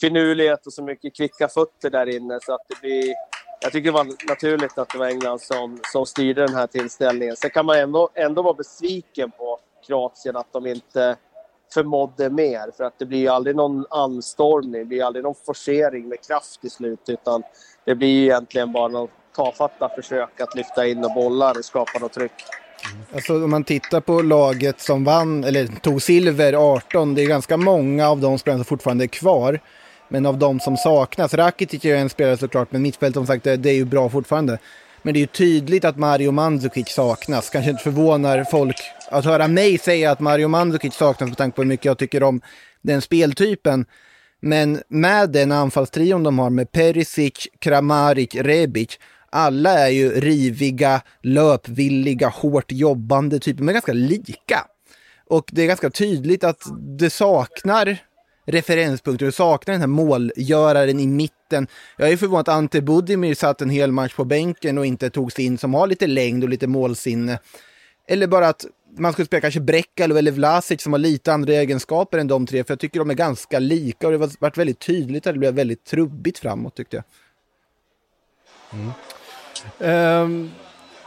finurlighet 0.00 0.66
och 0.66 0.72
så 0.72 0.82
mycket 0.82 1.16
kvicka 1.16 1.48
fötter 1.48 1.90
där 1.90 2.08
inne. 2.16 2.38
Så 2.42 2.54
att 2.54 2.62
det 2.68 2.80
blir, 2.80 3.14
jag 3.60 3.72
tycker 3.72 3.92
det 3.92 3.96
var 3.96 4.28
naturligt 4.28 4.78
att 4.78 4.88
det 4.88 4.98
var 4.98 5.06
England 5.06 5.40
som, 5.40 5.80
som 5.92 6.06
styrde 6.06 6.46
den 6.46 6.54
här 6.54 6.66
tillställningen. 6.66 7.36
Sen 7.36 7.50
kan 7.50 7.66
man 7.66 7.78
ändå, 7.78 8.08
ändå 8.14 8.42
vara 8.42 8.54
besviken 8.54 9.30
på 9.30 9.58
Kroatien 9.86 10.36
att 10.36 10.52
de 10.52 10.66
inte 10.66 11.16
förmådde 11.74 12.30
mer. 12.30 12.70
För 12.76 12.84
att 12.84 12.98
det 12.98 13.06
blir 13.06 13.18
ju 13.18 13.28
aldrig 13.28 13.56
någon 13.56 13.86
anstormning, 13.90 14.80
det 14.80 14.84
blir 14.84 15.04
aldrig 15.04 15.22
någon 15.22 15.34
forcering 15.46 16.08
med 16.08 16.26
kraft 16.26 16.60
till 16.60 16.70
slut. 16.70 17.08
Utan 17.08 17.42
det 17.84 17.94
blir 17.94 18.08
ju 18.08 18.22
egentligen 18.22 18.72
bara 18.72 18.88
något 18.88 19.10
tafatta 19.36 19.88
försök 19.88 20.40
att 20.40 20.54
lyfta 20.56 20.86
in 20.86 21.04
och 21.04 21.14
bollar 21.14 21.58
och 21.58 21.64
skapa 21.64 21.98
något 21.98 22.12
tryck. 22.12 22.32
Alltså 23.14 23.44
om 23.44 23.50
man 23.50 23.64
tittar 23.64 24.00
på 24.00 24.22
laget 24.22 24.80
som 24.80 25.04
vann, 25.04 25.44
eller 25.44 25.66
tog 25.66 26.02
silver 26.02 26.52
18, 26.52 27.14
det 27.14 27.22
är 27.22 27.26
ganska 27.26 27.56
många 27.56 28.08
av 28.08 28.20
de 28.20 28.38
spelarna 28.38 28.64
som 28.64 28.68
fortfarande 28.68 29.04
är 29.04 29.08
kvar. 29.08 29.60
Men 30.08 30.26
av 30.26 30.38
de 30.38 30.60
som 30.60 30.76
saknas, 30.76 31.34
Rakitic 31.34 31.84
är 31.84 31.96
en 31.96 32.08
spelare 32.08 32.36
såklart, 32.36 32.72
men 32.72 32.82
mittfältet 32.82 33.14
som 33.14 33.26
sagt, 33.26 33.44
det 33.44 33.66
är 33.66 33.74
ju 33.74 33.84
bra 33.84 34.08
fortfarande. 34.08 34.58
Men 35.02 35.14
det 35.14 35.18
är 35.18 35.20
ju 35.20 35.26
tydligt 35.26 35.84
att 35.84 35.96
Mario 35.96 36.30
Mandzukic 36.30 36.88
saknas. 36.88 37.50
Kanske 37.50 37.70
inte 37.70 37.82
förvånar 37.82 38.44
folk 38.44 38.76
att 39.10 39.24
höra 39.24 39.48
mig 39.48 39.78
säga 39.78 40.10
att 40.10 40.20
Mario 40.20 40.48
Mandzukic 40.48 40.94
saknas 40.94 41.28
med 41.28 41.38
tanke 41.38 41.56
på 41.56 41.62
hur 41.62 41.68
mycket 41.68 41.84
jag 41.84 41.98
tycker 41.98 42.22
om 42.22 42.40
den 42.82 43.02
speltypen. 43.02 43.86
Men 44.40 44.82
med 44.88 45.30
den 45.30 45.52
anfallstrion 45.52 46.22
de 46.22 46.38
har 46.38 46.50
med 46.50 46.72
Perisic, 46.72 47.48
Kramaric, 47.58 48.34
Rebic 48.34 48.98
alla 49.32 49.78
är 49.78 49.88
ju 49.88 50.10
riviga, 50.10 51.02
löpvilliga, 51.22 52.28
hårt 52.28 52.72
jobbande 52.72 53.38
typer, 53.38 53.64
men 53.64 53.74
ganska 53.74 53.92
lika. 53.92 54.66
Och 55.26 55.50
det 55.52 55.62
är 55.62 55.66
ganska 55.66 55.90
tydligt 55.90 56.44
att 56.44 56.62
det 56.98 57.10
saknar 57.10 57.98
referenspunkter, 58.46 59.26
det 59.26 59.32
saknar 59.32 59.72
den 59.72 59.80
här 59.80 59.88
målgöraren 59.88 61.00
i 61.00 61.06
mitten. 61.06 61.66
Jag 61.96 62.10
är 62.10 62.16
förvånad 62.16 62.48
att 62.48 62.54
Ante 62.54 62.82
Budimir 62.82 63.34
satt 63.34 63.60
en 63.60 63.70
hel 63.70 63.92
match 63.92 64.14
på 64.14 64.24
bänken 64.24 64.78
och 64.78 64.86
inte 64.86 65.10
togs 65.10 65.38
in 65.38 65.58
som 65.58 65.74
har 65.74 65.86
lite 65.86 66.06
längd 66.06 66.44
och 66.44 66.50
lite 66.50 66.66
målsinne. 66.66 67.38
Eller 68.08 68.26
bara 68.26 68.48
att 68.48 68.66
man 68.98 69.12
skulle 69.12 69.26
spela 69.26 69.40
kanske 69.40 69.60
Brekalo 69.60 70.16
eller 70.16 70.32
Vlasic 70.32 70.82
som 70.82 70.92
har 70.92 71.00
lite 71.00 71.32
andra 71.32 71.52
egenskaper 71.52 72.18
än 72.18 72.28
de 72.28 72.46
tre, 72.46 72.64
för 72.64 72.72
jag 72.72 72.80
tycker 72.80 72.98
de 72.98 73.10
är 73.10 73.14
ganska 73.14 73.58
lika 73.58 74.06
och 74.06 74.12
det 74.12 74.18
har 74.18 74.30
varit 74.38 74.58
väldigt 74.58 74.78
tydligt 74.78 75.26
att 75.26 75.34
det 75.34 75.38
blev 75.38 75.54
väldigt 75.54 75.84
trubbigt 75.84 76.38
framåt 76.38 76.76
tyckte 76.76 76.96
jag. 76.96 77.04
Mm. 78.80 78.92
Um, 79.78 80.50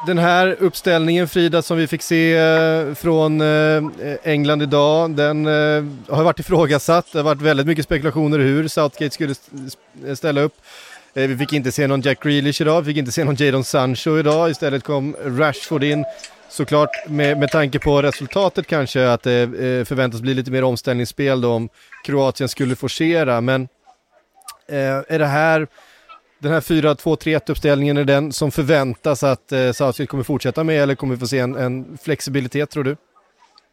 den 0.05 0.17
här 0.17 0.55
uppställningen 0.59 1.27
Frida 1.27 1.61
som 1.61 1.77
vi 1.77 1.87
fick 1.87 2.01
se 2.01 2.39
uh, 2.39 2.93
från 2.93 3.41
uh, 3.41 3.91
England 4.23 4.61
idag, 4.61 5.11
den 5.11 5.47
uh, 5.47 5.85
har 6.09 6.23
varit 6.23 6.39
ifrågasatt. 6.39 7.11
Det 7.11 7.19
har 7.19 7.23
varit 7.23 7.41
väldigt 7.41 7.67
mycket 7.67 7.85
spekulationer 7.85 8.39
hur 8.39 8.67
Southgate 8.67 9.13
skulle 9.13 9.35
ställa 10.15 10.41
upp. 10.41 10.53
Vi 11.13 11.37
fick 11.37 11.53
inte 11.53 11.71
se 11.71 11.87
någon 11.87 12.01
Jack 12.01 12.23
Grealish 12.23 12.61
idag, 12.61 12.81
vi 12.81 12.85
fick 12.85 12.97
inte 12.97 13.11
se 13.11 13.23
någon 13.23 13.35
Jadon 13.35 13.63
Sancho 13.63 14.19
idag. 14.19 14.49
Istället 14.49 14.83
kom 14.83 15.15
Rashford 15.25 15.83
in. 15.83 16.05
Såklart 16.49 16.89
med, 17.07 17.37
med 17.37 17.51
tanke 17.51 17.79
på 17.79 18.01
resultatet 18.01 18.67
kanske 18.67 19.09
att 19.09 19.23
det 19.23 19.87
förväntas 19.87 20.21
bli 20.21 20.33
lite 20.33 20.51
mer 20.51 20.63
omställningsspel 20.63 21.41
då 21.41 21.53
om 21.53 21.69
Kroatien 22.03 22.49
skulle 22.49 22.75
forcera. 22.75 23.41
Men 23.41 23.67
är 24.67 25.19
det 25.19 25.25
här 25.25 25.67
den 26.39 26.51
här 26.51 26.61
4-2-3-1 26.61 27.51
uppställningen 27.51 27.97
är 27.97 28.03
den 28.03 28.31
som 28.31 28.51
förväntas 28.51 29.23
att 29.23 29.51
eh, 29.51 29.71
Southgate 29.71 30.05
kommer 30.05 30.23
fortsätta 30.23 30.63
med 30.63 30.83
eller 30.83 30.95
kommer 30.95 31.15
vi 31.15 31.19
få 31.19 31.27
se 31.27 31.39
en, 31.39 31.55
en, 31.55 31.97
flexibilitet 31.97 32.69
tror 32.69 32.83
du? 32.83 32.97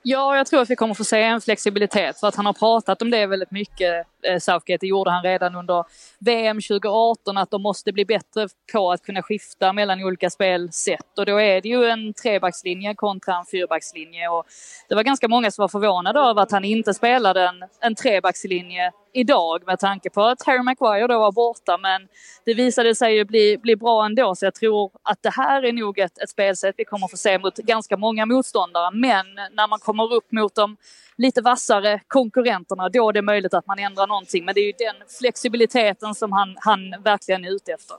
Ja, 0.02 0.36
jag 0.36 0.46
tror 0.46 0.62
att 0.62 0.70
vi 0.70 0.76
kommer 0.76 0.94
få 0.94 1.04
se 1.04 1.22
en 1.22 1.40
flexibilitet 1.40 2.20
för 2.20 2.26
att 2.26 2.34
han 2.34 2.46
har 2.46 2.52
pratat 2.52 3.02
om 3.02 3.10
det 3.10 3.26
väldigt 3.26 3.50
mycket, 3.50 4.06
Eh, 4.22 4.38
Southgate. 4.38 4.78
Det 4.80 4.86
gjorde 4.86 5.10
han 5.10 5.22
redan 5.22 5.54
under 5.54 5.84
VM 6.18 6.60
2018, 6.60 7.36
att 7.36 7.50
de 7.50 7.62
måste 7.62 7.92
bli 7.92 8.04
bättre 8.04 8.48
på 8.72 8.92
att 8.92 9.02
kunna 9.02 9.22
skifta 9.22 9.72
mellan 9.72 10.04
olika 10.04 10.30
spelsätt. 10.30 11.18
Och 11.18 11.26
då 11.26 11.40
är 11.40 11.60
det 11.60 11.68
ju 11.68 11.84
en 11.84 12.14
trebackslinje 12.14 12.94
kontra 12.94 13.36
en 13.36 13.44
fyrbackslinje. 13.44 14.28
Och 14.28 14.44
det 14.88 14.94
var 14.94 15.02
ganska 15.02 15.28
många 15.28 15.50
som 15.50 15.62
var 15.62 15.68
förvånade 15.68 16.20
över 16.20 16.42
att 16.42 16.50
han 16.50 16.64
inte 16.64 16.94
spelade 16.94 17.48
en, 17.48 17.64
en 17.80 17.94
trebackslinje 17.94 18.92
idag 19.14 19.62
med 19.66 19.78
tanke 19.78 20.10
på 20.10 20.22
att 20.22 20.46
Harry 20.46 20.62
Maguire 20.62 21.06
då 21.06 21.18
var 21.18 21.32
borta. 21.32 21.78
Men 21.78 22.08
det 22.44 22.54
visade 22.54 22.94
sig 22.94 23.16
ju 23.16 23.24
bli, 23.24 23.58
bli 23.58 23.76
bra 23.76 24.04
ändå, 24.04 24.34
så 24.34 24.46
jag 24.46 24.54
tror 24.54 24.90
att 25.02 25.22
det 25.22 25.30
här 25.30 25.62
är 25.62 25.72
nog 25.72 25.98
ett, 25.98 26.18
ett 26.18 26.30
spelsätt 26.30 26.74
vi 26.78 26.84
kommer 26.84 27.08
få 27.08 27.16
se 27.16 27.38
mot 27.38 27.56
ganska 27.56 27.96
många 27.96 28.26
motståndare. 28.26 28.90
Men 28.94 29.26
när 29.34 29.68
man 29.68 29.78
kommer 29.78 30.14
upp 30.14 30.32
mot 30.32 30.54
de 30.54 30.76
lite 31.16 31.40
vassare 31.40 32.00
konkurrenterna, 32.08 32.88
då 32.88 33.08
är 33.08 33.12
det 33.12 33.22
möjligt 33.22 33.54
att 33.54 33.66
man 33.66 33.78
ändrar 33.78 34.06
någonting. 34.06 34.44
Men 34.44 34.54
det 34.54 34.60
är 34.60 34.66
ju 34.66 34.72
den 34.72 35.08
flexibiliteten 35.18 36.14
som 36.14 36.32
han, 36.32 36.56
han 36.60 37.02
verkligen 37.02 37.44
är 37.44 37.50
ute 37.50 37.72
efter. 37.72 37.96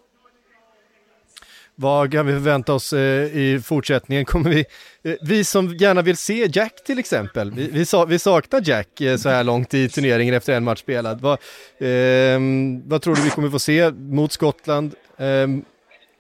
Vad 1.76 2.12
kan 2.12 2.26
vi 2.26 2.34
förvänta 2.34 2.74
oss 2.74 2.94
eh, 2.94 3.38
i 3.38 3.62
fortsättningen? 3.66 4.26
Kommer 4.26 4.50
vi, 4.50 4.66
eh, 5.04 5.16
vi 5.22 5.44
som 5.44 5.68
gärna 5.68 6.02
vill 6.02 6.18
se 6.18 6.50
Jack 6.54 6.84
till 6.84 7.00
exempel, 7.00 7.52
vi, 7.52 7.68
vi, 7.68 7.86
vi 8.08 8.20
saknar 8.20 8.62
Jack 8.70 9.02
eh, 9.02 9.18
så 9.18 9.30
här 9.30 9.44
långt 9.44 9.74
i 9.74 9.90
turneringen 9.90 10.34
efter 10.34 10.54
en 10.54 10.64
match 10.64 10.80
spelad. 10.80 11.22
Vad, 11.22 11.40
ehm, 11.80 12.90
vad 12.90 13.02
tror 13.02 13.16
du 13.16 13.22
vi 13.22 13.30
kommer 13.30 13.50
få 13.50 13.60
se 13.60 13.92
mot 13.92 14.32
Skottland 14.32 14.96
ehm, 15.18 15.66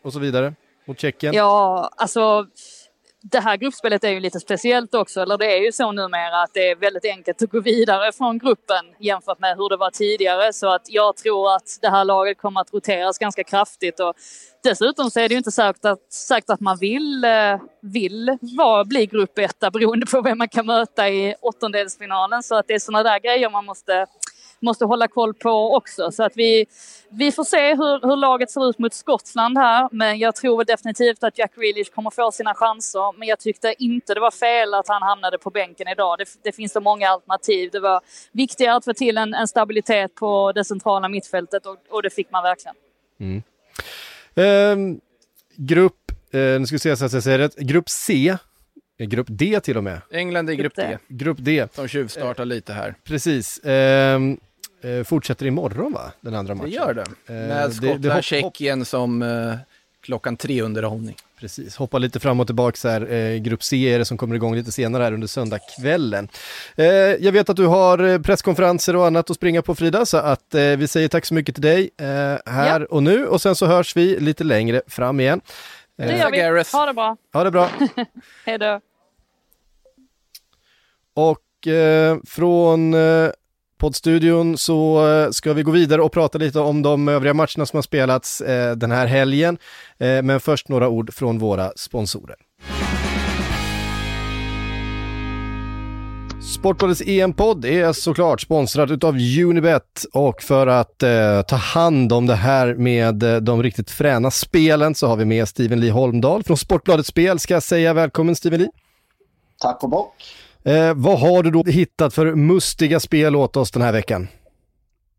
och 0.03 0.13
så 0.13 0.19
vidare, 0.19 0.53
mot 0.85 0.99
Tjeckien? 0.99 1.33
Ja, 1.33 1.89
alltså 1.97 2.47
det 3.31 3.39
här 3.39 3.57
gruppspelet 3.57 4.03
är 4.03 4.09
ju 4.09 4.19
lite 4.19 4.39
speciellt 4.39 4.95
också, 4.95 5.21
eller 5.21 5.37
det 5.37 5.57
är 5.57 5.65
ju 5.65 5.71
så 5.71 5.91
numera 5.91 6.41
att 6.43 6.53
det 6.53 6.69
är 6.69 6.75
väldigt 6.75 7.05
enkelt 7.05 7.41
att 7.41 7.49
gå 7.49 7.59
vidare 7.59 8.11
från 8.11 8.37
gruppen 8.37 8.85
jämfört 8.99 9.39
med 9.39 9.57
hur 9.57 9.69
det 9.69 9.77
var 9.77 9.89
tidigare. 9.91 10.53
Så 10.53 10.73
att 10.73 10.81
jag 10.89 11.15
tror 11.15 11.55
att 11.55 11.77
det 11.81 11.89
här 11.89 12.05
laget 12.05 12.37
kommer 12.37 12.61
att 12.61 12.73
roteras 12.73 13.17
ganska 13.17 13.43
kraftigt 13.43 13.99
och 13.99 14.13
dessutom 14.63 15.11
så 15.11 15.19
är 15.19 15.29
det 15.29 15.33
ju 15.33 15.37
inte 15.37 15.51
säkert 15.51 15.85
att, 15.85 16.13
säkert 16.13 16.49
att 16.49 16.59
man 16.59 16.77
vill, 16.77 17.23
eh, 17.23 17.59
vill 17.81 18.37
vara, 18.57 18.85
bli 18.85 19.05
gruppetta 19.05 19.71
beroende 19.71 20.05
på 20.05 20.21
vem 20.21 20.37
man 20.37 20.49
kan 20.49 20.65
möta 20.65 21.09
i 21.09 21.35
åttondelsfinalen. 21.41 22.43
Så 22.43 22.55
att 22.55 22.67
det 22.67 22.73
är 22.73 22.79
sådana 22.79 23.03
där 23.03 23.19
grejer 23.19 23.49
man 23.49 23.65
måste 23.65 24.07
måste 24.63 24.85
hålla 24.85 25.07
koll 25.07 25.33
på 25.33 25.75
också. 25.75 26.11
Så 26.11 26.23
att 26.23 26.31
vi, 26.35 26.65
vi 27.09 27.31
får 27.31 27.43
se 27.43 27.75
hur, 27.75 28.07
hur 28.07 28.15
laget 28.15 28.51
ser 28.51 28.69
ut 28.69 28.79
mot 28.79 28.93
Skottland 28.93 29.57
här. 29.57 29.89
Men 29.91 30.19
jag 30.19 30.35
tror 30.35 30.63
definitivt 30.63 31.23
att 31.23 31.37
Jack 31.37 31.55
Grealish 31.55 31.91
kommer 31.91 32.09
få 32.09 32.31
sina 32.31 32.53
chanser. 32.53 33.17
Men 33.17 33.27
jag 33.27 33.39
tyckte 33.39 33.75
inte 33.79 34.13
det 34.13 34.19
var 34.19 34.31
fel 34.31 34.73
att 34.73 34.87
han 34.87 35.01
hamnade 35.01 35.37
på 35.37 35.49
bänken 35.49 35.87
idag. 35.87 36.17
Det, 36.17 36.25
det 36.43 36.51
finns 36.51 36.71
så 36.71 36.79
många 36.79 37.09
alternativ. 37.09 37.69
Det 37.71 37.79
var 37.79 38.01
viktigare 38.31 38.75
att 38.75 38.85
få 38.85 38.93
till 38.93 39.17
en, 39.17 39.33
en 39.33 39.47
stabilitet 39.47 40.15
på 40.15 40.51
det 40.51 40.63
centrala 40.63 41.09
mittfältet 41.09 41.65
och, 41.65 41.77
och 41.89 42.01
det 42.01 42.09
fick 42.09 42.31
man 42.31 42.43
verkligen. 42.43 42.75
Mm. 43.19 43.43
Eh, 44.35 44.97
grupp, 45.55 46.11
eh, 46.31 46.39
nu 46.39 46.65
ska 46.65 46.75
vi 46.75 46.79
se 46.79 46.95
så 46.95 47.05
att 47.05 47.13
jag 47.13 47.23
säger 47.23 47.39
rätt, 47.39 47.55
grupp 47.55 47.89
C 47.89 48.37
Grupp 48.97 49.27
D 49.29 49.59
till 49.59 49.77
och 49.77 49.83
med. 49.83 50.01
England 50.11 50.49
i 50.49 50.55
grupp 50.55 50.75
D. 50.75 50.97
Grupp 51.07 51.37
D. 51.39 51.67
Som 51.71 51.87
tjuvstartar 51.87 52.45
lite 52.45 52.73
här. 52.73 52.95
Precis. 53.03 53.59
Eh, 54.83 54.89
eh, 54.89 55.03
fortsätter 55.03 55.45
imorgon 55.45 55.93
va? 55.93 56.11
Den 56.21 56.35
andra 56.35 56.55
matchen. 56.55 56.69
Det 56.69 56.75
gör 56.75 56.93
det. 56.93 57.33
Med 57.33 57.73
Skottland, 57.73 58.23
Tjeckien 58.23 58.85
som 58.85 59.21
eh, 59.21 59.55
klockan 60.01 60.37
tre 60.37 60.61
underhållning. 60.61 61.15
Precis, 61.39 61.75
hoppa 61.75 61.97
lite 61.97 62.19
fram 62.19 62.39
och 62.39 62.47
tillbaka 62.47 62.89
här. 62.89 63.11
Eh, 63.13 63.37
grupp 63.37 63.63
C 63.63 63.93
är 63.93 63.99
det 63.99 64.05
som 64.05 64.17
kommer 64.17 64.35
igång 64.35 64.55
lite 64.55 64.71
senare 64.71 65.03
här 65.03 65.11
under 65.11 65.27
söndagskvällen. 65.27 66.29
Eh, 66.75 66.85
jag 66.85 67.31
vet 67.31 67.49
att 67.49 67.55
du 67.55 67.65
har 67.65 67.99
eh, 67.99 68.19
presskonferenser 68.19 68.95
och 68.95 69.07
annat 69.07 69.29
att 69.29 69.35
springa 69.35 69.61
på 69.61 69.75
Frida, 69.75 70.05
så 70.05 70.17
att 70.17 70.55
eh, 70.55 70.61
vi 70.61 70.87
säger 70.87 71.07
tack 71.07 71.25
så 71.25 71.33
mycket 71.33 71.55
till 71.55 71.61
dig 71.61 71.89
eh, 71.97 72.05
här 72.45 72.79
ja. 72.79 72.85
och 72.89 73.03
nu 73.03 73.27
och 73.27 73.41
sen 73.41 73.55
så 73.55 73.65
hörs 73.65 73.95
vi 73.95 74.19
lite 74.19 74.43
längre 74.43 74.81
fram 74.87 75.19
igen. 75.19 75.41
Det 75.97 76.17
gör 76.17 76.31
vi. 76.31 76.63
Ha 76.77 76.85
det 76.85 76.93
bra. 76.93 77.17
Ha 77.33 77.43
det 77.43 77.51
bra. 77.51 77.69
Hej 78.45 78.57
då. 78.57 78.79
Och 81.13 81.67
eh, 81.67 82.17
från 82.25 82.93
eh, 82.93 83.29
poddstudion 83.83 84.57
så 84.57 85.07
eh, 85.07 85.29
ska 85.31 85.53
vi 85.53 85.63
gå 85.63 85.71
vidare 85.71 86.01
och 86.01 86.11
prata 86.11 86.37
lite 86.37 86.59
om 86.59 86.81
de 86.81 87.07
övriga 87.07 87.33
matcherna 87.33 87.65
som 87.65 87.77
har 87.77 87.81
spelats 87.81 88.41
eh, 88.41 88.75
den 88.75 88.91
här 88.91 89.05
helgen. 89.05 89.57
Eh, 89.97 90.21
men 90.21 90.39
först 90.39 90.69
några 90.69 90.89
ord 90.89 91.13
från 91.13 91.39
våra 91.39 91.71
sponsorer. 91.75 92.35
Sportbladets 96.41 97.01
EM-podd 97.05 97.65
är 97.65 97.93
såklart 97.93 98.41
sponsrad 98.41 99.03
av 99.03 99.15
Unibet 99.15 100.05
och 100.13 100.41
för 100.41 100.67
att 100.67 101.03
eh, 101.03 101.41
ta 101.41 101.55
hand 101.55 102.13
om 102.13 102.27
det 102.27 102.35
här 102.35 102.75
med 102.75 103.23
eh, 103.23 103.35
de 103.35 103.63
riktigt 103.63 103.91
fräna 103.91 104.31
spelen 104.31 104.95
så 104.95 105.07
har 105.07 105.15
vi 105.15 105.25
med 105.25 105.47
Steven 105.47 105.79
Lee 105.79 105.91
Holmdahl 105.91 106.43
från 106.43 106.57
Sportbladets 106.57 107.09
Spel. 107.09 107.39
Ska 107.39 107.53
jag 107.53 107.63
säga 107.63 107.93
välkommen 107.93 108.35
Steven 108.35 108.59
Lee. 108.59 108.69
Tack 109.59 109.83
och 109.83 109.89
bock. 109.89 110.42
Eh, 110.65 110.93
vad 110.95 111.19
har 111.19 111.43
du 111.43 111.51
då 111.51 111.63
hittat 111.63 112.13
för 112.13 112.35
mustiga 112.35 112.99
spel 112.99 113.35
åt 113.35 113.57
oss 113.57 113.71
den 113.71 113.81
här 113.81 113.91
veckan? 113.91 114.27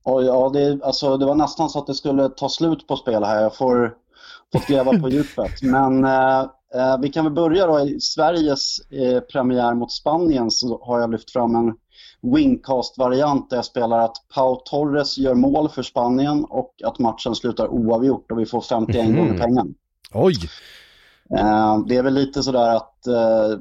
Oh, 0.04 0.24
ja, 0.24 0.50
det, 0.52 0.78
alltså, 0.82 1.16
det 1.16 1.26
var 1.26 1.34
nästan 1.34 1.70
så 1.70 1.78
att 1.78 1.86
det 1.86 1.94
skulle 1.94 2.28
ta 2.28 2.48
slut 2.48 2.86
på 2.86 2.96
spel 2.96 3.24
här. 3.24 3.42
Jag 3.42 3.56
får, 3.56 3.94
fått 4.52 4.66
gräva 4.66 4.98
på 4.98 5.08
djupet. 5.08 5.52
Men 5.62 6.04
eh, 6.04 6.40
eh, 6.74 6.98
vi 7.00 7.08
kan 7.08 7.24
väl 7.24 7.34
börja 7.34 7.66
då. 7.66 7.80
I 7.80 8.00
Sveriges 8.00 8.78
eh, 8.90 9.20
premiär 9.20 9.74
mot 9.74 9.92
Spanien 9.92 10.50
så 10.50 10.84
har 10.84 11.00
jag 11.00 11.10
lyft 11.10 11.30
fram 11.30 11.54
en 11.54 11.74
wingcast-variant 12.32 13.50
där 13.50 13.56
jag 13.56 13.64
spelar 13.64 13.98
att 13.98 14.16
Pau 14.34 14.56
Torres 14.64 15.18
gör 15.18 15.34
mål 15.34 15.68
för 15.68 15.82
Spanien 15.82 16.44
och 16.44 16.74
att 16.84 16.98
matchen 16.98 17.34
slutar 17.34 17.68
oavgjort 17.68 18.30
och 18.30 18.38
vi 18.38 18.46
får 18.46 18.60
51 18.60 19.04
mm. 19.04 19.16
gånger 19.16 19.38
pengarna. 19.38 19.70
Oj! 20.12 20.34
Eh, 21.30 21.78
det 21.86 21.96
är 21.96 22.02
väl 22.02 22.14
lite 22.14 22.42
sådär 22.42 22.76
att 22.76 23.06
eh, 23.06 23.58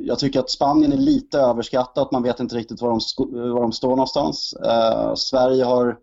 jag 0.00 0.18
tycker 0.18 0.40
att 0.40 0.50
Spanien 0.50 0.92
är 0.92 0.96
lite 0.96 1.38
överskattat. 1.38 2.12
Man 2.12 2.22
vet 2.22 2.40
inte 2.40 2.56
riktigt 2.56 2.82
var 2.82 2.88
de, 2.88 3.50
var 3.52 3.60
de 3.60 3.72
står 3.72 3.90
någonstans. 3.90 4.54
Eh, 4.64 5.14
Sverige 5.14 5.64
har, 5.64 5.96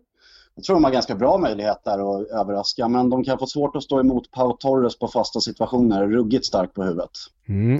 jag 0.54 0.64
tror 0.64 0.76
de 0.76 0.84
har 0.84 0.90
ganska 0.90 1.14
bra 1.14 1.38
möjligheter 1.38 1.90
att 1.92 2.28
överraska, 2.28 2.88
men 2.88 3.10
de 3.10 3.24
kan 3.24 3.38
få 3.38 3.46
svårt 3.46 3.76
att 3.76 3.82
stå 3.82 4.00
emot 4.00 4.30
Pau 4.30 4.52
Torres 4.52 4.98
på 4.98 5.08
fasta 5.08 5.40
situationer. 5.40 6.08
Ruggigt 6.08 6.46
starkt 6.46 6.74
på 6.74 6.82
huvudet. 6.82 7.10
Mm. 7.48 7.78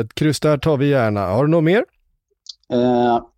Ett 0.00 0.14
kryss 0.14 0.40
där 0.40 0.58
tar 0.58 0.76
vi 0.76 0.88
gärna. 0.88 1.26
Har 1.26 1.44
du 1.44 1.50
något 1.50 1.64
mer? 1.64 1.84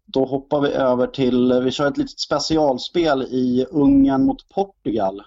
då 0.06 0.24
hoppar 0.24 0.60
vi 0.60 0.68
över 0.68 1.06
till, 1.06 1.60
vi 1.64 1.70
kör 1.70 1.86
ett 1.86 1.96
litet 1.96 2.20
specialspel 2.20 3.22
i 3.22 3.66
Ungern 3.70 4.26
mot 4.26 4.48
Portugal. 4.48 5.22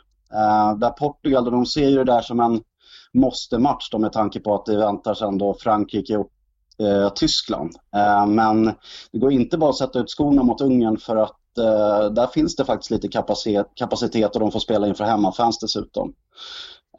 där 0.77 0.89
Portugal, 0.89 1.45
de 1.45 1.65
ser 1.65 1.89
ju 1.89 1.97
det 1.97 2.03
där 2.03 2.21
som 2.21 2.39
en 2.39 2.61
måste-match 3.13 3.89
med 3.97 4.13
tanke 4.13 4.39
på 4.39 4.55
att 4.55 4.65
det 4.65 4.77
väntar 4.77 5.13
sen 5.13 5.37
då 5.37 5.53
Frankrike 5.53 6.17
och 6.17 6.31
eh, 6.85 7.09
Tyskland. 7.09 7.71
Eh, 7.95 8.25
men 8.27 8.65
det 9.11 9.19
går 9.19 9.31
inte 9.31 9.57
bara 9.57 9.69
att 9.69 9.77
sätta 9.77 9.99
ut 9.99 10.09
skorna 10.09 10.43
mot 10.43 10.61
Ungern 10.61 10.97
för 10.97 11.15
att 11.15 11.57
eh, 11.57 12.11
där 12.11 12.27
finns 12.27 12.55
det 12.55 12.65
faktiskt 12.65 12.91
lite 12.91 13.07
kapacitet, 13.07 13.67
kapacitet 13.75 14.35
och 14.35 14.39
de 14.39 14.51
får 14.51 14.59
spela 14.59 14.87
inför 14.87 15.03
hemmafans 15.03 15.59
dessutom. 15.59 16.13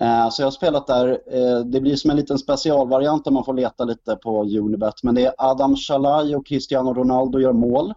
Eh, 0.00 0.30
så 0.30 0.42
jag 0.42 0.46
har 0.46 0.50
spelat 0.50 0.86
där. 0.86 1.08
Eh, 1.32 1.60
det 1.64 1.80
blir 1.80 1.96
som 1.96 2.10
en 2.10 2.16
liten 2.16 2.38
specialvariant 2.38 3.24
där 3.24 3.32
man 3.32 3.44
får 3.44 3.54
leta 3.54 3.84
lite 3.84 4.16
på 4.16 4.42
Unibet. 4.42 5.02
Men 5.02 5.14
det 5.14 5.26
är 5.26 5.34
Adam 5.38 5.76
Shalai 5.76 6.34
och 6.34 6.46
Cristiano 6.46 6.94
Ronaldo 6.94 7.40
gör 7.40 7.52
mål. 7.52 7.94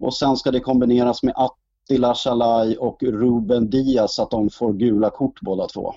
Och 0.00 0.14
sen 0.14 0.36
ska 0.36 0.50
det 0.50 0.60
kombineras 0.60 1.22
med 1.22 1.34
Attila 1.36 2.14
Shalai 2.14 2.76
och 2.76 3.02
Ruben 3.02 3.70
Diaz 3.70 4.14
så 4.14 4.22
att 4.22 4.30
de 4.30 4.50
får 4.50 4.72
gula 4.72 5.10
kort 5.10 5.40
båda 5.40 5.66
två. 5.66 5.94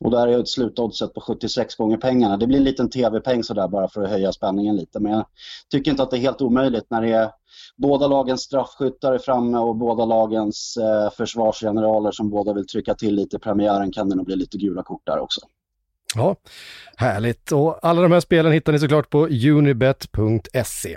Och 0.00 0.10
där 0.10 0.28
är 0.28 0.38
ett 0.38 0.48
slutoddset 0.48 1.14
på 1.14 1.20
76 1.20 1.74
gånger 1.74 1.96
pengarna. 1.96 2.36
Det 2.36 2.46
blir 2.46 2.58
en 2.58 2.64
liten 2.64 2.90
tv-peng 2.90 3.44
sådär 3.44 3.68
bara 3.68 3.88
för 3.88 4.02
att 4.02 4.10
höja 4.10 4.32
spänningen 4.32 4.76
lite. 4.76 5.00
Men 5.00 5.12
jag 5.12 5.24
tycker 5.70 5.90
inte 5.90 6.02
att 6.02 6.10
det 6.10 6.16
är 6.16 6.20
helt 6.20 6.40
omöjligt 6.40 6.86
när 6.90 7.02
det 7.02 7.12
är 7.12 7.30
båda 7.76 8.06
lagens 8.06 8.40
straffskyttar 8.40 9.12
är 9.12 9.18
framme 9.18 9.58
och 9.58 9.76
båda 9.76 10.04
lagens 10.04 10.76
eh, 10.76 11.10
försvarsgeneraler 11.16 12.10
som 12.10 12.30
båda 12.30 12.52
vill 12.52 12.66
trycka 12.66 12.94
till 12.94 13.14
lite 13.14 13.36
i 13.36 13.38
premiären 13.38 13.92
kan 13.92 14.08
det 14.08 14.16
nog 14.16 14.26
bli 14.26 14.36
lite 14.36 14.58
gula 14.58 14.82
kort 14.82 15.02
där 15.06 15.18
också. 15.18 15.40
Ja, 16.14 16.36
härligt. 16.96 17.52
Och 17.52 17.78
alla 17.82 18.02
de 18.02 18.12
här 18.12 18.20
spelen 18.20 18.52
hittar 18.52 18.72
ni 18.72 18.78
såklart 18.78 19.10
på 19.10 19.26
unibet.se. 19.26 20.96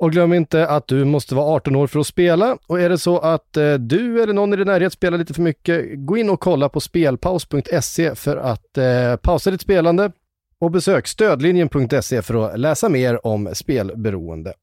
Och 0.00 0.12
glöm 0.12 0.32
inte 0.32 0.68
att 0.68 0.88
du 0.88 1.04
måste 1.04 1.34
vara 1.34 1.46
18 1.46 1.76
år 1.76 1.86
för 1.86 2.00
att 2.00 2.06
spela. 2.06 2.58
Och 2.66 2.80
är 2.80 2.88
det 2.88 2.98
så 2.98 3.18
att 3.18 3.56
eh, 3.56 3.74
du 3.74 4.22
eller 4.22 4.32
någon 4.32 4.52
i 4.52 4.56
din 4.56 4.66
närhet 4.66 4.92
spelar 4.92 5.18
lite 5.18 5.34
för 5.34 5.42
mycket, 5.42 5.84
gå 5.96 6.16
in 6.16 6.30
och 6.30 6.40
kolla 6.40 6.68
på 6.68 6.80
spelpaus.se 6.80 8.14
för 8.14 8.36
att 8.36 8.78
eh, 8.78 9.16
pausa 9.16 9.50
ditt 9.50 9.60
spelande 9.60 10.12
och 10.60 10.70
besök 10.70 11.06
stödlinjen.se 11.06 12.22
för 12.22 12.34
att 12.34 12.60
läsa 12.60 12.88
mer 12.88 13.26
om 13.26 13.48
spelberoende. 13.52 14.54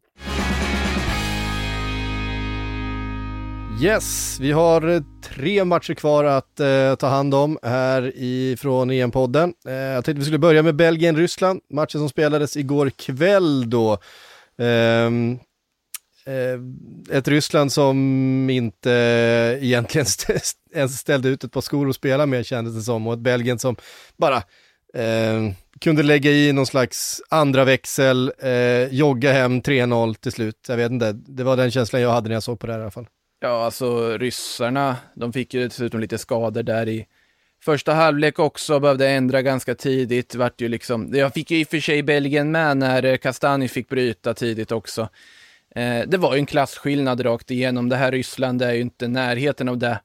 Yes, 3.82 4.38
vi 4.42 4.52
har 4.52 4.90
eh, 4.90 5.02
tre 5.24 5.66
matcher 5.66 5.94
kvar 5.94 6.24
att 6.24 6.60
eh, 6.60 6.96
ta 6.96 7.08
hand 7.08 7.34
om 7.34 7.58
här 7.64 8.12
ifrån 8.16 8.92
EM-podden. 8.92 9.54
Eh, 9.68 9.74
jag 9.74 10.06
tänkte 10.06 10.20
vi 10.20 10.26
skulle 10.26 10.40
börja 10.40 10.64
med 10.64 10.76
Belgien-Ryssland, 10.76 11.60
matchen 11.74 12.00
som 12.00 12.10
spelades 12.10 12.58
igår 12.58 12.90
kväll 12.90 13.70
då. 13.70 13.98
Ehm, 14.58 15.40
eh, 16.26 17.18
ett 17.18 17.28
Ryssland 17.28 17.72
som 17.72 17.98
inte 18.50 18.90
egentligen 19.62 20.06
st 20.06 20.34
ens 20.74 21.00
ställde 21.00 21.30
ut 21.30 21.44
ett 21.44 21.52
par 21.52 21.62
skor 21.62 21.90
att 21.90 21.96
spela 21.96 22.26
med 22.26 22.46
kändes 22.46 22.76
det 22.76 22.82
som 22.82 23.08
och 23.08 23.14
ett 23.14 23.20
Belgien 23.20 23.60
som 23.60 23.76
bara 24.18 24.38
eh, 24.94 25.54
kunde 25.82 26.04
lägga 26.04 26.32
i 26.32 26.54
någon 26.54 26.66
slags 26.66 27.22
andra 27.30 27.64
växel, 27.66 28.32
eh, 28.40 28.94
jogga 28.94 29.34
hem 29.34 29.62
3-0 29.62 30.16
till 30.16 30.32
slut. 30.32 30.66
Jag 30.68 30.78
vet 30.78 30.92
inte, 30.92 31.12
det 31.14 31.44
var 31.44 31.58
den 31.58 31.72
känslan 31.72 32.02
jag 32.02 32.12
hade 32.12 32.28
när 32.28 32.36
jag 32.36 32.44
såg 32.44 32.60
på 32.60 32.68
det 32.68 32.74
här 32.74 32.80
i 32.80 32.82
alla 32.82 32.92
fall. 32.92 33.08
Ja, 33.40 33.66
alltså 33.66 34.18
ryssarna, 34.18 34.96
de 35.16 35.34
fick 35.34 35.54
ju 35.54 35.64
dessutom 35.64 36.00
lite 36.00 36.18
skador 36.18 36.64
där 36.64 36.90
i 36.90 37.06
första 37.72 37.94
halvlek 37.94 38.40
också, 38.40 38.80
behövde 38.80 39.10
ändra 39.10 39.42
ganska 39.42 39.76
tidigt. 39.76 40.36
Vart 40.36 40.62
ju 40.62 40.68
liksom, 40.68 41.10
jag 41.14 41.34
fick 41.34 41.52
ju 41.52 41.60
i 41.60 41.64
och 41.64 41.68
för 41.68 41.80
sig 41.80 42.04
Belgien 42.04 42.52
med 42.52 42.78
när 42.78 43.18
Kastani 43.18 43.68
fick 43.68 43.90
bryta 43.90 44.34
tidigt 44.34 44.72
också. 44.72 45.10
Eh, 45.76 46.02
det 46.08 46.18
var 46.18 46.34
ju 46.34 46.40
en 46.40 46.46
klasskillnad 46.46 47.26
rakt 47.26 47.52
igenom. 47.52 47.90
Det 47.90 47.96
här 47.96 48.12
Ryssland 48.12 48.62
är 48.62 48.74
ju 48.74 48.82
inte 48.82 49.08
närheten 49.08 49.70
av 49.70 49.78
det 49.78 50.00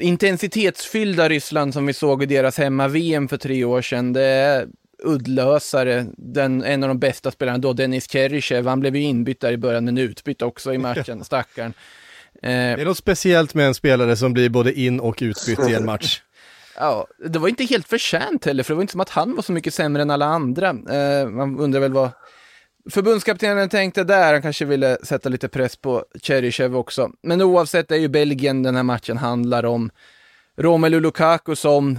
intensitetsfyllda 0.00 1.28
Ryssland 1.28 1.74
som 1.74 1.86
vi 1.86 1.92
såg 1.92 2.22
i 2.22 2.26
deras 2.26 2.58
hemma-VM 2.58 3.28
för 3.28 3.36
tre 3.36 3.64
år 3.64 3.82
sedan. 3.82 4.12
Det 4.12 4.22
är 4.22 4.66
uddlösare. 5.04 6.06
Den, 6.16 6.62
en 6.62 6.82
av 6.82 6.88
de 6.88 6.98
bästa 6.98 7.30
spelarna 7.30 7.58
då, 7.58 7.72
Dennis 7.72 8.08
Cheryshev, 8.08 8.66
han 8.66 8.80
blev 8.80 8.96
ju 8.96 9.02
inbytt 9.02 9.40
där 9.40 9.52
i 9.52 9.56
början, 9.56 9.84
men 9.84 9.98
utbytt 9.98 10.42
också 10.42 10.74
i 10.74 10.78
matchen, 10.78 11.24
stackaren. 11.24 11.74
Eh, 12.42 12.50
det 12.50 12.82
är 12.82 12.84
något 12.84 12.98
speciellt 12.98 13.54
med 13.54 13.66
en 13.66 13.74
spelare 13.74 14.16
som 14.16 14.32
blir 14.32 14.48
både 14.48 14.80
in 14.80 15.00
och 15.00 15.18
utbytt 15.22 15.68
i 15.68 15.74
en 15.74 15.84
match. 15.84 16.20
Ja, 16.76 17.06
det 17.26 17.38
var 17.38 17.48
inte 17.48 17.64
helt 17.64 17.88
förtjänt 17.88 18.44
heller, 18.44 18.62
för 18.62 18.74
det 18.74 18.76
var 18.76 18.82
inte 18.82 18.92
som 18.92 19.00
att 19.00 19.10
han 19.10 19.34
var 19.36 19.42
så 19.42 19.52
mycket 19.52 19.74
sämre 19.74 20.02
än 20.02 20.10
alla 20.10 20.26
andra. 20.26 20.68
Eh, 20.68 21.28
man 21.28 21.58
undrar 21.58 21.80
väl 21.80 21.92
vad 21.92 22.10
förbundskaptenen 22.90 23.68
tänkte 23.68 24.04
där, 24.04 24.32
han 24.32 24.42
kanske 24.42 24.64
ville 24.64 24.98
sätta 25.02 25.28
lite 25.28 25.48
press 25.48 25.76
på 25.76 26.04
Cheryshev 26.22 26.76
också. 26.76 27.10
Men 27.22 27.42
oavsett 27.42 27.90
är 27.90 27.96
ju 27.96 28.08
Belgien 28.08 28.62
den 28.62 28.76
här 28.76 28.82
matchen 28.82 29.16
handlar 29.16 29.64
om. 29.64 29.90
Romelu 30.56 31.00
Lukaku 31.00 31.56
som 31.56 31.98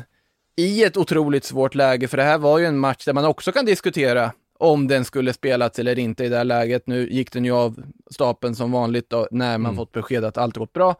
i 0.55 0.83
ett 0.83 0.97
otroligt 0.97 1.43
svårt 1.43 1.75
läge, 1.75 2.07
för 2.07 2.17
det 2.17 2.23
här 2.23 2.37
var 2.37 2.59
ju 2.59 2.65
en 2.65 2.79
match 2.79 3.05
där 3.05 3.13
man 3.13 3.25
också 3.25 3.51
kan 3.51 3.65
diskutera 3.65 4.31
om 4.59 4.87
den 4.87 5.05
skulle 5.05 5.33
spelats 5.33 5.79
eller 5.79 5.99
inte 5.99 6.25
i 6.25 6.29
det 6.29 6.37
här 6.37 6.43
läget. 6.43 6.87
Nu 6.87 7.09
gick 7.09 7.31
den 7.31 7.45
ju 7.45 7.51
av 7.51 7.83
stapeln 8.11 8.55
som 8.55 8.71
vanligt 8.71 9.09
då, 9.09 9.27
när 9.31 9.57
man 9.57 9.65
mm. 9.65 9.75
fått 9.75 9.91
besked 9.91 10.23
att 10.25 10.37
allt 10.37 10.57
gått 10.57 10.73
bra. 10.73 10.95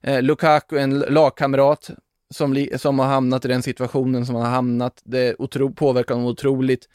Eh, 0.00 0.22
Lukaku, 0.22 0.78
en 0.78 0.98
lagkamrat 0.98 1.90
som, 2.32 2.66
som 2.76 2.98
har 2.98 3.06
hamnat 3.06 3.44
i 3.44 3.48
den 3.48 3.62
situationen 3.62 4.26
som 4.26 4.34
han 4.34 4.44
har 4.44 4.50
hamnat, 4.50 5.02
det 5.04 5.34
otro, 5.38 5.72
påverkar 5.72 6.14
honom 6.14 6.30
otroligt 6.30 6.88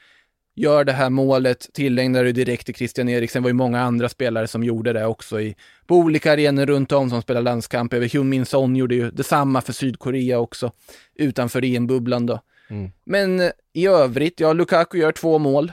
gör 0.57 0.83
det 0.83 0.91
här 0.91 1.09
målet, 1.09 1.73
tillägnar 1.73 2.23
det 2.23 2.31
direkt 2.31 2.65
till 2.65 2.75
Christian 2.75 3.09
Eriksen. 3.09 3.41
Det 3.41 3.43
var 3.43 3.49
ju 3.49 3.53
många 3.53 3.81
andra 3.81 4.09
spelare 4.09 4.47
som 4.47 4.63
gjorde 4.63 4.93
det 4.93 5.05
också 5.05 5.41
i, 5.41 5.55
på 5.87 5.95
olika 5.95 6.33
arenor 6.33 6.65
runt 6.65 6.91
om 6.91 7.09
som 7.09 7.21
spelar 7.21 7.41
landskamp. 7.41 7.93
Hyun 7.93 8.29
Min 8.29 8.45
Son 8.45 8.75
gjorde 8.75 8.95
ju 8.95 9.11
detsamma 9.11 9.61
för 9.61 9.73
Sydkorea 9.73 10.39
också, 10.39 10.71
utanför 11.15 11.65
EM-bubblan 11.65 12.25
då. 12.25 12.39
Mm. 12.69 12.91
Men 13.03 13.39
eh, 13.39 13.51
i 13.73 13.87
övrigt, 13.87 14.39
ja, 14.39 14.53
Lukaku 14.53 14.97
gör 14.97 15.11
två 15.11 15.39
mål. 15.39 15.71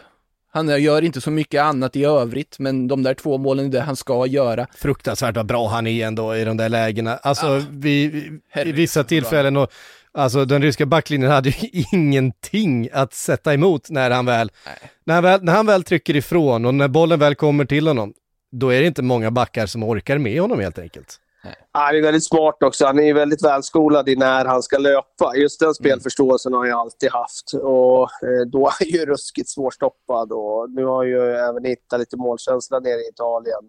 Han 0.55 0.83
gör 0.83 1.03
inte 1.03 1.21
så 1.21 1.31
mycket 1.31 1.62
annat 1.62 1.97
i 1.97 2.05
övrigt, 2.05 2.59
men 2.59 2.88
de 2.88 3.03
där 3.03 3.14
två 3.14 3.38
målen 3.38 3.67
är 3.67 3.71
det 3.71 3.81
han 3.81 3.97
ska 3.97 4.27
göra. 4.27 4.67
Fruktansvärt 4.77 5.37
vad 5.37 5.47
bra 5.47 5.69
han 5.69 5.87
är 5.87 6.07
ändå 6.07 6.37
i 6.37 6.45
de 6.45 6.57
där 6.57 6.69
lägena. 6.69 7.17
Alltså, 7.17 7.47
ja. 7.47 7.62
vi, 7.71 8.23
i 8.64 8.73
vissa 8.73 9.05
tillfällen 9.05 9.57
och 9.57 9.73
Alltså 10.17 10.45
den 10.45 10.62
ryska 10.62 10.87
backlinjen 10.87 11.31
hade 11.31 11.49
ju 11.49 11.85
ingenting 11.93 12.88
att 12.93 13.14
sätta 13.14 13.55
emot 13.55 13.90
när 13.90 14.11
han 14.11 14.27
väl, 14.27 14.51
när 15.05 15.14
han 15.14 15.23
väl, 15.23 15.45
när 15.45 15.53
han 15.53 15.67
väl 15.67 15.85
trycker 15.85 16.17
ifrån 16.17 16.64
och 16.64 16.75
när 16.75 16.88
bollen 16.88 17.19
väl 17.19 17.35
kommer 17.35 17.64
till 17.64 17.87
honom, 17.87 18.12
då 18.53 18.69
är 18.73 18.81
det 18.81 18.87
inte 18.87 19.03
många 19.03 19.31
backar 19.31 19.67
som 19.67 19.83
orkar 19.83 20.19
med 20.19 20.40
honom 20.40 20.61
helt 20.61 20.79
enkelt. 20.79 21.21
Han 21.72 21.96
är 21.96 22.02
väldigt 22.02 22.24
smart 22.24 22.62
också. 22.62 22.87
Han 22.87 22.98
är 22.98 23.14
väldigt 23.14 23.44
välskolad 23.44 24.09
i 24.09 24.16
när 24.16 24.44
han 24.44 24.62
ska 24.62 24.78
löpa. 24.78 25.37
Just 25.37 25.61
den 25.61 25.74
spelförståelsen 25.74 26.52
har 26.52 26.66
jag 26.66 26.78
alltid 26.78 27.11
haft. 27.12 27.54
Och 27.62 28.02
eh, 28.02 28.46
då 28.52 28.66
är 28.66 28.72
han 28.78 28.88
ju 28.88 29.07
ruskigt 29.07 29.48
svårstoppad. 29.48 30.33
Och 30.33 30.70
nu 30.70 30.85
har 30.85 31.04
ju 31.04 31.35
även 31.37 31.64
hittat 31.64 32.00
lite 32.00 32.16
målkänsla 32.16 32.78
nere 32.78 33.00
i 33.00 33.09
Italien. 33.09 33.62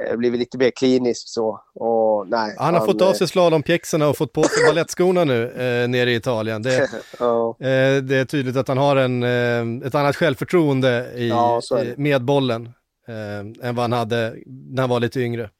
Eh, 0.00 0.16
blivit 0.16 0.40
lite 0.40 0.58
mer 0.58 0.70
klinisk 0.70 1.28
så. 1.28 1.60
Och, 1.74 2.28
nej, 2.28 2.54
han 2.58 2.74
har 2.74 2.80
han, 2.80 2.88
fått 2.88 3.02
av 3.02 3.12
sig 3.12 3.28
slalompjäxorna 3.28 4.08
och 4.08 4.16
fått 4.16 4.32
på 4.32 4.42
sig 4.42 4.64
balettskorna 4.66 5.24
nu 5.24 5.50
eh, 5.50 5.88
nere 5.88 6.10
i 6.10 6.14
Italien. 6.14 6.62
Det, 6.62 6.88
ja. 7.18 7.56
eh, 7.60 8.02
det 8.02 8.16
är 8.16 8.24
tydligt 8.24 8.56
att 8.56 8.68
han 8.68 8.78
har 8.78 8.96
en, 8.96 9.22
eh, 9.22 9.86
ett 9.86 9.94
annat 9.94 10.16
självförtroende 10.16 11.12
i, 11.14 11.28
ja, 11.28 11.60
med 11.96 12.24
bollen 12.24 12.66
eh, 13.08 13.68
än 13.68 13.74
vad 13.74 13.78
han 13.78 13.92
hade 13.92 14.34
när 14.46 14.82
han 14.82 14.90
var 14.90 15.00
lite 15.00 15.20
yngre. 15.20 15.50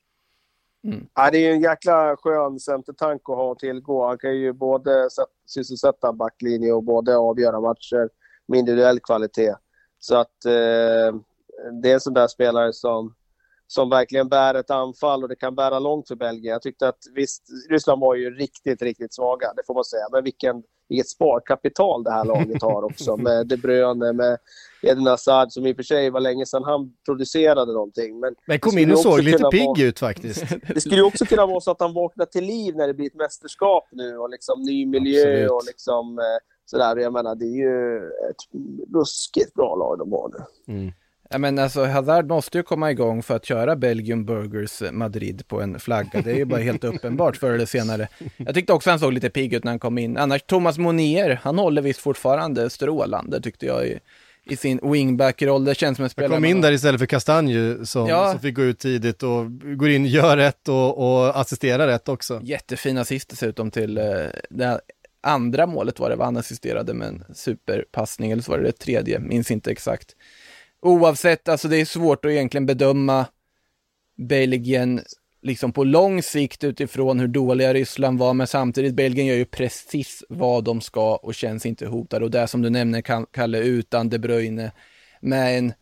Mm. 0.84 1.06
Ja, 1.14 1.30
det 1.30 1.38
är 1.38 1.48
ju 1.48 1.52
en 1.52 1.60
jäkla 1.60 2.16
skön 2.16 2.60
centertank 2.60 3.22
att 3.24 3.36
ha 3.36 3.52
att 3.52 3.58
tillgå. 3.58 4.06
Han 4.06 4.18
kan 4.18 4.36
ju 4.36 4.52
både 4.52 5.08
sysselsätta 5.46 6.12
backlinje 6.12 6.72
och 6.72 6.84
både 6.84 7.16
avgöra 7.16 7.60
matcher 7.60 8.08
med 8.46 8.58
individuell 8.58 9.00
kvalitet. 9.00 9.54
Så 9.98 10.16
att 10.16 10.44
eh, 10.44 11.20
det 11.82 11.90
är 11.90 11.94
en 11.94 12.00
sån 12.00 12.14
där 12.14 12.26
spelare 12.26 12.72
som 12.72 13.14
som 13.70 13.90
verkligen 13.90 14.28
bär 14.28 14.54
ett 14.54 14.70
anfall 14.70 15.22
och 15.22 15.28
det 15.28 15.36
kan 15.36 15.54
bära 15.54 15.78
långt 15.78 16.08
för 16.08 16.14
Belgien. 16.14 16.52
Jag 16.52 16.62
tyckte 16.62 16.88
att 16.88 16.98
visst, 17.14 17.42
Ryssland 17.70 18.00
var 18.00 18.14
ju 18.14 18.30
riktigt, 18.30 18.82
riktigt 18.82 19.14
svaga, 19.14 19.52
det 19.56 19.62
får 19.66 19.74
man 19.74 19.84
säga. 19.84 20.06
Men 20.12 20.24
vilken, 20.24 20.62
vilket 20.90 21.09
sparkapital 21.09 22.05
det 22.05 22.11
här 22.11 22.24
laget 22.24 22.62
har 22.62 22.85
också 22.85 23.16
med 23.26 23.46
De 23.46 23.57
Bruyne, 23.57 24.12
med 24.12 24.38
Eden 24.83 25.07
Hazard 25.07 25.53
som 25.53 25.66
i 25.66 25.72
och 25.72 25.76
för 25.76 25.83
sig 25.83 26.11
var 26.11 26.20
länge 26.20 26.46
sedan 26.46 26.64
han 26.64 26.92
producerade 27.05 27.72
någonting. 27.72 28.20
Men, 28.20 28.35
men 28.46 28.59
kom 28.59 28.79
in 28.79 28.92
och 28.92 28.98
såg 28.98 29.22
lite 29.22 29.44
pigg 29.50 29.66
vara, 29.66 29.83
ut 29.83 29.98
faktiskt. 29.98 30.44
Det 30.74 30.81
skulle 30.81 30.96
ju 30.96 31.03
också 31.03 31.24
kunna 31.24 31.46
vara 31.46 31.61
så 31.61 31.70
att 31.70 31.81
han 31.81 31.94
vaknar 31.94 32.26
till 32.26 32.44
liv 32.44 32.76
när 32.76 32.87
det 32.87 32.94
blir 32.94 33.07
ett 33.07 33.14
mästerskap 33.14 33.88
nu 33.92 34.18
och 34.18 34.31
liksom 34.31 34.62
ny 34.62 34.87
miljö 34.87 35.20
Absolut. 35.20 35.50
och 35.50 35.62
liksom 35.66 36.18
eh, 36.18 36.24
sådär. 36.64 36.96
Jag 36.96 37.12
menar, 37.12 37.35
det 37.35 37.44
är 37.44 37.57
ju 37.57 37.96
ett 37.96 38.42
ruskigt 38.94 39.55
bra 39.55 39.76
lag 39.76 39.98
de 39.98 40.12
har 40.12 40.29
nu. 40.29 40.74
Mm. 40.74 40.92
Ja, 41.32 41.38
men 41.38 41.58
alltså 41.58 41.84
Hazard 41.84 42.28
måste 42.28 42.58
ju 42.58 42.62
komma 42.62 42.90
igång 42.90 43.22
för 43.22 43.36
att 43.36 43.44
köra 43.44 43.76
Belgium 43.76 44.24
Burgers 44.24 44.82
Madrid 44.92 45.48
på 45.48 45.60
en 45.60 45.80
flagga. 45.80 46.22
Det 46.24 46.30
är 46.30 46.36
ju 46.36 46.44
bara 46.44 46.60
helt 46.60 46.84
uppenbart 46.84 47.36
förr 47.36 47.50
eller 47.50 47.66
senare. 47.66 48.08
Jag 48.36 48.54
tyckte 48.54 48.72
också 48.72 48.90
han 48.90 48.98
såg 48.98 49.12
lite 49.12 49.30
pigg 49.30 49.54
ut 49.54 49.64
när 49.64 49.72
han 49.72 49.78
kom 49.78 49.98
in. 49.98 50.16
Annars 50.16 50.42
Thomas 50.42 50.78
Monier, 50.78 51.40
han 51.42 51.58
håller 51.58 51.82
visst 51.82 52.00
fortfarande 52.00 52.70
strålande 52.70 53.40
tyckte 53.40 53.66
jag 53.66 53.86
i, 53.86 53.98
i 54.44 54.56
sin 54.56 54.80
wingback-roll. 54.82 55.64
Det 55.64 55.74
känns 55.74 55.96
som 55.96 56.04
en 56.04 56.10
spelare. 56.10 56.32
Han 56.32 56.42
kom 56.42 56.50
in 56.50 56.60
där 56.60 56.72
istället 56.72 56.98
för 56.98 57.06
Kastanju 57.06 57.84
som, 57.84 58.08
ja. 58.08 58.30
som 58.30 58.40
fick 58.40 58.54
gå 58.54 58.62
ut 58.62 58.78
tidigt 58.78 59.22
och 59.22 59.60
går 59.76 59.88
in, 59.88 60.06
gör 60.06 60.36
rätt 60.36 60.68
och, 60.68 60.98
och 60.98 61.40
assisterar 61.40 61.86
rätt 61.86 62.08
också. 62.08 62.40
Jättefin 62.42 62.98
assist 62.98 63.30
dessutom 63.30 63.70
till 63.70 63.98
eh, 63.98 64.04
det 64.50 64.80
andra 65.22 65.66
målet 65.66 65.98
var 65.98 66.10
det, 66.10 66.16
var 66.16 66.24
han 66.24 66.36
assisterade 66.36 66.94
med 66.94 67.08
en 67.08 67.24
superpassning, 67.34 68.30
eller 68.30 68.42
så 68.42 68.50
var 68.50 68.58
det 68.58 68.64
det 68.64 68.72
tredje, 68.72 69.18
minns 69.18 69.50
inte 69.50 69.70
exakt 69.70 70.14
oavsett, 70.82 71.48
alltså 71.48 71.68
det 71.68 71.76
är 71.76 71.84
svårt 71.84 72.24
att 72.24 72.30
egentligen 72.30 72.66
bedöma 72.66 73.26
Belgien 74.16 75.00
liksom 75.42 75.72
på 75.72 75.84
lång 75.84 76.22
sikt 76.22 76.64
utifrån 76.64 77.20
hur 77.20 77.28
dåliga 77.28 77.74
Ryssland 77.74 78.18
var, 78.18 78.34
men 78.34 78.46
samtidigt 78.46 78.94
Belgien 78.94 79.26
gör 79.26 79.36
ju 79.36 79.44
precis 79.44 80.24
vad 80.28 80.64
de 80.64 80.80
ska 80.80 81.16
och 81.16 81.34
känns 81.34 81.66
inte 81.66 81.86
hotade. 81.86 82.24
Och 82.24 82.30
det 82.30 82.46
som 82.46 82.62
du 82.62 82.70
nämner, 82.70 83.26
Kalle, 83.32 83.58
utan 83.58 84.08
De 84.08 84.18
Bruyne, 84.18 84.72
med 85.20 85.58
en 85.58 85.72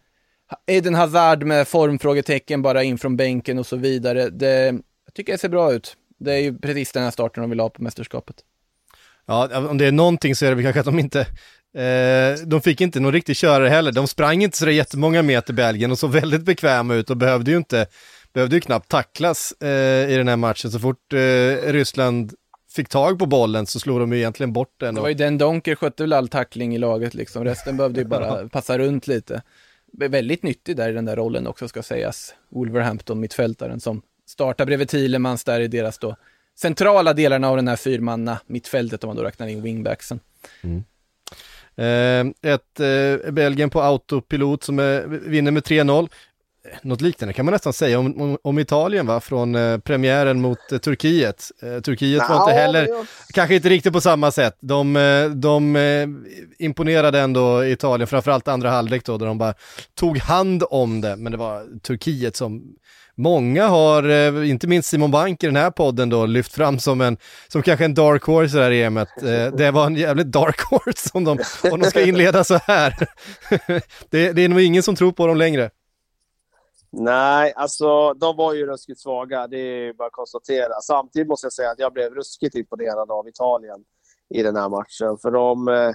Eden 0.66 0.94
Hazard 0.94 1.42
med 1.42 1.68
formfrågetecken 1.68 2.62
bara 2.62 2.82
in 2.82 2.98
från 2.98 3.16
bänken 3.16 3.58
och 3.58 3.66
så 3.66 3.76
vidare. 3.76 4.30
Det, 4.30 4.66
jag 5.04 5.14
tycker 5.14 5.32
det 5.32 5.38
ser 5.38 5.48
bra 5.48 5.72
ut. 5.72 5.96
Det 6.18 6.32
är 6.32 6.38
ju 6.38 6.58
precis 6.58 6.92
den 6.92 7.02
här 7.02 7.10
starten 7.10 7.40
de 7.40 7.50
vill 7.50 7.60
ha 7.60 7.70
på 7.70 7.82
mästerskapet. 7.82 8.36
Ja, 9.26 9.68
om 9.68 9.78
det 9.78 9.86
är 9.86 9.92
någonting 9.92 10.34
så 10.34 10.44
är 10.44 10.48
det 10.48 10.54
väl 10.54 10.64
kanske 10.64 10.80
att 10.80 10.86
de 10.86 10.98
inte 10.98 11.26
Eh, 11.78 12.38
de 12.46 12.60
fick 12.60 12.80
inte 12.80 13.00
någon 13.00 13.12
riktig 13.12 13.36
körare 13.36 13.68
heller. 13.68 13.92
De 13.92 14.08
sprang 14.08 14.42
inte 14.42 14.56
så 14.56 14.70
jättemånga 14.70 15.22
meter 15.22 15.52
Belgien 15.52 15.90
och 15.90 15.98
såg 15.98 16.10
väldigt 16.10 16.42
bekväma 16.42 16.94
ut 16.94 17.10
och 17.10 17.16
behövde 17.16 17.50
ju 17.50 17.56
inte, 17.56 17.86
behövde 18.32 18.56
ju 18.56 18.60
knappt 18.60 18.88
tacklas 18.88 19.52
eh, 19.52 20.10
i 20.10 20.16
den 20.16 20.28
här 20.28 20.36
matchen. 20.36 20.70
Så 20.70 20.78
fort 20.78 21.12
eh, 21.12 21.18
Ryssland 21.72 22.34
fick 22.72 22.88
tag 22.88 23.18
på 23.18 23.26
bollen 23.26 23.66
så 23.66 23.80
slog 23.80 24.00
de 24.00 24.12
ju 24.12 24.18
egentligen 24.18 24.52
bort 24.52 24.74
den. 24.80 24.94
Det 24.94 25.00
var 25.00 25.08
ju 25.08 25.14
den 25.14 25.38
Donker 25.38 25.74
skötte 25.74 26.02
väl 26.02 26.12
all 26.12 26.28
tackling 26.28 26.74
i 26.74 26.78
laget 26.78 27.14
liksom. 27.14 27.44
Resten 27.44 27.76
behövde 27.76 28.00
ju 28.00 28.06
bara 28.06 28.48
passa 28.52 28.78
runt 28.78 29.06
lite. 29.06 29.42
Väldigt 29.92 30.42
nyttig 30.42 30.76
där 30.76 30.88
i 30.88 30.92
den 30.92 31.04
där 31.04 31.16
rollen 31.16 31.46
också 31.46 31.68
ska 31.68 31.82
sägas. 31.82 32.34
Wolverhampton, 32.48 33.20
mittfältaren 33.20 33.80
som 33.80 34.02
startar 34.26 34.66
bredvid 34.66 34.88
Thielemans 34.88 35.44
där 35.44 35.60
i 35.60 35.68
deras 35.68 35.98
då 35.98 36.16
centrala 36.58 37.12
delarna 37.12 37.48
av 37.48 37.56
den 37.56 37.68
här 37.68 37.76
fyrmanna 37.76 38.40
mittfältet 38.46 39.04
om 39.04 39.08
man 39.08 39.16
då 39.16 39.22
räknar 39.22 39.46
in 39.46 39.62
wingbacksen. 39.62 40.20
Mm. 40.62 40.84
Eh, 41.78 42.52
ett 42.52 42.80
eh, 42.80 43.30
Belgien 43.32 43.70
på 43.70 43.82
autopilot 43.82 44.62
som 44.64 44.78
är, 44.78 45.06
vinner 45.06 45.50
med 45.50 45.62
3-0. 45.62 46.08
något 46.82 47.00
liknande 47.00 47.32
kan 47.32 47.44
man 47.44 47.52
nästan 47.52 47.72
säga 47.72 47.98
om, 47.98 48.20
om, 48.20 48.38
om 48.42 48.58
Italien 48.58 49.06
va, 49.06 49.20
från 49.20 49.54
eh, 49.54 49.78
premiären 49.78 50.40
mot 50.40 50.72
eh, 50.72 50.78
Turkiet. 50.78 51.50
Eh, 51.62 51.80
Turkiet 51.80 52.28
var 52.28 52.40
inte 52.40 52.52
heller, 52.60 52.86
jag- 52.88 53.06
kanske 53.34 53.54
inte 53.54 53.68
riktigt 53.68 53.92
på 53.92 54.00
samma 54.00 54.30
sätt. 54.30 54.56
De, 54.60 54.96
eh, 54.96 55.30
de 55.30 55.76
imponerade 56.58 57.20
ändå 57.20 57.64
Italien, 57.64 58.06
framförallt 58.06 58.48
andra 58.48 58.70
halvlek 58.70 59.04
då, 59.04 59.18
där 59.18 59.26
de 59.26 59.38
bara 59.38 59.54
tog 59.94 60.18
hand 60.18 60.64
om 60.70 61.00
det. 61.00 61.16
Men 61.16 61.32
det 61.32 61.38
var 61.38 61.80
Turkiet 61.82 62.36
som 62.36 62.62
många 63.18 63.66
har, 63.66 64.08
eh, 64.08 64.50
inte 64.50 64.66
minst 64.66 64.88
Simon 64.88 65.10
Bank 65.10 65.42
i 65.42 65.46
den 65.46 65.56
här 65.56 65.70
podden 65.70 66.08
då, 66.08 66.26
lyft 66.26 66.52
fram 66.52 66.78
som 66.78 67.00
en, 67.00 67.16
som 67.48 67.62
kanske 67.62 67.84
en 67.84 67.94
dark 67.94 68.22
horse 68.24 68.56
i 68.56 68.58
det 68.58 68.64
här 68.64 68.72
EMet. 68.72 69.22
Eh, 69.22 69.56
det 69.56 69.70
var 69.70 69.86
en 69.86 69.96
jävligt 69.96 70.26
dark 70.26 70.60
horse 70.70 71.10
om 71.14 71.24
de, 71.24 71.38
om 71.72 71.80
de 71.80 71.90
ska 71.90 72.04
inleda 72.04 72.44
så 72.44 72.58
här. 72.62 72.94
det, 74.10 74.32
det 74.32 74.44
är 74.44 74.48
nog 74.48 74.60
ingen 74.60 74.82
som 74.82 74.96
tror 74.96 75.12
på 75.12 75.26
dem 75.26 75.36
längre. 75.36 75.70
Nej, 76.90 77.52
alltså 77.56 78.14
de 78.14 78.36
var 78.36 78.54
ju 78.54 78.66
ruskigt 78.66 79.00
svaga. 79.00 79.46
Det 79.46 79.58
är 79.58 79.84
ju 79.84 79.92
bara 79.92 80.06
att 80.06 80.12
konstatera. 80.12 80.80
Samtidigt 80.82 81.28
måste 81.28 81.44
jag 81.44 81.52
säga 81.52 81.70
att 81.70 81.78
jag 81.78 81.92
blev 81.92 82.14
ruskigt 82.14 82.54
imponerad 82.54 83.10
av 83.10 83.28
Italien 83.28 83.84
i 84.34 84.42
den 84.42 84.56
här 84.56 84.68
matchen. 84.68 85.18
För 85.22 85.30
de, 85.30 85.68
eh, 85.68 85.90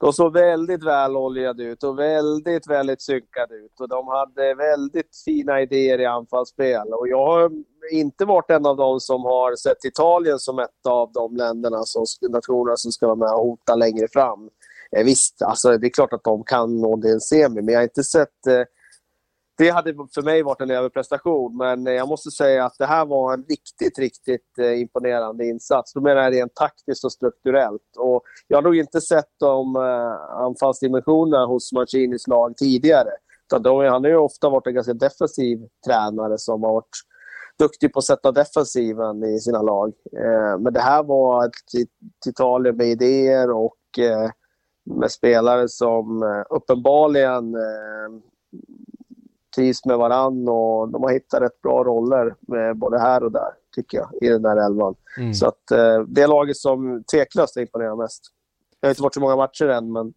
de 0.00 0.12
såg 0.12 0.32
väldigt 0.32 0.84
väloljade 0.84 1.64
ut 1.64 1.82
och 1.82 1.98
väldigt, 1.98 2.70
väldigt 2.70 3.02
synkade 3.02 3.54
ut. 3.54 3.80
Och 3.80 3.88
de 3.88 4.08
hade 4.08 4.54
väldigt 4.54 5.22
fina 5.24 5.60
idéer 5.60 6.00
i 6.00 6.06
anfallsspel. 6.06 6.92
Och 6.92 7.08
jag 7.08 7.26
har 7.26 7.50
inte 7.92 8.24
varit 8.24 8.50
en 8.50 8.66
av 8.66 8.76
dem 8.76 9.00
som 9.00 9.24
har 9.24 9.56
sett 9.56 9.84
Italien 9.84 10.38
som 10.38 10.58
ett 10.58 10.86
av 10.88 11.12
de 11.12 11.36
länderna, 11.36 11.82
som, 11.82 12.04
nationerna 12.30 12.76
som 12.76 12.92
ska 12.92 13.06
vara 13.06 13.16
med 13.16 13.32
och 13.32 13.46
hota 13.46 13.74
längre 13.74 14.08
fram. 14.12 14.50
Eh, 14.96 15.04
visst, 15.04 15.42
alltså, 15.42 15.78
det 15.78 15.86
är 15.86 15.90
klart 15.90 16.12
att 16.12 16.24
de 16.24 16.44
kan 16.44 16.80
nå 16.80 16.96
det 16.96 17.10
en 17.10 17.20
semi, 17.20 17.62
men 17.62 17.72
jag 17.72 17.80
har 17.80 17.84
inte 17.84 18.04
sett 18.04 18.46
eh, 18.46 18.62
det 19.58 19.70
hade 19.70 19.94
för 20.14 20.22
mig 20.22 20.42
varit 20.42 20.60
en 20.60 20.70
överprestation, 20.70 21.56
men 21.56 21.86
eh, 21.86 21.92
jag 21.92 22.08
måste 22.08 22.30
säga 22.30 22.64
att 22.64 22.78
det 22.78 22.86
här 22.86 23.06
var 23.06 23.34
en 23.34 23.44
riktigt, 23.48 23.98
riktigt 23.98 24.58
eh, 24.58 24.80
imponerande 24.80 25.46
insats. 25.46 25.92
Då 25.92 26.00
menar 26.00 26.22
jag 26.22 26.34
rent 26.34 26.54
taktiskt 26.54 27.04
och 27.04 27.12
strukturellt. 27.12 27.96
Och 27.98 28.22
jag 28.48 28.56
har 28.56 28.62
nog 28.62 28.76
inte 28.76 29.00
sett 29.00 29.30
de 29.40 29.76
eh, 29.76 30.42
anfallsdimensionerna 30.44 31.46
hos 31.46 31.72
Mancinis 31.72 32.28
lag 32.28 32.56
tidigare. 32.56 33.10
Utan 33.52 33.64
han 33.86 34.04
har 34.04 34.10
ju 34.10 34.16
ofta 34.16 34.48
varit 34.48 34.66
en 34.66 34.74
ganska 34.74 34.94
defensiv 34.94 35.58
tränare 35.86 36.38
som 36.38 36.62
har 36.62 36.72
varit 36.72 36.96
duktig 37.58 37.92
på 37.92 37.98
att 37.98 38.04
sätta 38.04 38.32
defensiven 38.32 39.24
i 39.24 39.40
sina 39.40 39.62
lag. 39.62 39.92
Eh, 40.16 40.58
men 40.58 40.72
det 40.72 40.80
här 40.80 41.02
var 41.02 41.46
ett 41.46 41.88
Italien 42.26 42.76
med 42.76 42.86
idéer 42.86 43.50
och 43.50 43.98
eh, 43.98 44.30
med 44.84 45.10
spelare 45.10 45.68
som 45.68 46.22
eh, 46.22 46.56
uppenbarligen 46.56 47.54
eh, 47.54 48.22
trivs 49.58 49.84
med 49.84 49.98
varann 49.98 50.48
och 50.48 50.88
de 50.88 51.02
har 51.02 51.10
hittat 51.12 51.42
rätt 51.42 51.62
bra 51.62 51.84
roller 51.84 52.34
med 52.40 52.76
både 52.76 52.98
här 52.98 53.22
och 53.22 53.32
där, 53.32 53.48
tycker 53.74 53.98
jag, 53.98 54.08
i 54.22 54.28
den 54.28 54.42
där 54.42 54.66
elvan. 54.66 54.94
Mm. 55.18 55.34
Så 55.34 55.46
att 55.46 55.70
eh, 55.70 56.00
det 56.08 56.22
är 56.22 56.28
laget 56.28 56.56
som 56.56 57.04
tveklöst 57.12 57.56
imponerar 57.56 57.96
mest. 57.96 58.22
Jag 58.80 58.88
har 58.88 58.90
inte 58.90 59.02
varit 59.02 59.14
så 59.14 59.20
många 59.20 59.36
matcher 59.36 59.68
än, 59.68 59.92
men 59.92 60.12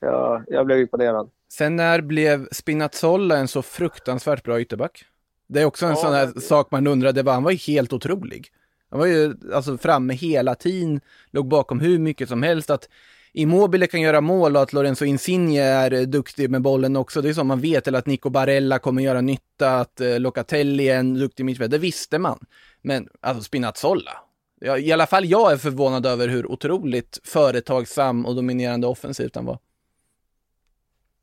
jag, 0.00 0.42
jag 0.46 0.66
blev 0.66 0.78
imponerad. 0.80 1.30
Sen 1.52 1.76
när 1.76 2.00
blev 2.00 2.48
Spinazzola 2.52 3.36
en 3.36 3.48
så 3.48 3.62
fruktansvärt 3.62 4.44
bra 4.44 4.60
ytterback? 4.60 5.04
Det 5.46 5.60
är 5.60 5.64
också 5.64 5.86
en 5.86 5.90
Ja, 5.90 5.96
sån 5.96 6.12
här 6.12 6.26
det- 6.34 6.40
sak 6.40 6.70
man 6.70 6.86
undrade, 6.86 7.22
var, 7.22 7.32
han 7.32 7.42
var 7.42 7.50
ju 7.50 7.56
helt 7.56 7.92
otrolig. 7.92 8.48
Han 8.90 8.98
var 8.98 9.06
ju 9.06 9.34
alltså 9.54 9.78
framme 9.78 10.14
hela 10.14 10.54
tiden, 10.54 11.00
låg 11.30 11.48
bakom 11.48 11.80
hur 11.80 11.98
mycket 11.98 12.28
som 12.28 12.42
helst. 12.42 12.70
Att 12.70 12.88
Immobile 13.32 13.86
kan 13.86 14.00
göra 14.00 14.20
mål 14.20 14.56
och 14.56 14.62
att 14.62 14.72
Lorenzo 14.72 15.04
Insigne 15.04 15.60
är 15.62 15.92
eh, 15.92 16.00
duktig 16.00 16.50
med 16.50 16.62
bollen 16.62 16.96
också, 16.96 17.22
det 17.22 17.28
är 17.28 17.32
som 17.32 17.46
man 17.46 17.60
vet. 17.60 17.88
Eller 17.88 17.98
att 17.98 18.06
Nico 18.06 18.30
Barella 18.30 18.78
kommer 18.78 19.02
göra 19.02 19.20
nytta, 19.20 19.80
att 19.80 20.00
eh, 20.00 20.20
Locatelli 20.20 20.88
är 20.88 20.98
en 20.98 21.14
duktig 21.14 21.44
mittfältare, 21.44 21.78
det 21.78 21.82
visste 21.82 22.18
man. 22.18 22.46
Men 22.82 23.08
alltså 23.20 23.42
Spinazzola, 23.42 24.12
ja, 24.60 24.78
i 24.78 24.92
alla 24.92 25.06
fall 25.06 25.24
jag 25.24 25.52
är 25.52 25.56
förvånad 25.56 26.06
över 26.06 26.28
hur 26.28 26.46
otroligt 26.52 27.18
företagsam 27.24 28.26
och 28.26 28.34
dominerande 28.34 28.86
offensivt 28.86 29.34
han 29.36 29.44
var. 29.44 29.58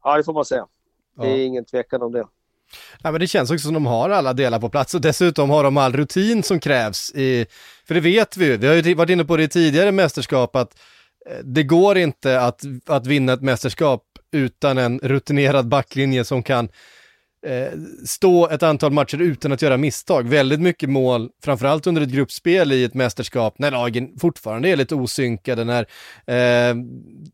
Ja, 0.03 0.17
det 0.17 0.23
får 0.23 0.33
man 0.33 0.45
säga. 0.45 0.65
Det 1.21 1.27
är 1.27 1.29
Ja. 1.31 1.37
ingen 1.37 1.65
tvekan 1.65 2.01
om 2.01 2.11
det. 2.11 2.27
Ja, 3.03 3.11
men 3.11 3.21
det 3.21 3.27
känns 3.27 3.51
också 3.51 3.63
som 3.65 3.73
de 3.73 3.85
har 3.85 4.09
alla 4.09 4.33
delar 4.33 4.59
på 4.59 4.69
plats 4.69 4.93
och 4.93 5.01
dessutom 5.01 5.49
har 5.49 5.63
de 5.63 5.77
all 5.77 5.93
rutin 5.93 6.43
som 6.43 6.59
krävs. 6.59 7.11
I, 7.15 7.45
för 7.87 7.93
det 7.93 7.99
vet 8.01 8.37
vi 8.37 8.45
ju, 8.45 8.57
vi 8.57 8.67
har 8.67 8.75
ju 8.75 8.93
varit 8.95 9.09
inne 9.09 9.25
på 9.25 9.37
det 9.37 9.43
i 9.43 9.47
tidigare 9.47 9.91
mästerskap, 9.91 10.55
att 10.55 10.79
det 11.43 11.63
går 11.63 11.97
inte 11.97 12.41
att, 12.41 12.61
att 12.85 13.07
vinna 13.07 13.33
ett 13.33 13.41
mästerskap 13.41 14.03
utan 14.31 14.77
en 14.77 14.99
rutinerad 14.99 15.67
backlinje 15.67 16.23
som 16.23 16.43
kan 16.43 16.69
eh, 17.45 17.79
stå 18.05 18.49
ett 18.49 18.63
antal 18.63 18.91
matcher 18.91 19.21
utan 19.21 19.51
att 19.51 19.61
göra 19.61 19.77
misstag. 19.77 20.29
Väldigt 20.29 20.59
mycket 20.59 20.89
mål, 20.89 21.29
framförallt 21.43 21.88
under 21.88 22.01
ett 22.01 22.09
gruppspel 22.09 22.71
i 22.71 22.83
ett 22.83 22.93
mästerskap, 22.93 23.59
när 23.59 23.71
lagen 23.71 24.19
fortfarande 24.19 24.69
är 24.69 24.75
lite 24.75 24.95
osynkade, 24.95 25.63
när 25.63 25.81
eh, 26.25 26.75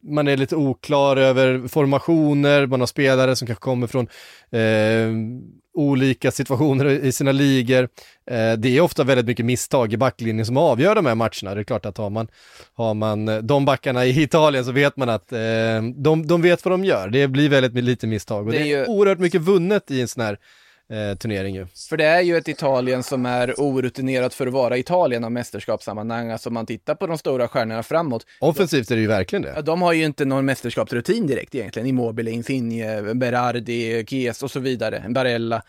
man 0.02 0.28
är 0.28 0.38
lite 0.38 0.56
oklar 0.56 1.18
över 1.18 1.68
formationer, 1.68 2.66
man 2.68 2.80
har 2.80 2.88
spelare 2.88 3.36
som 3.36 3.48
kanske 3.48 3.64
kommer 3.64 3.88
från 3.88 4.08
eh, 4.52 5.10
olika 5.74 6.32
situationer 6.32 6.86
i 6.86 7.12
sina 7.12 7.32
ligor. 7.32 7.84
Eh, 8.32 8.54
det 8.58 8.78
är 8.78 8.82
ofta 8.82 9.04
väldigt 9.04 9.26
mycket 9.26 9.46
misstag 9.46 9.94
i 9.94 9.98
backlinjen 9.98 10.46
som 10.46 10.58
avgör 10.58 10.96
de 10.96 11.06
här 11.06 11.16
matcherna. 11.16 11.56
Det 11.56 11.62
är 11.62 11.64
klart 11.64 11.86
att 11.86 11.98
har 11.98 12.10
man, 12.10 12.28
har 12.74 12.94
man 12.94 13.28
eh, 13.28 13.38
de 13.38 13.66
backarna 13.66 14.06
i 14.06 14.22
Italien 14.24 14.66
så 14.66 14.72
vet 14.72 14.98
man 14.98 15.10
att 15.10 15.32
eh, 15.32 15.40
de, 15.96 16.28
de 16.28 16.42
vet 16.42 16.66
vad 16.66 16.74
de 16.74 16.86
gör. 16.86 17.10
Det 17.10 17.28
blir 17.28 17.50
väldigt 17.50 17.84
lite 17.84 18.08
misstag 18.08 18.46
och 18.46 18.52
Det 18.52 18.58
det 18.58 18.72
är 18.74 18.78
är, 18.78 18.80
ju- 18.82 18.86
oerhört 18.86 19.20
mycket 19.20 19.42
vunnet 19.42 19.92
i 19.92 20.02
en 20.02 20.08
sån 20.08 20.24
här 20.24 20.38
eh, 20.92 21.18
turnering 21.18 21.56
ju. 21.56 21.68
För 21.90 21.98
det 21.98 22.06
är 22.06 22.22
ju 22.22 22.38
ett 22.38 22.48
Italien 22.48 23.04
som 23.04 23.26
är 23.26 23.54
orutinerat 23.58 24.34
för 24.34 24.48
att 24.48 24.54
vara 24.54 24.78
Italien 24.78 25.24
av 25.24 25.32
mästerskapssammanhang. 25.32 26.32
Alltså 26.32 26.50
om 26.50 26.54
man 26.54 26.66
tittar 26.66 26.96
på 26.96 27.08
de 27.08 27.18
stora 27.18 27.48
stjärnorna 27.48 27.84
framåt. 27.84 28.26
Offensivt 28.40 28.92
är 28.92 28.96
det 28.96 29.02
ju 29.02 29.08
verkligen 29.08 29.42
det. 29.44 29.62
de 29.62 29.82
har 29.82 29.94
ju 29.94 30.06
inte 30.06 30.26
någon 30.26 30.46
mästerskapsrutin 30.46 31.28
direkt 31.28 31.56
egentligen. 31.56 31.88
Immobile, 31.88 32.32
Insigne, 32.32 33.14
Berardi, 33.14 34.06
Chies 34.08 34.44
och 34.44 34.52
så 34.52 34.60
vidare. 34.60 35.06
Barella. 35.10 35.64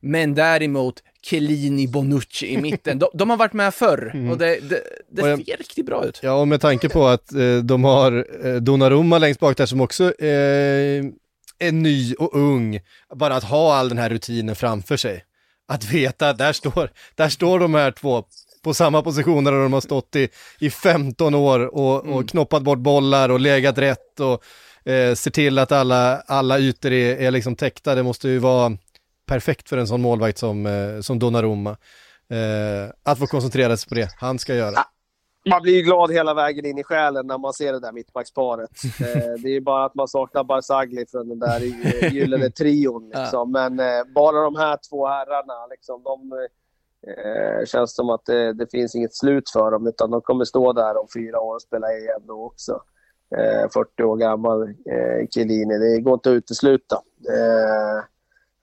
Men 0.00 0.34
däremot 0.34 1.02
Chiellini, 1.22 1.88
Bonucci 1.88 2.46
i 2.46 2.58
mitten. 2.58 2.98
De, 2.98 3.08
de 3.14 3.30
har 3.30 3.36
varit 3.36 3.52
med 3.52 3.74
förr 3.74 4.28
och 4.30 4.38
det, 4.38 4.46
det, 4.68 4.82
det 5.10 5.28
jag- 5.28 5.46
ser 5.46 5.56
riktigt 5.56 5.86
bra 5.86 6.04
ut. 6.04 6.20
Ja, 6.22 6.32
och 6.40 6.48
med 6.48 6.60
tanke 6.60 6.88
på 6.88 7.06
att 7.06 7.32
eh, 7.32 7.56
de 7.56 7.84
har 7.84 8.26
eh, 8.46 8.54
Donnarumma 8.54 9.18
längst 9.18 9.40
bak 9.40 9.56
där 9.56 9.66
som 9.66 9.80
också 9.80 10.04
eh, 10.20 11.04
är 11.58 11.72
ny 11.72 12.14
och 12.14 12.34
ung. 12.34 12.80
Bara 13.14 13.36
att 13.36 13.44
ha 13.44 13.74
all 13.74 13.88
den 13.88 13.98
här 13.98 14.10
rutinen 14.10 14.56
framför 14.56 14.96
sig. 14.96 15.24
Att 15.68 15.84
veta 15.84 16.28
att 16.28 16.38
där 16.38 16.52
står, 16.52 16.90
där 17.14 17.28
står 17.28 17.60
de 17.60 17.74
här 17.74 17.90
två 17.90 18.24
på 18.62 18.74
samma 18.74 19.02
positioner 19.02 19.52
där 19.52 19.62
de 19.62 19.72
har 19.72 19.80
stått 19.80 20.16
i, 20.16 20.28
i 20.58 20.70
15 20.70 21.34
år 21.34 21.76
och, 21.76 22.06
och 22.06 22.28
knoppat 22.28 22.62
bort 22.62 22.78
bollar 22.78 23.28
och 23.28 23.40
legat 23.40 23.78
rätt 23.78 24.20
och 24.20 24.44
eh, 24.90 25.14
ser 25.14 25.30
till 25.30 25.58
att 25.58 25.72
alla, 25.72 26.20
alla 26.26 26.58
ytor 26.58 26.92
är, 26.92 27.16
är 27.16 27.30
liksom 27.30 27.56
täckta. 27.56 27.94
Det 27.94 28.02
måste 28.02 28.28
ju 28.28 28.38
vara 28.38 28.76
perfekt 29.26 29.68
för 29.68 29.76
en 29.76 29.86
sån 29.86 30.02
målvakt 30.02 30.38
som, 30.38 30.66
eh, 30.66 31.00
som 31.00 31.18
Donnarumma. 31.18 31.70
Eh, 32.30 32.90
att 33.02 33.18
få 33.18 33.26
koncentrera 33.26 33.76
sig 33.76 33.88
på 33.88 33.94
det 33.94 34.10
han 34.16 34.38
ska 34.38 34.54
göra. 34.54 34.78
Man 35.50 35.62
blir 35.62 35.74
ju 35.76 35.82
glad 35.82 36.12
hela 36.12 36.34
vägen 36.34 36.66
in 36.66 36.78
i 36.78 36.82
själen 36.82 37.26
när 37.26 37.38
man 37.38 37.52
ser 37.52 37.72
det 37.72 37.80
där 37.80 37.92
mittbacksparet. 37.92 38.70
eh, 39.00 39.32
det 39.42 39.48
är 39.48 39.52
ju 39.52 39.60
bara 39.60 39.84
att 39.84 39.94
man 39.94 40.08
saknar 40.08 40.44
Barzagli 40.44 41.06
från 41.06 41.28
den 41.28 41.38
där 41.38 41.60
gyllene 42.12 42.50
trion. 42.50 43.08
Liksom. 43.14 43.52
Men 43.52 43.80
eh, 43.80 44.04
bara 44.14 44.40
de 44.40 44.56
här 44.56 44.78
två 44.90 45.06
herrarna, 45.06 45.66
liksom, 45.70 46.02
de 46.02 46.32
eh, 47.12 47.64
känns 47.64 47.94
som 47.94 48.10
att 48.10 48.24
det, 48.24 48.52
det 48.52 48.70
finns 48.70 48.94
inget 48.94 49.14
slut 49.14 49.50
för 49.50 49.70
dem. 49.70 49.86
Utan 49.86 50.10
de 50.10 50.20
kommer 50.20 50.44
stå 50.44 50.72
där 50.72 51.00
om 51.00 51.06
fyra 51.14 51.40
år 51.40 51.54
och 51.54 51.62
spela 51.62 51.86
EM 51.92 52.26
då 52.26 52.44
också. 52.44 52.82
Eh, 53.36 53.70
40 53.74 54.02
år 54.02 54.16
gammal 54.16 54.62
eh, 54.62 55.28
Chiellini. 55.30 55.78
Det 55.78 56.00
går 56.00 56.14
inte 56.14 56.30
att 56.30 56.34
utesluta. 56.34 56.96
Eh, 57.28 58.04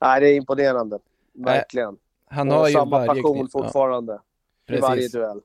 nej, 0.02 0.22
det 0.22 0.30
är 0.30 0.36
imponerande. 0.36 1.00
Verkligen. 1.34 1.98
Han 2.30 2.52
och 2.52 2.58
har 2.58 2.68
ju 2.68 2.74
samma 2.74 3.06
passion. 3.06 3.38
Ja, 3.38 3.48
fortfarande. 3.52 4.20
I 4.70 4.78
varje 4.78 5.08
duell. 5.08 5.42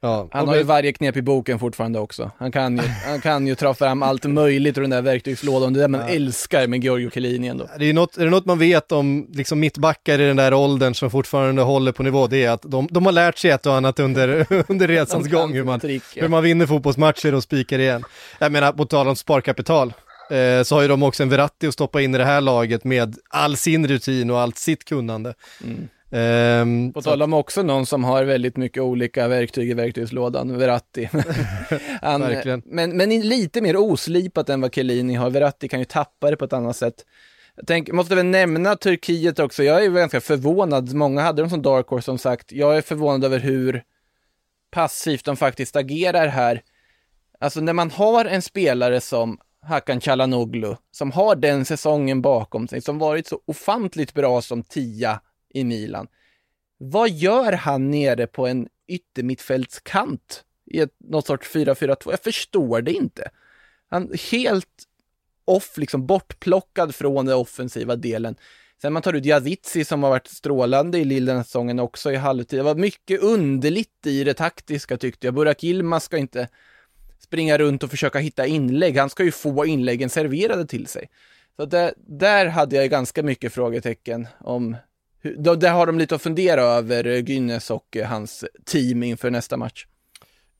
Ja, 0.00 0.28
Han 0.32 0.48
har 0.48 0.56
ju 0.56 0.62
varje 0.62 0.92
knep 0.92 1.16
i 1.16 1.22
boken 1.22 1.58
fortfarande 1.58 1.98
också. 1.98 2.30
Han 2.38 2.52
kan 2.52 2.76
ju, 2.76 2.82
han 2.82 3.20
kan 3.20 3.46
ju 3.46 3.54
ta 3.54 3.74
fram 3.74 4.02
allt 4.02 4.24
möjligt 4.24 4.78
ur 4.78 4.82
den 4.82 4.90
där 4.90 5.02
verktygslådan. 5.02 5.72
Det 5.72 5.80
där 5.80 5.88
man 5.88 6.00
älskar 6.00 6.66
med 6.66 6.84
Giorgio 6.84 7.10
Chiellini 7.10 7.48
ändå. 7.48 7.68
Det 7.78 7.84
är, 7.84 7.92
något, 7.92 8.16
är 8.16 8.24
det 8.24 8.30
något 8.30 8.46
man 8.46 8.58
vet 8.58 8.92
om 8.92 9.28
liksom 9.32 9.60
mittbackar 9.60 10.20
i 10.20 10.26
den 10.26 10.36
där 10.36 10.54
åldern 10.54 10.94
som 10.94 11.10
fortfarande 11.10 11.62
håller 11.62 11.92
på 11.92 12.02
nivå, 12.02 12.26
det 12.26 12.44
är 12.44 12.50
att 12.50 12.62
de, 12.62 12.88
de 12.90 13.06
har 13.06 13.12
lärt 13.12 13.38
sig 13.38 13.50
ett 13.50 13.66
och 13.66 13.74
annat 13.74 14.00
under, 14.00 14.46
under 14.68 14.88
resans 14.88 15.28
gång, 15.28 15.52
hur 15.52 15.64
man, 15.64 15.80
trick, 15.80 16.02
ja. 16.14 16.22
hur 16.22 16.28
man 16.28 16.42
vinner 16.42 16.66
fotbollsmatcher 16.66 17.34
och 17.34 17.42
spikar 17.42 17.78
igen. 17.78 18.04
Jag 18.38 18.52
menar, 18.52 18.72
på 18.72 18.84
tal 18.84 19.08
om 19.08 19.16
sparkapital, 19.16 19.92
eh, 20.30 20.62
så 20.62 20.74
har 20.74 20.82
ju 20.82 20.88
de 20.88 21.02
också 21.02 21.22
en 21.22 21.28
Verratti 21.28 21.66
att 21.66 21.74
stoppa 21.74 22.00
in 22.00 22.14
i 22.14 22.18
det 22.18 22.24
här 22.24 22.40
laget 22.40 22.84
med 22.84 23.16
all 23.28 23.56
sin 23.56 23.88
rutin 23.88 24.30
och 24.30 24.40
allt 24.40 24.58
sitt 24.58 24.84
kunnande. 24.84 25.34
Mm. 25.64 25.88
Ehm, 26.10 26.92
På 26.92 27.02
tal 27.02 27.22
om 27.22 27.32
också 27.32 27.62
någon 27.62 27.86
som 27.86 28.04
har 28.04 28.24
väldigt 28.24 28.56
mycket 28.56 28.82
olika 28.82 29.28
verktyg 29.28 29.70
i 29.70 29.74
verktygslådan, 29.74 30.58
Verratti. 30.58 31.08
Han, 32.02 32.20
Verkligen. 32.20 32.62
men, 32.66 32.96
men 32.96 33.20
lite 33.20 33.60
mer 33.60 33.76
oslipat 33.76 34.48
än 34.48 34.60
vad 34.60 34.74
Chiellini 34.74 35.14
har. 35.14 35.30
Verratti 35.30 35.68
kan 35.68 35.78
ju 35.78 35.84
tappa 35.84 36.30
det 36.30 36.36
på 36.36 36.44
ett 36.44 36.52
annat 36.52 36.76
sätt. 36.76 37.04
Jag 37.56 37.66
tänk, 37.66 37.92
måste 37.92 38.14
väl 38.14 38.26
nämna 38.26 38.76
Turkiet 38.76 39.38
också. 39.38 39.62
Jag 39.62 39.84
är 39.84 39.90
ganska 39.90 40.20
förvånad. 40.20 40.94
Många 40.94 41.22
hade 41.22 41.42
dem 41.42 41.50
som 41.50 41.62
dark 41.62 41.88
horse 41.88 42.04
som 42.04 42.18
sagt. 42.18 42.52
Jag 42.52 42.76
är 42.76 42.82
förvånad 42.82 43.24
över 43.24 43.38
hur 43.38 43.82
passivt 44.70 45.24
de 45.24 45.36
faktiskt 45.36 45.76
agerar 45.76 46.26
här. 46.26 46.62
Alltså 47.40 47.60
när 47.60 47.72
man 47.72 47.90
har 47.90 48.24
en 48.24 48.42
spelare 48.42 49.00
som 49.00 49.38
Hakan 49.62 50.00
Çalhanoğlu, 50.00 50.74
som 50.90 51.12
har 51.12 51.36
den 51.36 51.64
säsongen 51.64 52.22
bakom 52.22 52.68
sig, 52.68 52.80
som 52.80 52.98
varit 52.98 53.26
så 53.26 53.40
ofantligt 53.46 54.14
bra 54.14 54.42
som 54.42 54.62
tia 54.62 55.20
i 55.50 55.64
Milan. 55.64 56.08
Vad 56.78 57.10
gör 57.10 57.52
han 57.52 57.90
nere 57.90 58.26
på 58.26 58.46
en 58.46 58.68
yttermittfältskant 58.88 60.44
i 60.66 60.80
ett, 60.80 60.94
något 60.98 61.26
sorts 61.26 61.54
4-4-2? 61.54 62.10
Jag 62.10 62.20
förstår 62.20 62.82
det 62.82 62.92
inte. 62.92 63.30
Han 63.90 64.12
helt 64.30 64.84
off, 65.44 65.76
liksom 65.76 66.06
bortplockad 66.06 66.94
från 66.94 67.26
den 67.26 67.36
offensiva 67.36 67.96
delen. 67.96 68.36
Sen 68.82 68.92
man 68.92 69.02
tar 69.02 69.12
ut 69.12 69.24
Jazitsi 69.24 69.84
som 69.84 70.02
har 70.02 70.10
varit 70.10 70.26
strålande 70.26 70.98
i 70.98 71.04
Lille 71.04 71.30
den 71.30 71.36
här 71.36 71.44
säsongen 71.44 71.78
också 71.78 72.12
i 72.12 72.16
halvtid. 72.16 72.58
Det 72.58 72.62
var 72.62 72.74
mycket 72.74 73.22
underligt 73.22 74.06
i 74.06 74.24
det 74.24 74.34
taktiska 74.34 74.96
tyckte 74.96 75.26
jag. 75.26 75.34
Burak 75.34 75.64
Yilmaz 75.64 76.04
ska 76.04 76.16
inte 76.16 76.48
springa 77.18 77.58
runt 77.58 77.82
och 77.82 77.90
försöka 77.90 78.18
hitta 78.18 78.46
inlägg. 78.46 78.96
Han 78.96 79.10
ska 79.10 79.24
ju 79.24 79.30
få 79.30 79.66
inläggen 79.66 80.10
serverade 80.10 80.66
till 80.66 80.86
sig. 80.86 81.10
Så 81.56 81.64
det, 81.64 81.94
där 81.96 82.46
hade 82.46 82.76
jag 82.76 82.90
ganska 82.90 83.22
mycket 83.22 83.52
frågetecken 83.52 84.28
om 84.40 84.76
där 85.58 85.70
har 85.70 85.86
de 85.86 85.98
lite 85.98 86.14
att 86.14 86.22
fundera 86.22 86.62
över, 86.62 87.04
Gynnes 87.04 87.70
och 87.70 87.96
hans 88.06 88.44
team 88.64 89.02
inför 89.02 89.30
nästa 89.30 89.56
match. 89.56 89.86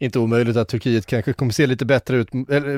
Inte 0.00 0.18
omöjligt 0.18 0.56
att 0.56 0.68
Turkiet 0.68 1.06
kanske 1.06 1.32
kommer 1.32 1.52
se 1.52 1.66
lite 1.66 1.84
bättre 1.84 2.16
ut 2.16 2.28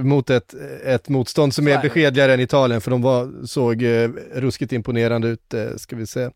mot 0.05 0.31
ett, 0.31 0.55
ett 0.85 1.09
motstånd 1.09 1.55
som 1.55 1.68
är 1.68 1.83
beskedligare 1.83 2.35
än 2.35 2.41
Italien, 2.41 2.81
för 2.81 2.91
de 2.91 3.03
var, 3.03 3.47
såg 3.47 3.83
eh, 3.83 4.09
ruskigt 4.35 4.72
imponerande 4.72 5.28
ut, 5.28 5.55
eh, 5.55 5.76
ska 5.76 5.97
vi 5.97 6.07
säga. 6.07 6.26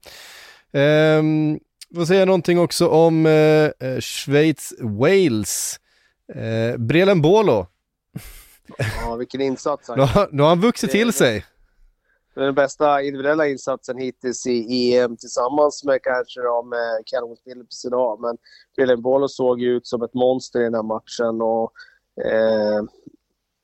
Eh, 0.72 1.22
får 1.94 2.04
säga 2.04 2.24
någonting 2.24 2.58
också 2.58 2.88
om 2.88 3.26
eh, 3.26 3.32
eh 3.32 3.70
Schweiz-Wales. 3.80 5.78
Eh, 6.34 6.76
Brelen 6.76 7.22
Bolo. 7.22 7.66
Ja, 8.78 9.16
vilken 9.16 9.40
insats. 9.40 9.88
nu, 9.96 10.02
har, 10.02 10.28
nu 10.32 10.42
har 10.42 10.48
han 10.48 10.60
vuxit 10.60 10.90
till 10.90 11.12
sig. 11.12 11.44
Den 12.34 12.54
bästa 12.54 13.02
individuella 13.02 13.46
insatsen 13.46 13.98
hittills 13.98 14.46
i 14.46 14.96
EM 14.96 15.16
tillsammans 15.16 15.84
med 15.84 16.02
kanske 16.02 16.40
då 16.40 16.62
med 16.62 17.02
Callum 17.06 17.36
Phillips 17.44 17.84
idag. 17.84 18.20
Men 18.20 18.36
Brelen 18.76 19.02
Bolo 19.02 19.28
såg 19.28 19.60
ju 19.60 19.76
ut 19.76 19.86
som 19.86 20.02
ett 20.02 20.14
monster 20.14 20.60
i 20.60 20.64
den 20.64 20.74
här 20.74 20.82
matchen. 20.82 21.42
Och, 21.42 21.72
eh, 22.24 22.82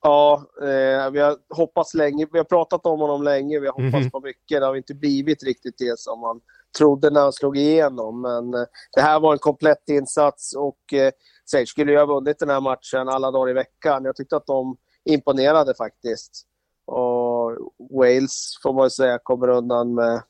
ja, 0.02 0.44
eh, 0.60 1.10
vi 1.10 1.20
har 1.20 1.36
hoppats 1.54 1.94
länge. 1.94 2.26
Vi 2.32 2.38
har 2.38 2.44
pratat 2.44 2.86
om 2.86 3.00
honom 3.00 3.22
länge. 3.22 3.60
Vi 3.60 3.66
har 3.66 3.72
hoppats 3.72 4.00
mm. 4.00 4.10
på 4.10 4.20
mycket. 4.20 4.60
Det 4.60 4.66
har 4.66 4.76
inte 4.76 4.94
blivit 4.94 5.42
riktigt 5.42 5.78
det 5.78 5.98
som 5.98 6.20
man 6.20 6.40
trodde 6.78 7.10
när 7.10 7.20
han 7.20 7.32
slog 7.32 7.58
igenom. 7.58 8.20
Men 8.20 8.54
eh, 8.54 8.66
det 8.94 9.00
här 9.00 9.20
var 9.20 9.32
en 9.32 9.38
komplett 9.38 9.88
insats 9.88 10.56
och 10.56 10.92
eh, 10.92 11.12
Sage 11.44 11.68
skulle 11.68 11.92
ju 11.92 11.98
ha 11.98 12.06
vunnit 12.06 12.38
den 12.38 12.50
här 12.50 12.60
matchen 12.60 13.08
alla 13.08 13.30
dagar 13.30 13.50
i 13.50 13.54
veckan. 13.54 14.04
Jag 14.04 14.16
tyckte 14.16 14.36
att 14.36 14.46
de 14.46 14.76
imponerade 15.04 15.74
faktiskt. 15.74 16.46
Och 16.86 17.50
Wales 17.90 18.58
får 18.62 18.72
man 18.72 18.90
säga 18.90 19.18
kommer 19.22 19.48
undan 19.48 19.94
med, 19.94 20.22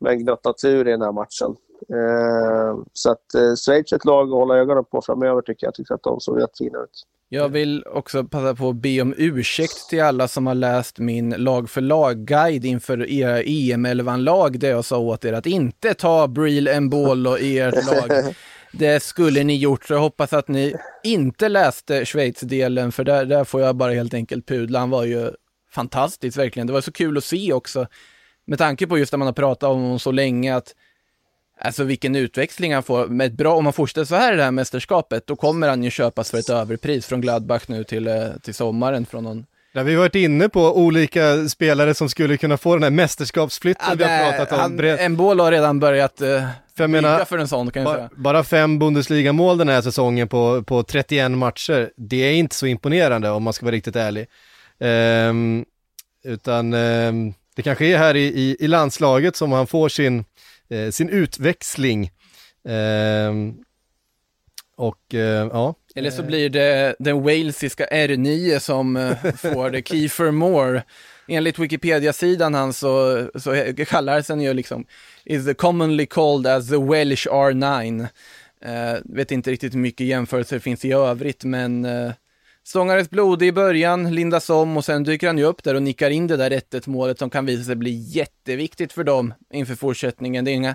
med 0.00 0.12
en 0.12 0.18
gnutta 0.18 0.52
tur 0.52 0.88
i 0.88 0.90
den 0.90 1.02
här 1.02 1.12
matchen. 1.12 1.56
Eh, 1.92 2.84
så 2.92 3.10
att 3.10 3.34
eh, 3.34 3.54
Schweiz 3.54 3.92
är 3.92 3.96
ett 3.96 4.04
lag 4.04 4.28
att 4.28 4.34
hålla 4.34 4.56
ögonen 4.56 4.84
på 4.84 5.02
framöver 5.02 5.42
tycker 5.42 5.66
jag. 5.66 5.74
Tycker 5.74 5.94
att 5.94 6.02
de 6.02 6.20
såg 6.20 6.40
jättefina 6.40 6.78
ut. 6.78 7.06
Jag 7.28 7.48
vill 7.48 7.84
också 7.86 8.24
passa 8.24 8.54
på 8.54 8.68
att 8.68 8.76
be 8.76 9.00
om 9.00 9.14
ursäkt 9.16 9.88
till 9.90 10.02
alla 10.02 10.28
som 10.28 10.46
har 10.46 10.54
läst 10.54 10.98
min 10.98 11.30
lag 11.30 11.70
för 11.70 11.80
lag-guide 11.80 12.64
inför 12.64 12.98
EM-11-lag 13.08 14.58
där 14.58 14.70
jag 14.70 14.84
sa 14.84 14.98
åt 14.98 15.24
er 15.24 15.32
att 15.32 15.46
inte 15.46 15.94
ta 15.94 16.28
Breel 16.28 16.80
Mbolo 16.80 17.38
i 17.38 17.58
ert 17.58 17.86
lag. 17.86 18.34
Det 18.72 19.02
skulle 19.02 19.44
ni 19.44 19.56
gjort, 19.56 19.84
så 19.84 19.92
jag 19.92 20.00
hoppas 20.00 20.32
att 20.32 20.48
ni 20.48 20.74
inte 21.04 21.48
läste 21.48 22.04
Schweiz-delen, 22.04 22.92
för 22.92 23.04
där, 23.04 23.24
där 23.24 23.44
får 23.44 23.60
jag 23.60 23.76
bara 23.76 23.92
helt 23.92 24.14
enkelt 24.14 24.46
pudla. 24.46 24.78
Han 24.78 24.90
var 24.90 25.04
ju 25.04 25.30
fantastisk 25.74 26.38
verkligen. 26.38 26.66
Det 26.66 26.72
var 26.72 26.80
så 26.80 26.92
kul 26.92 27.18
att 27.18 27.24
se 27.24 27.52
också, 27.52 27.86
med 28.44 28.58
tanke 28.58 28.86
på 28.86 28.98
just 28.98 29.14
att 29.14 29.18
man 29.18 29.26
har 29.26 29.32
pratat 29.32 29.70
om 29.70 29.82
honom 29.82 29.98
så 29.98 30.12
länge, 30.12 30.56
att 30.56 30.74
Alltså 31.60 31.84
vilken 31.84 32.16
utväxling 32.16 32.74
han 32.74 32.82
får. 32.82 33.06
Med 33.06 33.26
ett 33.26 33.32
bra, 33.32 33.54
om 33.54 33.66
han 33.66 33.72
fortsätter 33.72 34.04
så 34.04 34.14
här 34.14 34.32
i 34.32 34.36
det 34.36 34.42
här 34.42 34.50
mästerskapet, 34.50 35.26
då 35.26 35.36
kommer 35.36 35.68
han 35.68 35.82
ju 35.82 35.90
köpas 35.90 36.30
för 36.30 36.38
ett 36.38 36.50
överpris 36.50 37.06
från 37.06 37.20
Gladbach 37.20 37.62
nu 37.66 37.84
till, 37.84 38.06
eh, 38.06 38.14
till 38.42 38.54
sommaren 38.54 39.06
från 39.06 39.24
någon 39.24 39.46
Ja, 39.76 39.82
vi 39.82 39.94
har 39.94 39.98
varit 39.98 40.14
inne 40.14 40.48
på 40.48 40.78
olika 40.78 41.48
spelare 41.48 41.94
som 41.94 42.08
skulle 42.08 42.36
kunna 42.36 42.56
få 42.56 42.74
den 42.74 42.82
här 42.82 42.90
mästerskapsflytten 42.90 43.86
ja, 43.88 43.94
vi 43.94 44.04
har 44.04 44.32
pratat 44.32 44.52
om. 44.52 44.58
Han, 44.58 44.80
Embolo 44.80 45.44
har 45.44 45.50
redan 45.50 45.80
börjat 45.80 46.22
uh, 46.22 46.42
för 46.76 46.86
menar, 46.86 47.24
för 47.24 47.38
en 47.38 47.48
sån 47.48 47.70
kan 47.70 47.82
jag 47.82 47.92
ba, 47.92 47.94
säga. 47.94 48.10
Bara 48.16 48.44
fem 48.44 48.78
Bundesliga-mål 48.78 49.58
den 49.58 49.68
här 49.68 49.82
säsongen 49.82 50.28
på, 50.28 50.62
på 50.62 50.82
31 50.82 51.30
matcher, 51.30 51.90
det 51.96 52.16
är 52.16 52.32
inte 52.32 52.54
så 52.54 52.66
imponerande 52.66 53.30
om 53.30 53.42
man 53.42 53.52
ska 53.52 53.66
vara 53.66 53.74
riktigt 53.74 53.96
ärlig. 53.96 54.26
Um, 54.84 55.64
utan 56.24 56.74
um, 56.74 57.34
det 57.56 57.62
kanske 57.62 57.86
är 57.86 57.98
här 57.98 58.16
i, 58.16 58.24
i, 58.24 58.56
i, 58.60 58.68
landslaget 58.68 59.36
som 59.36 59.52
han 59.52 59.66
får 59.66 59.88
sin, 59.88 60.24
eh, 60.68 60.90
sin 60.90 61.08
utväxling. 61.08 62.10
Um, 63.28 63.64
och 64.76 65.14
uh, 65.14 65.20
ja. 65.20 65.74
Eller 65.94 66.10
så 66.10 66.22
blir 66.22 66.48
det 66.48 66.96
den 66.98 67.22
walesiska 67.22 67.86
R9 67.86 68.58
som 68.58 68.96
uh, 68.96 69.16
får 69.36 69.70
det, 69.70 69.88
Kiefer 69.88 70.30
Moore. 70.30 70.82
Enligt 71.28 71.58
Wikipedia-sidan 71.58 72.54
han 72.54 72.72
så, 72.72 73.26
så 73.34 73.74
kallar 73.88 74.24
han 74.28 74.40
ju 74.40 74.54
liksom, 74.54 74.86
is 75.24 75.56
commonly 75.56 76.06
called 76.06 76.46
as 76.46 76.68
the 76.68 76.78
Welsh 76.78 77.28
R9. 77.28 78.00
Uh, 78.00 79.00
vet 79.04 79.30
inte 79.30 79.50
riktigt 79.50 79.74
hur 79.74 79.78
mycket 79.78 80.06
jämförelser 80.06 80.56
det 80.56 80.60
finns 80.60 80.84
i 80.84 80.92
övrigt, 80.92 81.44
men 81.44 81.84
uh, 81.84 82.12
Stångares 82.66 83.10
blodig 83.10 83.46
i 83.46 83.52
början, 83.52 84.14
lindas 84.14 84.50
om 84.50 84.76
och 84.76 84.84
sen 84.84 85.04
dyker 85.04 85.26
han 85.26 85.38
ju 85.38 85.44
upp 85.44 85.62
där 85.62 85.74
och 85.74 85.82
nickar 85.82 86.10
in 86.10 86.26
det 86.26 86.36
där 86.36 86.50
1 86.50 86.86
målet 86.86 87.18
som 87.18 87.30
kan 87.30 87.46
visa 87.46 87.64
sig 87.64 87.76
bli 87.76 87.90
jätteviktigt 87.90 88.92
för 88.92 89.04
dem 89.04 89.34
inför 89.52 89.74
fortsättningen. 89.74 90.44
Det 90.44 90.50
är 90.50 90.54
inga, 90.54 90.74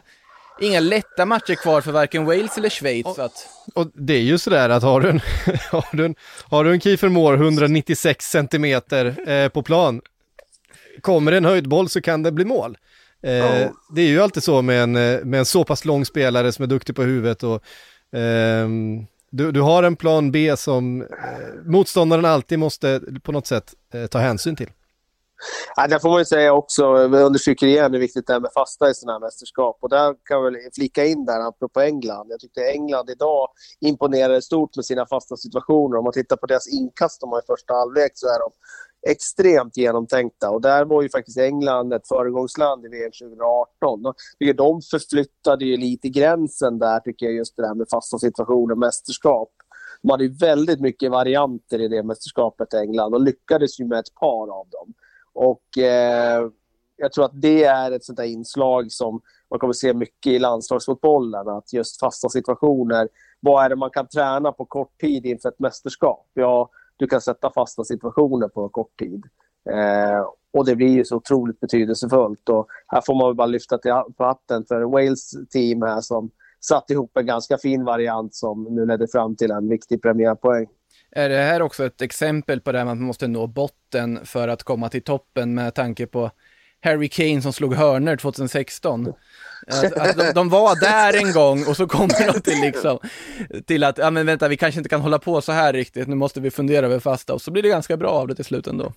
inga 0.61 0.79
lätta 0.79 1.25
matcher 1.25 1.55
kvar 1.55 1.81
för 1.81 1.91
varken 1.91 2.25
Wales 2.25 2.57
eller 2.57 2.69
Schweiz. 2.69 3.05
Och, 3.05 3.19
att... 3.19 3.47
och 3.73 3.91
det 3.93 4.13
är 4.13 4.21
ju 4.21 4.37
sådär 4.37 4.69
att 4.69 4.83
har 4.83 5.01
du 5.01 5.09
en, 5.09 5.19
har 5.71 5.97
du 5.97 6.05
en, 6.05 6.15
har 6.49 6.63
du 6.63 6.71
en 6.71 6.81
Kiefer 6.81 7.09
Moore 7.09 7.35
196 7.35 8.25
centimeter 8.25 9.29
eh, 9.29 9.49
på 9.49 9.63
plan, 9.63 10.01
kommer 11.01 11.31
det 11.31 11.37
en 11.37 11.45
höjdboll 11.45 11.89
så 11.89 12.01
kan 12.01 12.23
det 12.23 12.31
bli 12.31 12.45
mål. 12.45 12.77
Eh, 13.23 13.31
oh. 13.31 13.71
Det 13.95 14.01
är 14.01 14.07
ju 14.07 14.21
alltid 14.21 14.43
så 14.43 14.61
med 14.61 14.83
en, 14.83 14.95
eh, 14.95 15.19
med 15.23 15.39
en 15.39 15.45
så 15.45 15.63
pass 15.63 15.85
lång 15.85 16.05
spelare 16.05 16.51
som 16.51 16.63
är 16.63 16.67
duktig 16.67 16.95
på 16.95 17.03
huvudet 17.03 17.43
och 17.43 17.63
eh, 18.19 18.67
du, 19.31 19.51
du 19.51 19.61
har 19.61 19.83
en 19.83 19.95
plan 19.95 20.31
B 20.31 20.57
som 20.57 21.01
eh, 21.01 21.07
motståndaren 21.65 22.25
alltid 22.25 22.59
måste 22.59 23.01
på 23.23 23.31
något 23.31 23.47
sätt 23.47 23.73
eh, 23.93 24.07
ta 24.07 24.19
hänsyn 24.19 24.55
till. 24.55 24.69
Ja, 25.75 25.87
det 25.87 25.99
får 25.99 26.09
man 26.09 26.19
ju 26.19 26.25
säga 26.25 26.53
också, 26.53 27.07
vi 27.07 27.17
understryker 27.17 27.67
igen 27.67 27.93
hur 27.93 27.99
viktigt 27.99 28.27
det 28.27 28.33
är 28.33 28.39
med 28.39 28.51
fasta 28.53 28.89
i 28.89 28.93
sådana 28.93 29.13
här 29.13 29.19
mästerskap. 29.19 29.77
Och 29.81 29.89
där 29.89 30.15
kan 30.25 30.43
vi 30.43 30.69
flika 30.75 31.05
in 31.05 31.25
där, 31.25 31.47
apropå 31.47 31.81
England. 31.81 32.27
Jag 32.29 32.39
tyckte 32.39 32.71
England 32.71 33.09
idag 33.09 33.47
imponerade 33.81 34.41
stort 34.41 34.75
med 34.75 34.85
sina 34.85 35.05
fasta 35.05 35.37
situationer. 35.37 35.97
Om 35.97 36.03
man 36.03 36.13
tittar 36.13 36.35
på 36.35 36.45
deras 36.45 36.67
inkast 36.67 37.21
de 37.21 37.29
har 37.29 37.39
i 37.39 37.45
första 37.47 37.73
halvlek 37.73 38.11
så 38.15 38.27
är 38.27 38.39
de 38.39 38.51
extremt 39.07 39.77
genomtänkta. 39.77 40.49
Och 40.49 40.61
där 40.61 40.85
var 40.85 41.01
ju 41.01 41.09
faktiskt 41.09 41.37
England 41.37 41.93
ett 41.93 42.07
föregångsland 42.07 42.85
i 42.85 42.89
VM 42.89 43.11
2018. 43.21 44.03
De, 44.39 44.53
de 44.53 44.81
förflyttade 44.81 45.65
ju 45.65 45.77
lite 45.77 46.09
gränsen 46.09 46.79
där, 46.79 46.99
tycker 46.99 47.25
jag, 47.25 47.35
just 47.35 47.55
det 47.55 47.61
där 47.61 47.75
med 47.75 47.87
fasta 47.91 48.17
situationer, 48.17 48.71
och 48.71 48.77
mästerskap. 48.77 49.49
De 50.01 50.11
hade 50.11 50.23
ju 50.23 50.37
väldigt 50.37 50.79
mycket 50.79 51.11
varianter 51.11 51.81
i 51.81 51.87
det 51.87 52.03
mästerskapet, 52.03 52.73
i 52.73 52.77
England, 52.77 53.13
och 53.13 53.21
lyckades 53.21 53.79
ju 53.79 53.85
med 53.85 53.99
ett 53.99 54.15
par 54.19 54.59
av 54.59 54.67
dem. 54.69 54.93
Och 55.33 55.77
eh, 55.83 56.49
jag 56.95 57.11
tror 57.11 57.25
att 57.25 57.41
det 57.41 57.63
är 57.63 57.91
ett 57.91 58.03
sånt 58.03 58.17
där 58.17 58.23
inslag 58.23 58.91
som 58.91 59.21
man 59.49 59.59
kommer 59.59 59.73
se 59.73 59.93
mycket 59.93 60.31
i 60.31 60.39
landslagsfotbollen, 60.39 61.47
att 61.47 61.73
just 61.73 61.99
fasta 61.99 62.29
situationer. 62.29 63.09
Vad 63.39 63.65
är 63.65 63.69
det 63.69 63.75
man 63.75 63.89
kan 63.89 64.07
träna 64.07 64.51
på 64.51 64.65
kort 64.65 64.99
tid 64.99 65.25
inför 65.25 65.49
ett 65.49 65.59
mästerskap? 65.59 66.27
Ja, 66.33 66.69
du 66.99 67.07
kan 67.07 67.21
sätta 67.21 67.51
fasta 67.53 67.83
situationer 67.83 68.47
på 68.47 68.69
kort 68.69 68.99
tid. 68.99 69.23
Eh, 69.69 70.25
och 70.53 70.65
det 70.65 70.75
blir 70.75 70.87
ju 70.87 71.05
så 71.05 71.15
otroligt 71.15 71.59
betydelsefullt. 71.59 72.49
Och 72.49 72.67
här 72.87 73.01
får 73.05 73.15
man 73.15 73.35
bara 73.35 73.47
lyfta 73.47 73.77
till 73.77 73.91
på 74.17 74.23
hatten 74.23 74.65
för 74.67 74.81
Wales 74.81 75.31
team 75.49 75.81
här 75.81 76.01
som 76.01 76.31
satt 76.59 76.89
ihop 76.89 77.17
en 77.17 77.25
ganska 77.25 77.57
fin 77.57 77.85
variant 77.85 78.35
som 78.35 78.63
nu 78.63 78.85
ledde 78.85 79.07
fram 79.07 79.35
till 79.35 79.51
en 79.51 79.69
viktig 79.69 80.01
premiärpoäng. 80.01 80.67
Är 81.11 81.29
det 81.29 81.35
här 81.35 81.61
också 81.61 81.85
ett 81.85 82.01
exempel 82.01 82.61
på 82.61 82.71
det 82.71 82.77
här 82.77 82.85
att 82.85 82.97
man 82.97 83.01
måste 83.01 83.27
nå 83.27 83.47
botten 83.47 84.19
för 84.25 84.47
att 84.47 84.63
komma 84.63 84.89
till 84.89 85.03
toppen 85.03 85.53
med 85.53 85.75
tanke 85.75 86.07
på 86.07 86.31
Harry 86.81 87.09
Kane 87.09 87.41
som 87.41 87.53
slog 87.53 87.73
hörner 87.73 88.17
2016? 88.17 89.13
Att, 89.95 90.17
de, 90.17 90.31
de, 90.35 90.49
var 90.49 90.79
där 90.79 91.25
en 91.25 91.33
gång 91.33 91.67
och 91.69 91.77
så 91.77 91.87
kommer 91.87 92.33
de 92.33 92.39
till 92.41 92.61
liksom, 92.61 92.99
till 93.65 93.83
att, 93.83 93.97
ja 93.97 94.11
men 94.11 94.25
vänta, 94.25 94.47
vi 94.47 94.57
kanske 94.57 94.79
inte 94.79 94.89
kan 94.89 95.01
hålla 95.01 95.19
på 95.19 95.41
så 95.41 95.51
här 95.51 95.73
riktigt, 95.73 96.07
nu 96.07 96.15
måste 96.15 96.41
vi 96.41 96.51
fundera 96.51 96.85
över 96.85 96.99
fasta 96.99 97.33
och 97.33 97.41
så 97.41 97.51
blir 97.51 97.63
det 97.63 97.69
ganska 97.69 97.97
bra 97.97 98.09
av 98.09 98.27
det 98.27 98.35
till 98.35 98.45
slut 98.45 98.67
ändå. 98.67 98.93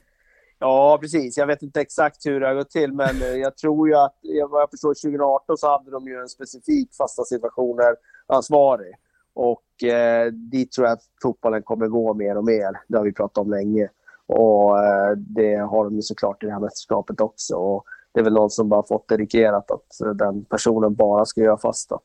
Ja, 0.58 0.98
precis. 1.00 1.38
Jag 1.38 1.46
vet 1.46 1.62
inte 1.62 1.80
exakt 1.80 2.26
hur 2.26 2.40
det 2.40 2.46
har 2.46 2.54
gått 2.54 2.70
till, 2.70 2.92
men 2.92 3.22
eh, 3.22 3.36
jag 3.36 3.56
tror 3.56 3.88
ju 3.88 3.94
att, 3.94 4.14
vad 4.50 4.62
jag 4.62 4.70
förstår, 4.70 4.94
2018 4.94 5.58
så 5.58 5.70
hade 5.70 5.90
de 5.90 6.06
ju 6.06 6.20
en 6.20 6.28
specifik 6.28 6.94
fasta 6.94 7.24
situationer 7.24 7.94
ansvarig. 8.26 8.94
Och 9.34 9.84
eh, 9.84 10.26
dit 10.32 10.72
tror 10.72 10.86
jag 10.86 10.92
att 10.92 11.02
fotbollen 11.22 11.62
kommer 11.62 11.86
gå 11.86 12.14
mer 12.14 12.36
och 12.36 12.44
mer. 12.44 12.80
Det 12.88 12.96
har 12.96 13.04
vi 13.04 13.12
pratat 13.12 13.38
om 13.38 13.50
länge. 13.50 13.88
Och 14.26 14.84
eh, 14.84 15.10
det 15.16 15.56
har 15.56 15.84
de 15.84 15.96
ju 15.96 16.02
såklart 16.02 16.42
i 16.42 16.46
det 16.46 16.52
här 16.52 16.60
mästerskapet 16.60 17.20
också. 17.20 17.54
Och 17.54 17.84
det 18.12 18.20
är 18.20 18.24
väl 18.24 18.32
någon 18.32 18.50
som 18.50 18.68
bara 18.68 18.82
fått 18.82 19.08
dedikerat 19.08 19.70
att 19.70 20.18
den 20.18 20.44
personen 20.44 20.94
bara 20.94 21.26
ska 21.26 21.40
göra 21.40 21.58
fasta. 21.58 21.98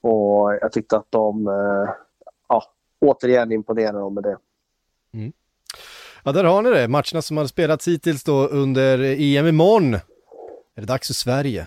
Och 0.00 0.54
jag 0.60 0.72
tyckte 0.72 0.96
att 0.96 1.06
de, 1.10 1.46
eh, 1.48 1.94
ja, 2.48 2.64
återigen 3.00 3.52
imponerade 3.52 3.98
de 3.98 4.14
med 4.14 4.22
det. 4.22 4.36
Mm. 5.14 5.32
Ja, 6.24 6.32
där 6.32 6.44
har 6.44 6.62
ni 6.62 6.70
det. 6.70 6.88
Matcherna 6.88 7.22
som 7.22 7.36
har 7.36 7.46
spelats 7.46 7.88
hittills 7.88 8.24
då 8.24 8.46
under 8.46 8.98
EM 8.98 9.46
imorgon. 9.46 9.94
Är 9.94 10.00
det 10.80 10.86
dags 10.86 11.06
för 11.06 11.14
Sverige? 11.14 11.66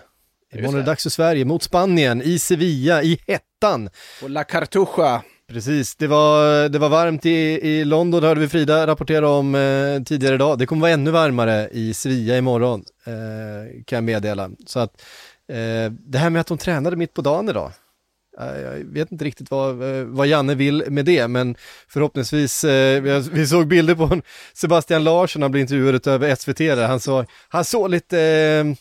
Imorgon 0.52 0.74
är 0.74 0.78
det 0.78 0.84
dags 0.84 1.02
för 1.02 1.10
Sverige 1.10 1.44
mot 1.44 1.62
Spanien 1.62 2.22
i 2.22 2.38
Sevilla, 2.38 3.02
i 3.02 3.20
hettan. 3.26 3.90
Och 4.22 4.30
La 4.30 4.44
Cartuja. 4.44 5.22
Precis, 5.48 5.96
det 5.96 6.06
var, 6.06 6.68
det 6.68 6.78
var 6.78 6.88
varmt 6.88 7.26
i, 7.26 7.30
i 7.68 7.84
London, 7.84 8.22
hörde 8.24 8.40
vi 8.40 8.48
Frida 8.48 8.86
rapportera 8.86 9.28
om 9.28 9.54
eh, 9.54 10.02
tidigare 10.02 10.34
idag. 10.34 10.58
Det 10.58 10.66
kommer 10.66 10.82
vara 10.82 10.92
ännu 10.92 11.10
varmare 11.10 11.68
i 11.72 11.94
Svia 11.94 12.38
imorgon, 12.38 12.84
eh, 13.06 13.82
kan 13.84 13.96
jag 13.96 14.04
meddela. 14.04 14.50
Så 14.66 14.80
att 14.80 15.02
eh, 15.48 15.92
det 15.92 16.18
här 16.18 16.30
med 16.30 16.40
att 16.40 16.46
de 16.46 16.58
tränade 16.58 16.96
mitt 16.96 17.14
på 17.14 17.22
dagen 17.22 17.48
idag, 17.48 17.72
eh, 18.40 18.60
jag 18.60 18.84
vet 18.84 19.12
inte 19.12 19.24
riktigt 19.24 19.50
vad, 19.50 19.98
eh, 19.98 20.04
vad 20.04 20.26
Janne 20.26 20.54
vill 20.54 20.84
med 20.88 21.04
det, 21.04 21.28
men 21.28 21.56
förhoppningsvis, 21.88 22.64
eh, 22.64 23.02
vi 23.32 23.46
såg 23.46 23.66
bilder 23.66 23.94
på 23.94 24.20
Sebastian 24.54 25.04
Larsson, 25.04 25.42
han 25.42 25.50
blev 25.50 25.60
intervjuad 25.60 26.06
över 26.06 26.34
SVT 26.34 26.58
där, 26.58 26.86
han, 26.86 27.00
så, 27.00 27.24
han 27.48 27.64
såg 27.64 27.90
lite 27.90 28.20
eh, 28.20 28.74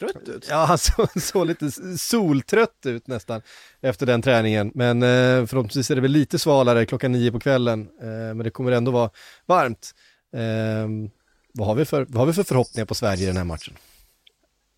Trött 0.00 0.28
ut? 0.28 0.46
Ja, 0.50 0.64
han 0.64 0.78
såg, 0.78 1.22
såg 1.22 1.46
lite 1.46 1.70
soltrött 1.98 2.86
ut 2.86 3.06
nästan 3.06 3.42
efter 3.80 4.06
den 4.06 4.22
träningen. 4.22 4.72
Men 4.74 5.02
eh, 5.02 5.46
förhoppningsvis 5.46 5.90
är 5.90 5.94
det 5.94 6.00
väl 6.00 6.10
lite 6.10 6.38
svalare 6.38 6.86
klockan 6.86 7.12
nio 7.12 7.32
på 7.32 7.40
kvällen. 7.40 7.88
Eh, 8.00 8.06
men 8.08 8.38
det 8.38 8.50
kommer 8.50 8.72
ändå 8.72 8.90
vara 8.90 9.10
varmt. 9.46 9.94
Eh, 10.34 11.10
vad, 11.52 11.68
har 11.68 11.74
vi 11.74 11.84
för, 11.84 12.06
vad 12.08 12.16
har 12.16 12.26
vi 12.26 12.32
för 12.32 12.42
förhoppningar 12.42 12.86
på 12.86 12.94
Sverige 12.94 13.22
i 13.22 13.26
den 13.26 13.36
här 13.36 13.44
matchen? 13.44 13.74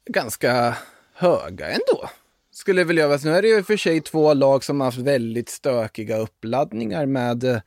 Ganska 0.06 0.76
höga 1.14 1.68
ändå. 1.70 2.10
Skulle 2.52 2.84
väl 2.84 2.98
göra. 2.98 3.18
Nu 3.24 3.30
är 3.30 3.42
det 3.42 3.48
ju 3.48 3.62
för 3.62 3.76
sig 3.76 4.00
två 4.00 4.34
lag 4.34 4.64
som 4.64 4.80
har 4.80 4.86
haft 4.86 4.98
väldigt 4.98 5.48
stökiga 5.48 6.16
uppladdningar 6.16 7.06
med 7.06 7.44
eh, 7.44 7.60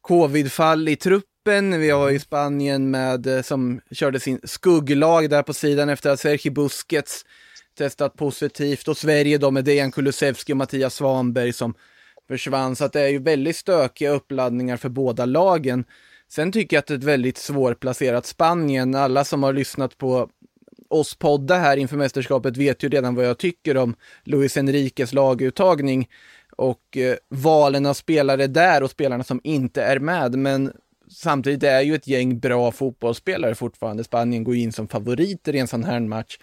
covidfall 0.00 0.88
i 0.88 0.96
trupp 0.96 1.24
kuppen 1.46 1.80
Vi 1.80 1.90
har 1.90 2.10
ju 2.10 2.18
Spanien 2.18 2.90
med, 2.90 3.26
eh, 3.26 3.42
som 3.42 3.80
körde 3.90 4.20
sin 4.20 4.40
skugglag 4.44 5.30
där 5.30 5.42
på 5.42 5.52
sidan 5.52 5.88
efter 5.88 6.10
att 6.10 6.20
Sergi 6.20 6.50
Busquets 6.50 7.24
testat 7.78 8.16
positivt 8.16 8.88
och 8.88 8.96
Sverige 8.96 9.38
då 9.38 9.50
med 9.50 9.64
Dejan 9.64 9.92
Kulusevski 9.92 10.52
och 10.52 10.56
Mattias 10.56 10.94
Svanberg 10.94 11.52
som 11.52 11.74
försvann. 12.28 12.76
Så 12.76 12.84
att 12.84 12.92
det 12.92 13.00
är 13.00 13.08
ju 13.08 13.18
väldigt 13.18 13.56
stökiga 13.56 14.10
uppladdningar 14.10 14.76
för 14.76 14.88
båda 14.88 15.24
lagen. 15.24 15.84
Sen 16.28 16.52
tycker 16.52 16.76
jag 16.76 16.80
att 16.80 16.86
det 16.86 16.94
är 16.94 16.98
ett 16.98 17.04
väldigt 17.04 17.38
svårplacerat 17.38 18.26
Spanien. 18.26 18.94
Alla 18.94 19.24
som 19.24 19.42
har 19.42 19.52
lyssnat 19.52 19.98
på 19.98 20.28
oss 20.88 21.14
podda 21.14 21.54
här 21.54 21.76
inför 21.76 21.96
mästerskapet 21.96 22.56
vet 22.56 22.82
ju 22.82 22.88
redan 22.88 23.14
vad 23.14 23.24
jag 23.24 23.38
tycker 23.38 23.76
om 23.76 23.94
Luis 24.24 24.56
Enriques 24.56 25.12
laguttagning 25.12 26.08
och 26.56 26.96
eh, 26.96 27.16
valen 27.28 27.86
av 27.86 27.94
spelare 27.94 28.46
där 28.46 28.82
och 28.82 28.90
spelarna 28.90 29.24
som 29.24 29.40
inte 29.44 29.82
är 29.82 29.98
med. 29.98 30.38
Men 30.38 30.72
samtidigt 31.16 31.62
är 31.62 31.80
ju 31.80 31.94
ett 31.94 32.06
gäng 32.06 32.38
bra 32.38 32.72
fotbollsspelare 32.72 33.54
fortfarande. 33.54 34.04
Spanien 34.04 34.44
går 34.44 34.54
in 34.54 34.72
som 34.72 34.88
favoriter 34.88 35.54
i 35.54 35.58
en 35.58 35.68
sån 35.68 35.84
här 35.84 36.00
match. 36.00 36.38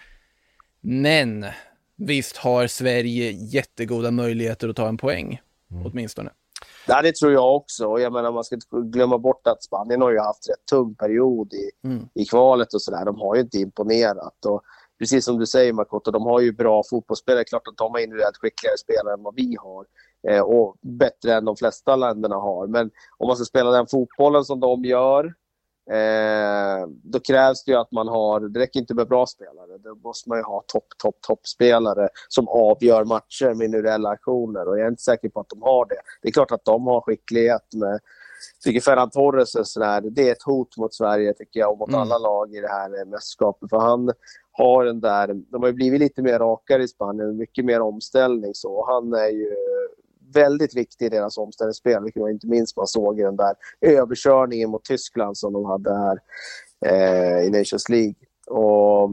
Men 0.80 1.46
visst 1.96 2.36
har 2.36 2.66
Sverige 2.66 3.30
jättegoda 3.30 4.10
möjligheter 4.10 4.68
att 4.68 4.76
ta 4.76 4.88
en 4.88 4.96
poäng, 4.96 5.40
mm. 5.70 5.86
åtminstone. 5.86 6.30
Ja, 6.86 7.02
det 7.02 7.14
tror 7.14 7.32
jag 7.32 7.56
också. 7.56 7.98
Jag 7.98 8.12
menar, 8.12 8.32
man 8.32 8.44
ska 8.44 8.54
inte 8.54 8.66
glömma 8.72 9.18
bort 9.18 9.46
att 9.46 9.62
Spanien 9.62 10.02
har 10.02 10.10
ju 10.10 10.18
haft 10.18 10.48
rätt 10.48 10.66
tung 10.70 10.94
period 10.94 11.52
i, 11.52 11.86
mm. 11.86 12.08
i 12.14 12.24
kvalet 12.24 12.74
och 12.74 12.82
sådär. 12.82 13.04
De 13.04 13.20
har 13.20 13.34
ju 13.34 13.40
inte 13.40 13.58
imponerat. 13.58 14.46
Och 14.46 14.62
precis 14.98 15.24
som 15.24 15.38
du 15.38 15.46
säger 15.46 15.72
Makoto, 15.72 16.10
de 16.10 16.22
har 16.22 16.40
ju 16.40 16.52
bra 16.52 16.82
fotbollsspelare. 16.90 17.44
Klart 17.44 17.68
att 17.68 17.76
de 17.76 17.92
har 17.92 17.98
individuellt 17.98 18.36
skickligare 18.36 18.78
spelare 18.78 19.14
än 19.14 19.22
vad 19.22 19.34
vi 19.34 19.56
har. 19.60 19.86
Eh, 20.28 20.40
och 20.40 20.76
bättre 20.80 21.34
än 21.34 21.44
de 21.44 21.56
flesta 21.56 21.96
länderna 21.96 22.36
har. 22.36 22.66
Men 22.66 22.90
om 23.18 23.26
man 23.26 23.36
ska 23.36 23.44
spela 23.44 23.70
den 23.70 23.86
fotbollen 23.86 24.44
som 24.44 24.60
de 24.60 24.84
gör, 24.84 25.24
eh, 25.90 26.86
då 27.02 27.20
krävs 27.20 27.64
det 27.64 27.72
ju 27.72 27.78
att 27.78 27.92
man 27.92 28.08
har, 28.08 28.40
det 28.40 28.60
räcker 28.60 28.80
inte 28.80 28.94
med 28.94 29.08
bra 29.08 29.26
spelare, 29.26 29.78
då 29.78 29.94
måste 29.94 30.28
man 30.28 30.38
ju 30.38 30.44
ha 30.44 30.64
topp, 30.66 30.86
topp, 30.98 31.16
toppspelare 31.20 32.08
som 32.28 32.48
avgör 32.48 33.04
matcher 33.04 33.54
med 33.54 33.64
individuella 33.64 34.08
aktioner 34.08 34.68
och 34.68 34.78
jag 34.78 34.84
är 34.84 34.90
inte 34.90 35.02
säker 35.02 35.28
på 35.28 35.40
att 35.40 35.48
de 35.48 35.62
har 35.62 35.86
det. 35.86 36.00
Det 36.22 36.28
är 36.28 36.32
klart 36.32 36.52
att 36.52 36.64
de 36.64 36.86
har 36.86 37.00
skicklighet 37.00 37.74
med 37.74 38.00
tycker 38.60 38.80
Ferran 38.80 39.10
Torres 39.10 39.54
är 39.54 39.62
sådär, 39.62 40.00
det 40.00 40.28
är 40.28 40.32
ett 40.32 40.42
hot 40.42 40.76
mot 40.76 40.94
Sverige 40.94 41.32
tycker 41.32 41.60
jag 41.60 41.72
och 41.72 41.78
mot 41.78 41.88
mm. 41.88 42.00
alla 42.00 42.18
lag 42.18 42.54
i 42.54 42.60
det 42.60 42.68
här 42.68 43.04
mästerskapet. 43.04 43.70
För 43.70 43.78
han 43.78 44.12
har 44.52 44.84
den 44.84 45.00
där, 45.00 45.34
de 45.34 45.62
har 45.62 45.68
ju 45.68 45.72
blivit 45.72 46.00
lite 46.00 46.22
mer 46.22 46.38
rakare 46.38 46.82
i 46.82 46.88
Spanien, 46.88 47.36
mycket 47.36 47.64
mer 47.64 47.80
omställning 47.80 48.54
så. 48.54 48.86
Han 48.86 49.12
är 49.12 49.28
ju 49.28 49.54
väldigt 50.32 50.76
viktig 50.76 51.06
i 51.06 51.08
deras 51.08 51.38
omställningsspel, 51.38 52.02
vilket 52.02 52.22
man 52.22 52.30
inte 52.30 52.46
minst 52.46 52.76
man 52.76 52.86
såg 52.86 53.20
i 53.20 53.22
den 53.22 53.36
där 53.36 53.54
överkörningen 53.80 54.70
mot 54.70 54.84
Tyskland 54.84 55.36
som 55.36 55.52
de 55.52 55.64
hade 55.64 55.94
här 55.94 56.18
eh, 56.86 57.46
i 57.46 57.50
Nations 57.50 57.88
League. 57.88 58.14
Och, 58.46 59.10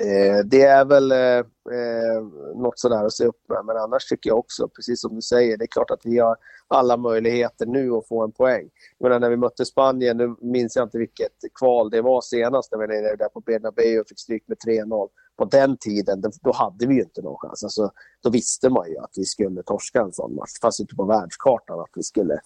eh, 0.00 0.44
det 0.44 0.62
är 0.62 0.84
väl 0.84 1.12
eh, 1.12 1.38
eh, 1.76 2.22
något 2.56 2.78
sådär 2.78 3.04
att 3.04 3.12
se 3.12 3.24
upp 3.24 3.48
med, 3.48 3.64
men 3.64 3.76
annars 3.76 4.06
tycker 4.06 4.30
jag 4.30 4.38
också, 4.38 4.68
precis 4.68 5.00
som 5.00 5.14
du 5.14 5.22
säger, 5.22 5.56
det 5.56 5.64
är 5.64 5.66
klart 5.66 5.90
att 5.90 6.00
vi 6.06 6.18
har 6.18 6.36
alla 6.68 6.96
möjligheter 6.96 7.66
nu 7.66 7.92
att 7.92 8.08
få 8.08 8.24
en 8.24 8.32
poäng. 8.32 8.70
Men 9.00 9.20
när 9.20 9.30
vi 9.30 9.36
mötte 9.36 9.64
Spanien, 9.64 10.16
nu 10.16 10.36
minns 10.40 10.76
jag 10.76 10.84
inte 10.86 10.98
vilket 10.98 11.32
kval 11.54 11.90
det 11.90 12.02
var 12.02 12.20
senast, 12.20 12.72
när 12.72 12.78
vi 12.78 12.86
var 12.86 13.16
där 13.16 13.28
på 13.28 13.40
Bernabéu 13.40 14.00
och 14.00 14.08
fick 14.08 14.20
stryk 14.20 14.44
med 14.46 14.58
3-0 14.58 15.08
på 15.40 15.44
den 15.44 15.76
tiden, 15.76 16.22
då 16.42 16.52
hade 16.52 16.86
vi 16.86 16.94
ju 16.94 17.00
inte 17.00 17.22
någon 17.22 17.36
chans. 17.38 17.64
Alltså, 17.64 17.90
då 18.22 18.30
visste 18.30 18.68
man 18.68 18.88
ju 18.90 18.98
att 18.98 19.10
vi 19.16 19.24
skulle 19.24 19.62
torska 19.62 20.00
en 20.00 20.12
sån 20.12 20.34
match. 20.34 20.50
Det 20.54 20.60
fanns 20.62 20.80
inte 20.80 20.94
på 20.94 21.04
världskartan 21.04 21.80
att 21.80 21.90
vi 21.94 22.02
skulle 22.02 22.40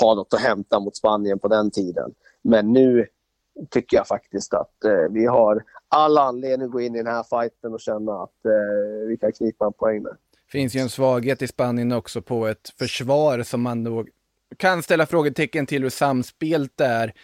ha 0.00 0.14
något 0.14 0.34
att 0.34 0.40
hämta 0.40 0.80
mot 0.80 0.96
Spanien 0.96 1.38
på 1.38 1.48
den 1.48 1.70
tiden. 1.70 2.14
Men 2.42 2.72
nu 2.72 3.06
tycker 3.70 3.96
jag 3.96 4.06
faktiskt 4.06 4.54
att 4.54 4.84
eh, 4.84 5.10
vi 5.10 5.26
har 5.26 5.64
all 5.88 6.18
anledning 6.18 6.66
att 6.66 6.72
gå 6.72 6.80
in 6.80 6.94
i 6.94 6.98
den 6.98 7.12
här 7.12 7.22
fighten 7.22 7.74
och 7.74 7.80
känna 7.80 8.12
att 8.12 8.44
eh, 8.44 9.08
vi 9.08 9.16
kan 9.20 9.32
knipa 9.32 9.66
en 9.66 9.72
poäng 9.72 10.02
där. 10.02 10.12
Det 10.12 10.52
finns 10.52 10.74
ju 10.74 10.80
en 10.80 10.88
svaghet 10.88 11.42
i 11.42 11.46
Spanien 11.46 11.92
också 11.92 12.22
på 12.22 12.46
ett 12.46 12.68
försvar 12.78 13.42
som 13.42 13.62
man 13.62 13.82
nog 13.82 14.08
kan 14.56 14.82
ställa 14.82 15.06
frågetecken 15.06 15.66
till 15.66 15.82
hur 15.82 15.90
samspelt 15.90 16.72
det 16.76 16.84
är. 16.84 17.14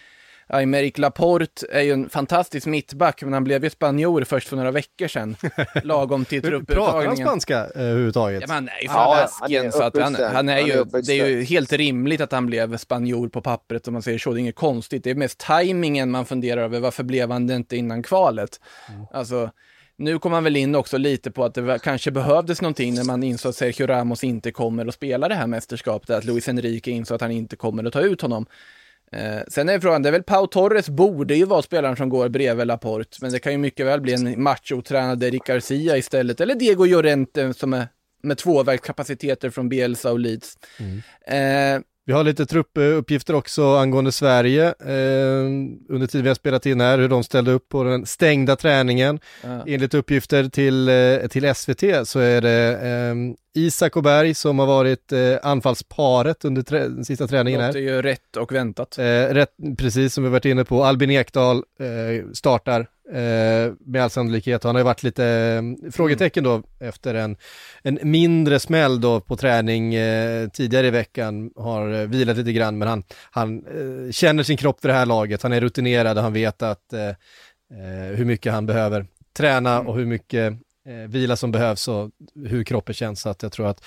Aymeric 0.49 0.99
Laporte 0.99 1.67
är 1.71 1.83
ju 1.83 1.93
en 1.93 2.09
fantastisk 2.09 2.67
mittback, 2.67 3.23
men 3.23 3.33
han 3.33 3.45
blev 3.45 3.65
ju 3.65 3.71
spanjor 3.71 4.25
först 4.25 4.49
för 4.49 4.57
några 4.57 4.71
veckor 4.71 5.09
sedan. 5.09 5.37
Lagom 5.85 6.25
till 6.25 6.43
trupputtagningen. 6.43 6.93
Pratar 6.93 7.07
han 7.07 7.17
spanska 7.17 7.59
eh, 7.59 7.83
överhuvudtaget? 7.83 8.41
Ja, 8.41 8.47
men 8.49 8.55
han 8.55 8.69
är 8.69 8.83
ju 8.83 8.89
från 8.89 8.99
ja, 8.99 9.29
Baskien, 9.41 9.73
så 9.73 9.83
att 9.83 9.99
han, 9.99 10.15
han, 10.15 10.49
är 10.49 10.59
ju, 10.59 10.85
det 10.85 11.21
är 11.21 11.27
ju 11.27 11.43
helt 11.43 11.73
rimligt 11.73 12.21
att 12.21 12.33
han 12.33 12.47
blev 12.47 12.77
spanjor 12.77 13.29
på 13.29 13.41
pappret 13.41 13.89
om 13.89 13.93
man 13.93 14.03
säger 14.03 14.19
så. 14.19 14.33
Det 14.33 14.39
är 14.39 14.41
inget 14.41 14.55
konstigt. 14.55 15.05
Det 15.05 15.11
är 15.11 15.15
mest 15.15 15.39
tajmingen 15.39 16.11
man 16.11 16.27
funderar 16.27 16.63
över. 16.63 16.81
Varför 16.81 17.03
blev 17.03 17.31
han 17.31 17.47
det 17.47 17.55
inte 17.55 17.77
innan 17.77 18.03
kvalet? 18.03 18.61
Mm. 18.89 19.07
Alltså, 19.13 19.51
nu 19.97 20.19
kom 20.19 20.33
han 20.33 20.45
väl 20.45 20.57
in 20.57 20.75
också 20.75 20.99
lite 20.99 21.31
på 21.31 21.45
att 21.45 21.55
det 21.55 21.79
kanske 21.83 22.11
behövdes 22.11 22.63
någonting 22.63 22.95
när 22.95 23.05
man 23.05 23.23
insåg 23.23 23.51
att 23.51 23.57
Sergio 23.57 23.87
Ramos 23.87 24.25
inte 24.25 24.51
kommer 24.51 24.87
att 24.87 24.95
spela 24.95 25.29
det 25.29 25.35
här 25.35 25.47
mästerskapet, 25.47 26.11
att 26.11 26.25
Luis 26.25 26.49
Enrique 26.49 26.91
insåg 26.91 27.15
att 27.15 27.21
han 27.21 27.31
inte 27.31 27.57
kommer 27.57 27.85
att 27.85 27.93
ta 27.93 28.01
ut 28.01 28.21
honom. 28.21 28.47
Eh, 29.13 29.41
sen 29.49 29.69
är 29.69 29.81
frågan, 29.81 30.03
det 30.03 30.09
är 30.09 30.13
väl 30.13 30.23
Pau 30.23 30.47
Torres 30.47 30.89
borde 30.89 31.35
ju 31.35 31.45
vara 31.45 31.63
spelaren 31.63 31.97
som 31.97 32.09
går 32.09 32.29
bredvid 32.29 32.67
Laporte, 32.67 33.19
men 33.21 33.33
det 33.33 33.39
kan 33.39 33.53
ju 33.53 33.59
mycket 33.59 33.87
väl 33.87 34.01
bli 34.01 34.13
en 34.13 34.43
machotränad 34.43 35.25
Eric 35.25 35.45
Garcia 35.45 35.97
istället, 35.97 36.41
eller 36.41 36.55
Diego 36.55 36.85
Llorente 36.85 37.55
som 37.55 37.73
är 37.73 37.89
med 38.23 38.39
tvåvägskapaciteter 38.39 39.51
från 39.51 39.69
Bielsa 39.69 40.13
och 40.13 40.19
Leeds. 40.19 40.59
Mm. 40.79 41.03
Eh, 41.77 41.83
vi 42.07 42.13
har 42.13 42.25
lite 42.25 42.47
truppuppgifter 42.47 43.35
också 43.35 43.77
angående 43.77 44.13
Sverige 44.13 44.67
eh, 44.67 45.45
under 45.89 46.07
tiden 46.07 46.23
vi 46.23 46.29
har 46.29 46.35
spelat 46.35 46.67
in 46.67 46.81
här, 46.81 46.99
hur 46.99 47.09
de 47.09 47.25
ställde 47.25 47.53
upp 47.53 47.69
på 47.69 47.85
den 47.85 48.07
stängda 48.07 48.57
träningen. 48.57 49.21
Ja. 49.43 49.65
Enligt 49.67 49.95
uppgifter 49.95 50.49
till, 50.49 50.89
eh, 50.89 51.29
till 51.29 51.55
SVT 51.55 52.09
så 52.09 52.19
är 52.19 52.41
det 52.41 52.79
eh, 52.83 53.15
Isak 53.63 53.97
och 53.97 54.03
Berg 54.03 54.35
som 54.35 54.59
har 54.59 54.67
varit 54.67 55.13
eh, 55.13 55.37
anfallsparet 55.43 56.45
under 56.45 56.63
trä 56.63 56.89
den 56.89 57.05
sista 57.05 57.27
träningen 57.27 57.61
här. 57.61 57.73
Det 57.73 57.79
är 57.79 57.95
ju 57.95 58.03
rätt 58.03 58.37
och 58.37 58.53
väntat. 58.53 58.99
Eh, 58.99 59.05
rätt, 59.05 59.51
precis 59.79 60.15
som 60.15 60.25
vi 60.25 60.31
varit 60.31 60.45
inne 60.45 60.65
på. 60.65 60.85
Albin 60.85 61.11
Ekdal 61.11 61.57
eh, 61.57 62.33
startar 62.33 62.89
eh, 63.13 63.73
med 63.87 64.03
all 64.03 64.11
sannolikhet. 64.11 64.65
Han 64.65 64.75
har 64.75 64.81
ju 64.81 64.85
varit 64.85 65.03
lite 65.03 65.25
eh, 65.25 65.91
frågetecken 65.93 66.45
då 66.45 66.63
efter 66.81 67.15
en, 67.15 67.37
en 67.83 67.99
mindre 68.03 68.59
smäll 68.61 69.01
då 69.01 69.21
på 69.21 69.37
träning 69.37 69.95
eh, 69.95 70.49
tidigare 70.49 70.87
i 70.87 70.91
veckan. 70.91 71.51
Har 71.57 71.93
eh, 71.93 72.07
vilat 72.07 72.37
lite 72.37 72.53
grann 72.53 72.79
men 72.79 72.89
han, 72.89 73.03
han 73.31 73.59
eh, 73.67 74.13
känner 74.13 74.43
sin 74.43 74.57
kropp 74.57 74.81
för 74.81 74.89
det 74.89 74.95
här 74.95 75.07
laget. 75.07 75.43
Han 75.43 75.53
är 75.53 75.61
rutinerad 75.61 76.17
och 76.17 76.23
han 76.23 76.33
vet 76.33 76.63
att 76.63 76.93
eh, 76.93 77.13
hur 78.17 78.25
mycket 78.25 78.53
han 78.53 78.67
behöver 78.67 79.07
träna 79.37 79.75
Mm. 79.77 79.87
och 79.87 79.97
hur 79.97 80.07
mycket 80.07 80.53
vila 81.09 81.37
som 81.37 81.53
behövs 81.53 81.89
och 81.89 82.11
hur 82.47 82.65
kroppen 82.65 82.95
känns. 82.95 83.21
Så 83.21 83.29
att 83.29 83.43
jag 83.43 83.53
tror 83.53 83.67
att 83.67 83.85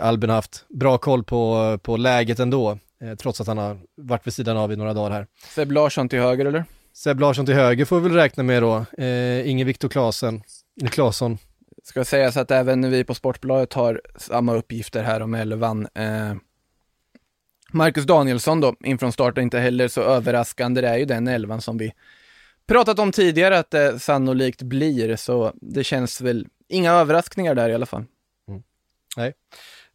Albin 0.00 0.30
har 0.30 0.34
haft 0.34 0.64
bra 0.68 0.98
koll 0.98 1.24
på, 1.24 1.78
på 1.82 1.96
läget 1.96 2.38
ändå. 2.38 2.78
Trots 3.18 3.40
att 3.40 3.46
han 3.46 3.58
har 3.58 3.78
varit 3.96 4.26
vid 4.26 4.34
sidan 4.34 4.56
av 4.56 4.72
i 4.72 4.76
några 4.76 4.94
dagar 4.94 5.10
här. 5.10 5.26
Seb 5.54 5.72
Larsson 5.72 6.08
till 6.08 6.18
höger 6.18 6.46
eller? 6.46 6.64
Seb 6.96 7.20
Larsson 7.20 7.46
till 7.46 7.54
höger 7.54 7.84
får 7.84 8.00
vi 8.00 8.08
väl 8.08 8.18
räkna 8.18 8.42
med 8.42 8.62
då. 8.62 8.86
Eh, 8.98 9.50
Inge 9.50 9.64
Viktor 9.64 9.88
Klasen, 9.88 10.42
eller 10.80 10.90
Klasson. 10.90 11.38
Ska 11.84 12.04
sägas 12.04 12.36
att 12.36 12.50
även 12.50 12.90
vi 12.90 13.04
på 13.04 13.14
Sportbladet 13.14 13.72
har 13.72 14.00
samma 14.16 14.54
uppgifter 14.54 15.02
här 15.02 15.20
om 15.20 15.34
elvan. 15.34 15.88
Eh, 15.94 16.34
Marcus 17.72 18.04
Danielsson 18.04 18.60
då, 18.60 18.74
in 18.84 18.98
från 18.98 19.12
start, 19.12 19.38
är 19.38 19.42
inte 19.42 19.58
heller 19.58 19.88
så 19.88 20.02
överraskande. 20.02 20.80
Det 20.80 20.88
är 20.88 20.96
ju 20.96 21.04
den 21.04 21.28
elvan 21.28 21.60
som 21.60 21.78
vi 21.78 21.92
pratat 22.66 22.98
om 22.98 23.12
tidigare 23.12 23.58
att 23.58 23.70
det 23.70 23.98
sannolikt 23.98 24.62
blir, 24.62 25.16
så 25.16 25.52
det 25.54 25.84
känns 25.84 26.20
väl 26.20 26.46
inga 26.68 26.92
överraskningar 26.92 27.54
där 27.54 27.68
i 27.68 27.74
alla 27.74 27.86
fall. 27.86 28.04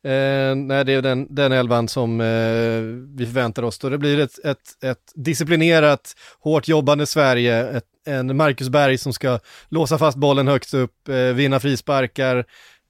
Eh, 0.04 0.56
nej, 0.56 0.86
det 0.86 0.93
är 0.93 1.02
den, 1.02 1.36
den 1.36 1.52
elvan 1.52 1.88
som 1.88 2.22
eh, 2.22 2.82
vi 3.18 3.26
förväntar 3.26 3.64
oss 3.64 3.80
då. 3.80 3.89
Det 3.89 3.97
blir 3.97 4.20
ett, 4.20 4.45
ett, 4.45 4.84
ett 4.84 5.12
disciplinerat, 5.16 6.16
hårt 6.39 6.68
jobbande 6.68 7.06
Sverige. 7.06 7.68
Ett, 7.70 7.86
en 8.06 8.38
Marcus 8.38 8.70
Berg 8.70 8.97
som 8.97 9.14
ska 9.14 9.39
låsa 9.70 9.97
fast 9.97 10.18
bollen 10.18 10.47
högt 10.47 10.74
upp, 10.74 11.10
eh, 11.10 11.16
vinna 11.16 11.60
frisparkar, 11.60 12.45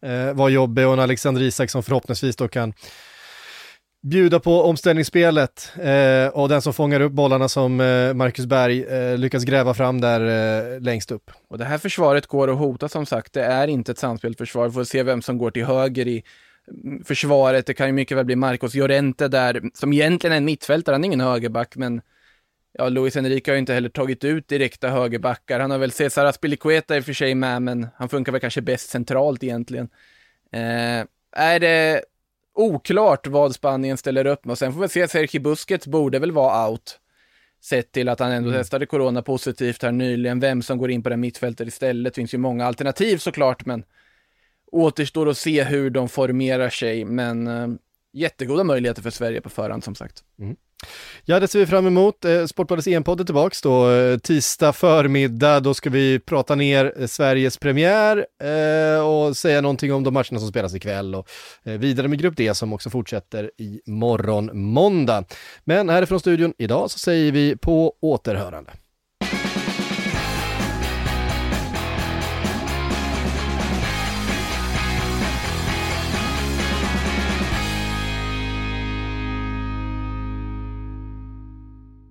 eh, 0.06 0.34
vara 0.34 0.50
jobbig 0.50 0.88
och 0.88 0.94
en 0.94 1.00
Alexander 1.00 1.42
Isak 1.42 1.70
som 1.70 1.84
förhoppningsvis 1.84 2.36
då 2.36 2.48
kan 2.48 2.74
bjuda 4.04 4.40
på 4.40 4.64
omställningsspelet 4.64 5.72
eh, 5.76 6.28
och 6.28 6.50
den 6.50 6.62
som 6.62 6.74
fångar 6.74 7.00
upp 7.02 7.12
bollarna 7.12 7.50
som 7.50 7.80
eh, 7.80 8.14
Marcus 8.14 8.46
Berg 8.46 8.84
eh, 8.84 9.18
lyckas 9.18 9.44
gräva 9.44 9.74
fram 9.74 10.02
där 10.02 10.22
eh, 10.22 10.82
längst 10.82 11.12
upp. 11.12 11.32
Och 11.48 11.58
det 11.58 11.66
här 11.66 11.78
försvaret 11.78 12.28
går 12.28 12.52
att 12.52 12.58
hota 12.58 12.90
som 12.90 13.06
sagt. 13.06 13.34
Det 13.34 13.44
är 13.44 13.68
inte 13.68 13.92
ett 13.92 13.98
samspelt 13.98 14.38
försvar. 14.38 14.68
Vi 14.68 14.74
får 14.74 14.84
se 14.84 15.04
vem 15.04 15.22
som 15.22 15.38
går 15.38 15.52
till 15.52 15.66
höger 15.66 16.08
i 16.08 16.24
försvaret. 17.06 17.66
Det 17.66 17.74
kan 17.74 17.88
ju 17.88 17.94
mycket 17.94 18.18
väl 18.18 18.26
bli 18.26 18.36
Marcos 18.36 18.76
Llorente 18.76 19.28
där, 19.28 19.62
som 19.74 19.94
egentligen 19.94 20.34
är 20.34 20.38
en 20.38 20.46
mittfältare. 20.46 20.94
Han 20.94 21.04
är 21.04 21.06
ingen 21.06 21.22
högerback, 21.22 21.76
men 21.76 22.02
ja, 22.72 22.90
Luis 22.90 23.16
Enrique 23.16 23.52
har 23.52 23.56
ju 23.56 23.60
inte 23.60 23.74
heller 23.74 23.90
tagit 23.90 24.24
ut 24.24 24.48
direkta 24.48 24.90
högerbackar. 24.90 25.60
Han 25.60 25.72
har 25.72 25.78
väl 25.78 25.92
Cesar 25.92 26.26
Aspilicueta 26.26 26.98
i 26.98 27.00
och 27.00 27.06
för 27.06 27.14
sig 27.14 27.36
med, 27.36 27.62
men 27.62 27.88
han 27.96 28.10
funkar 28.10 28.32
väl 28.32 28.42
kanske 28.42 28.62
bäst 28.62 28.90
centralt 28.90 29.44
egentligen. 29.44 29.90
Eh, 30.52 31.06
är 31.32 31.60
det 31.60 32.04
oklart 32.54 33.28
vad 33.28 33.56
Spanien 33.56 33.98
ställer 33.98 34.26
upp 34.26 34.46
med 34.46 34.52
och 34.52 34.58
sen 34.58 34.74
får 34.74 34.82
vi 34.82 34.88
se, 34.88 35.08
Sergio 35.08 35.42
Busquets 35.42 35.88
borde 35.88 36.20
väl 36.20 36.32
vara 36.32 36.70
out. 36.70 36.98
Sett 37.64 37.92
till 37.92 38.10
att 38.10 38.20
han 38.20 38.32
ändå 38.32 38.52
testade 38.52 38.86
corona 38.86 39.22
positivt 39.22 39.84
här 39.84 39.92
nyligen. 39.92 40.40
Vem 40.40 40.62
som 40.62 40.78
går 40.78 40.92
in 40.92 41.04
på 41.04 41.10
det 41.10 41.18
mittfältet 41.18 41.68
istället. 41.68 42.16
finns 42.16 42.34
ju 42.34 42.38
många 42.38 42.66
alternativ 42.66 43.18
såklart, 43.18 43.66
men 43.66 43.84
återstår 44.72 45.30
att 45.30 45.38
se 45.38 45.64
hur 45.64 45.90
de 45.90 46.10
formerar 46.10 46.70
sig. 46.70 47.06
Men 47.06 47.48
eh, 47.48 47.68
jättegoda 48.14 48.64
möjligheter 48.64 49.02
för 49.02 49.10
Sverige 49.10 49.42
på 49.42 49.50
förhand 49.50 49.84
som 49.84 49.96
sagt. 49.96 50.24
Mm. 50.40 50.56
Ja, 51.26 51.40
det 51.40 51.48
ser 51.48 51.60
vi 51.60 51.66
fram 51.66 51.88
emot. 51.88 52.26
Eh, 52.26 52.46
Sportbladets 52.46 52.88
EM-podd 52.88 53.20
är 53.20 53.24
tillbaks 53.24 53.62
då 53.62 53.92
eh, 53.92 54.18
tisdag 54.18 54.74
förmiddag. 54.74 55.60
Då 55.60 55.74
ska 55.74 55.90
vi 55.90 56.20
prata 56.20 56.56
ner 56.56 56.94
eh, 56.98 57.08
Sveriges 57.08 57.58
premiär 57.58 58.26
eh, 58.44 59.08
och 59.08 59.38
säga 59.38 59.62
någonting 59.62 59.94
om 59.94 60.04
de 60.04 60.14
matcherna 60.14 60.40
som 60.40 60.48
spelas 60.48 60.76
ikväll 60.76 61.16
och 61.16 61.30
eh, 61.64 61.74
vidare 61.74 62.08
med 62.08 62.20
Grupp 62.20 62.38
D 62.38 62.54
som 62.54 62.74
också 62.74 62.90
fortsätter 62.90 63.52
i 63.58 63.82
morgon 63.86 64.50
måndag. 64.54 65.24
Men 65.64 65.90
härifrån 65.90 66.20
studion 66.20 66.54
idag 66.58 66.92
så 66.92 67.00
säger 67.00 67.32
vi 67.32 67.56
på 67.56 67.96
återhörande. 68.02 68.72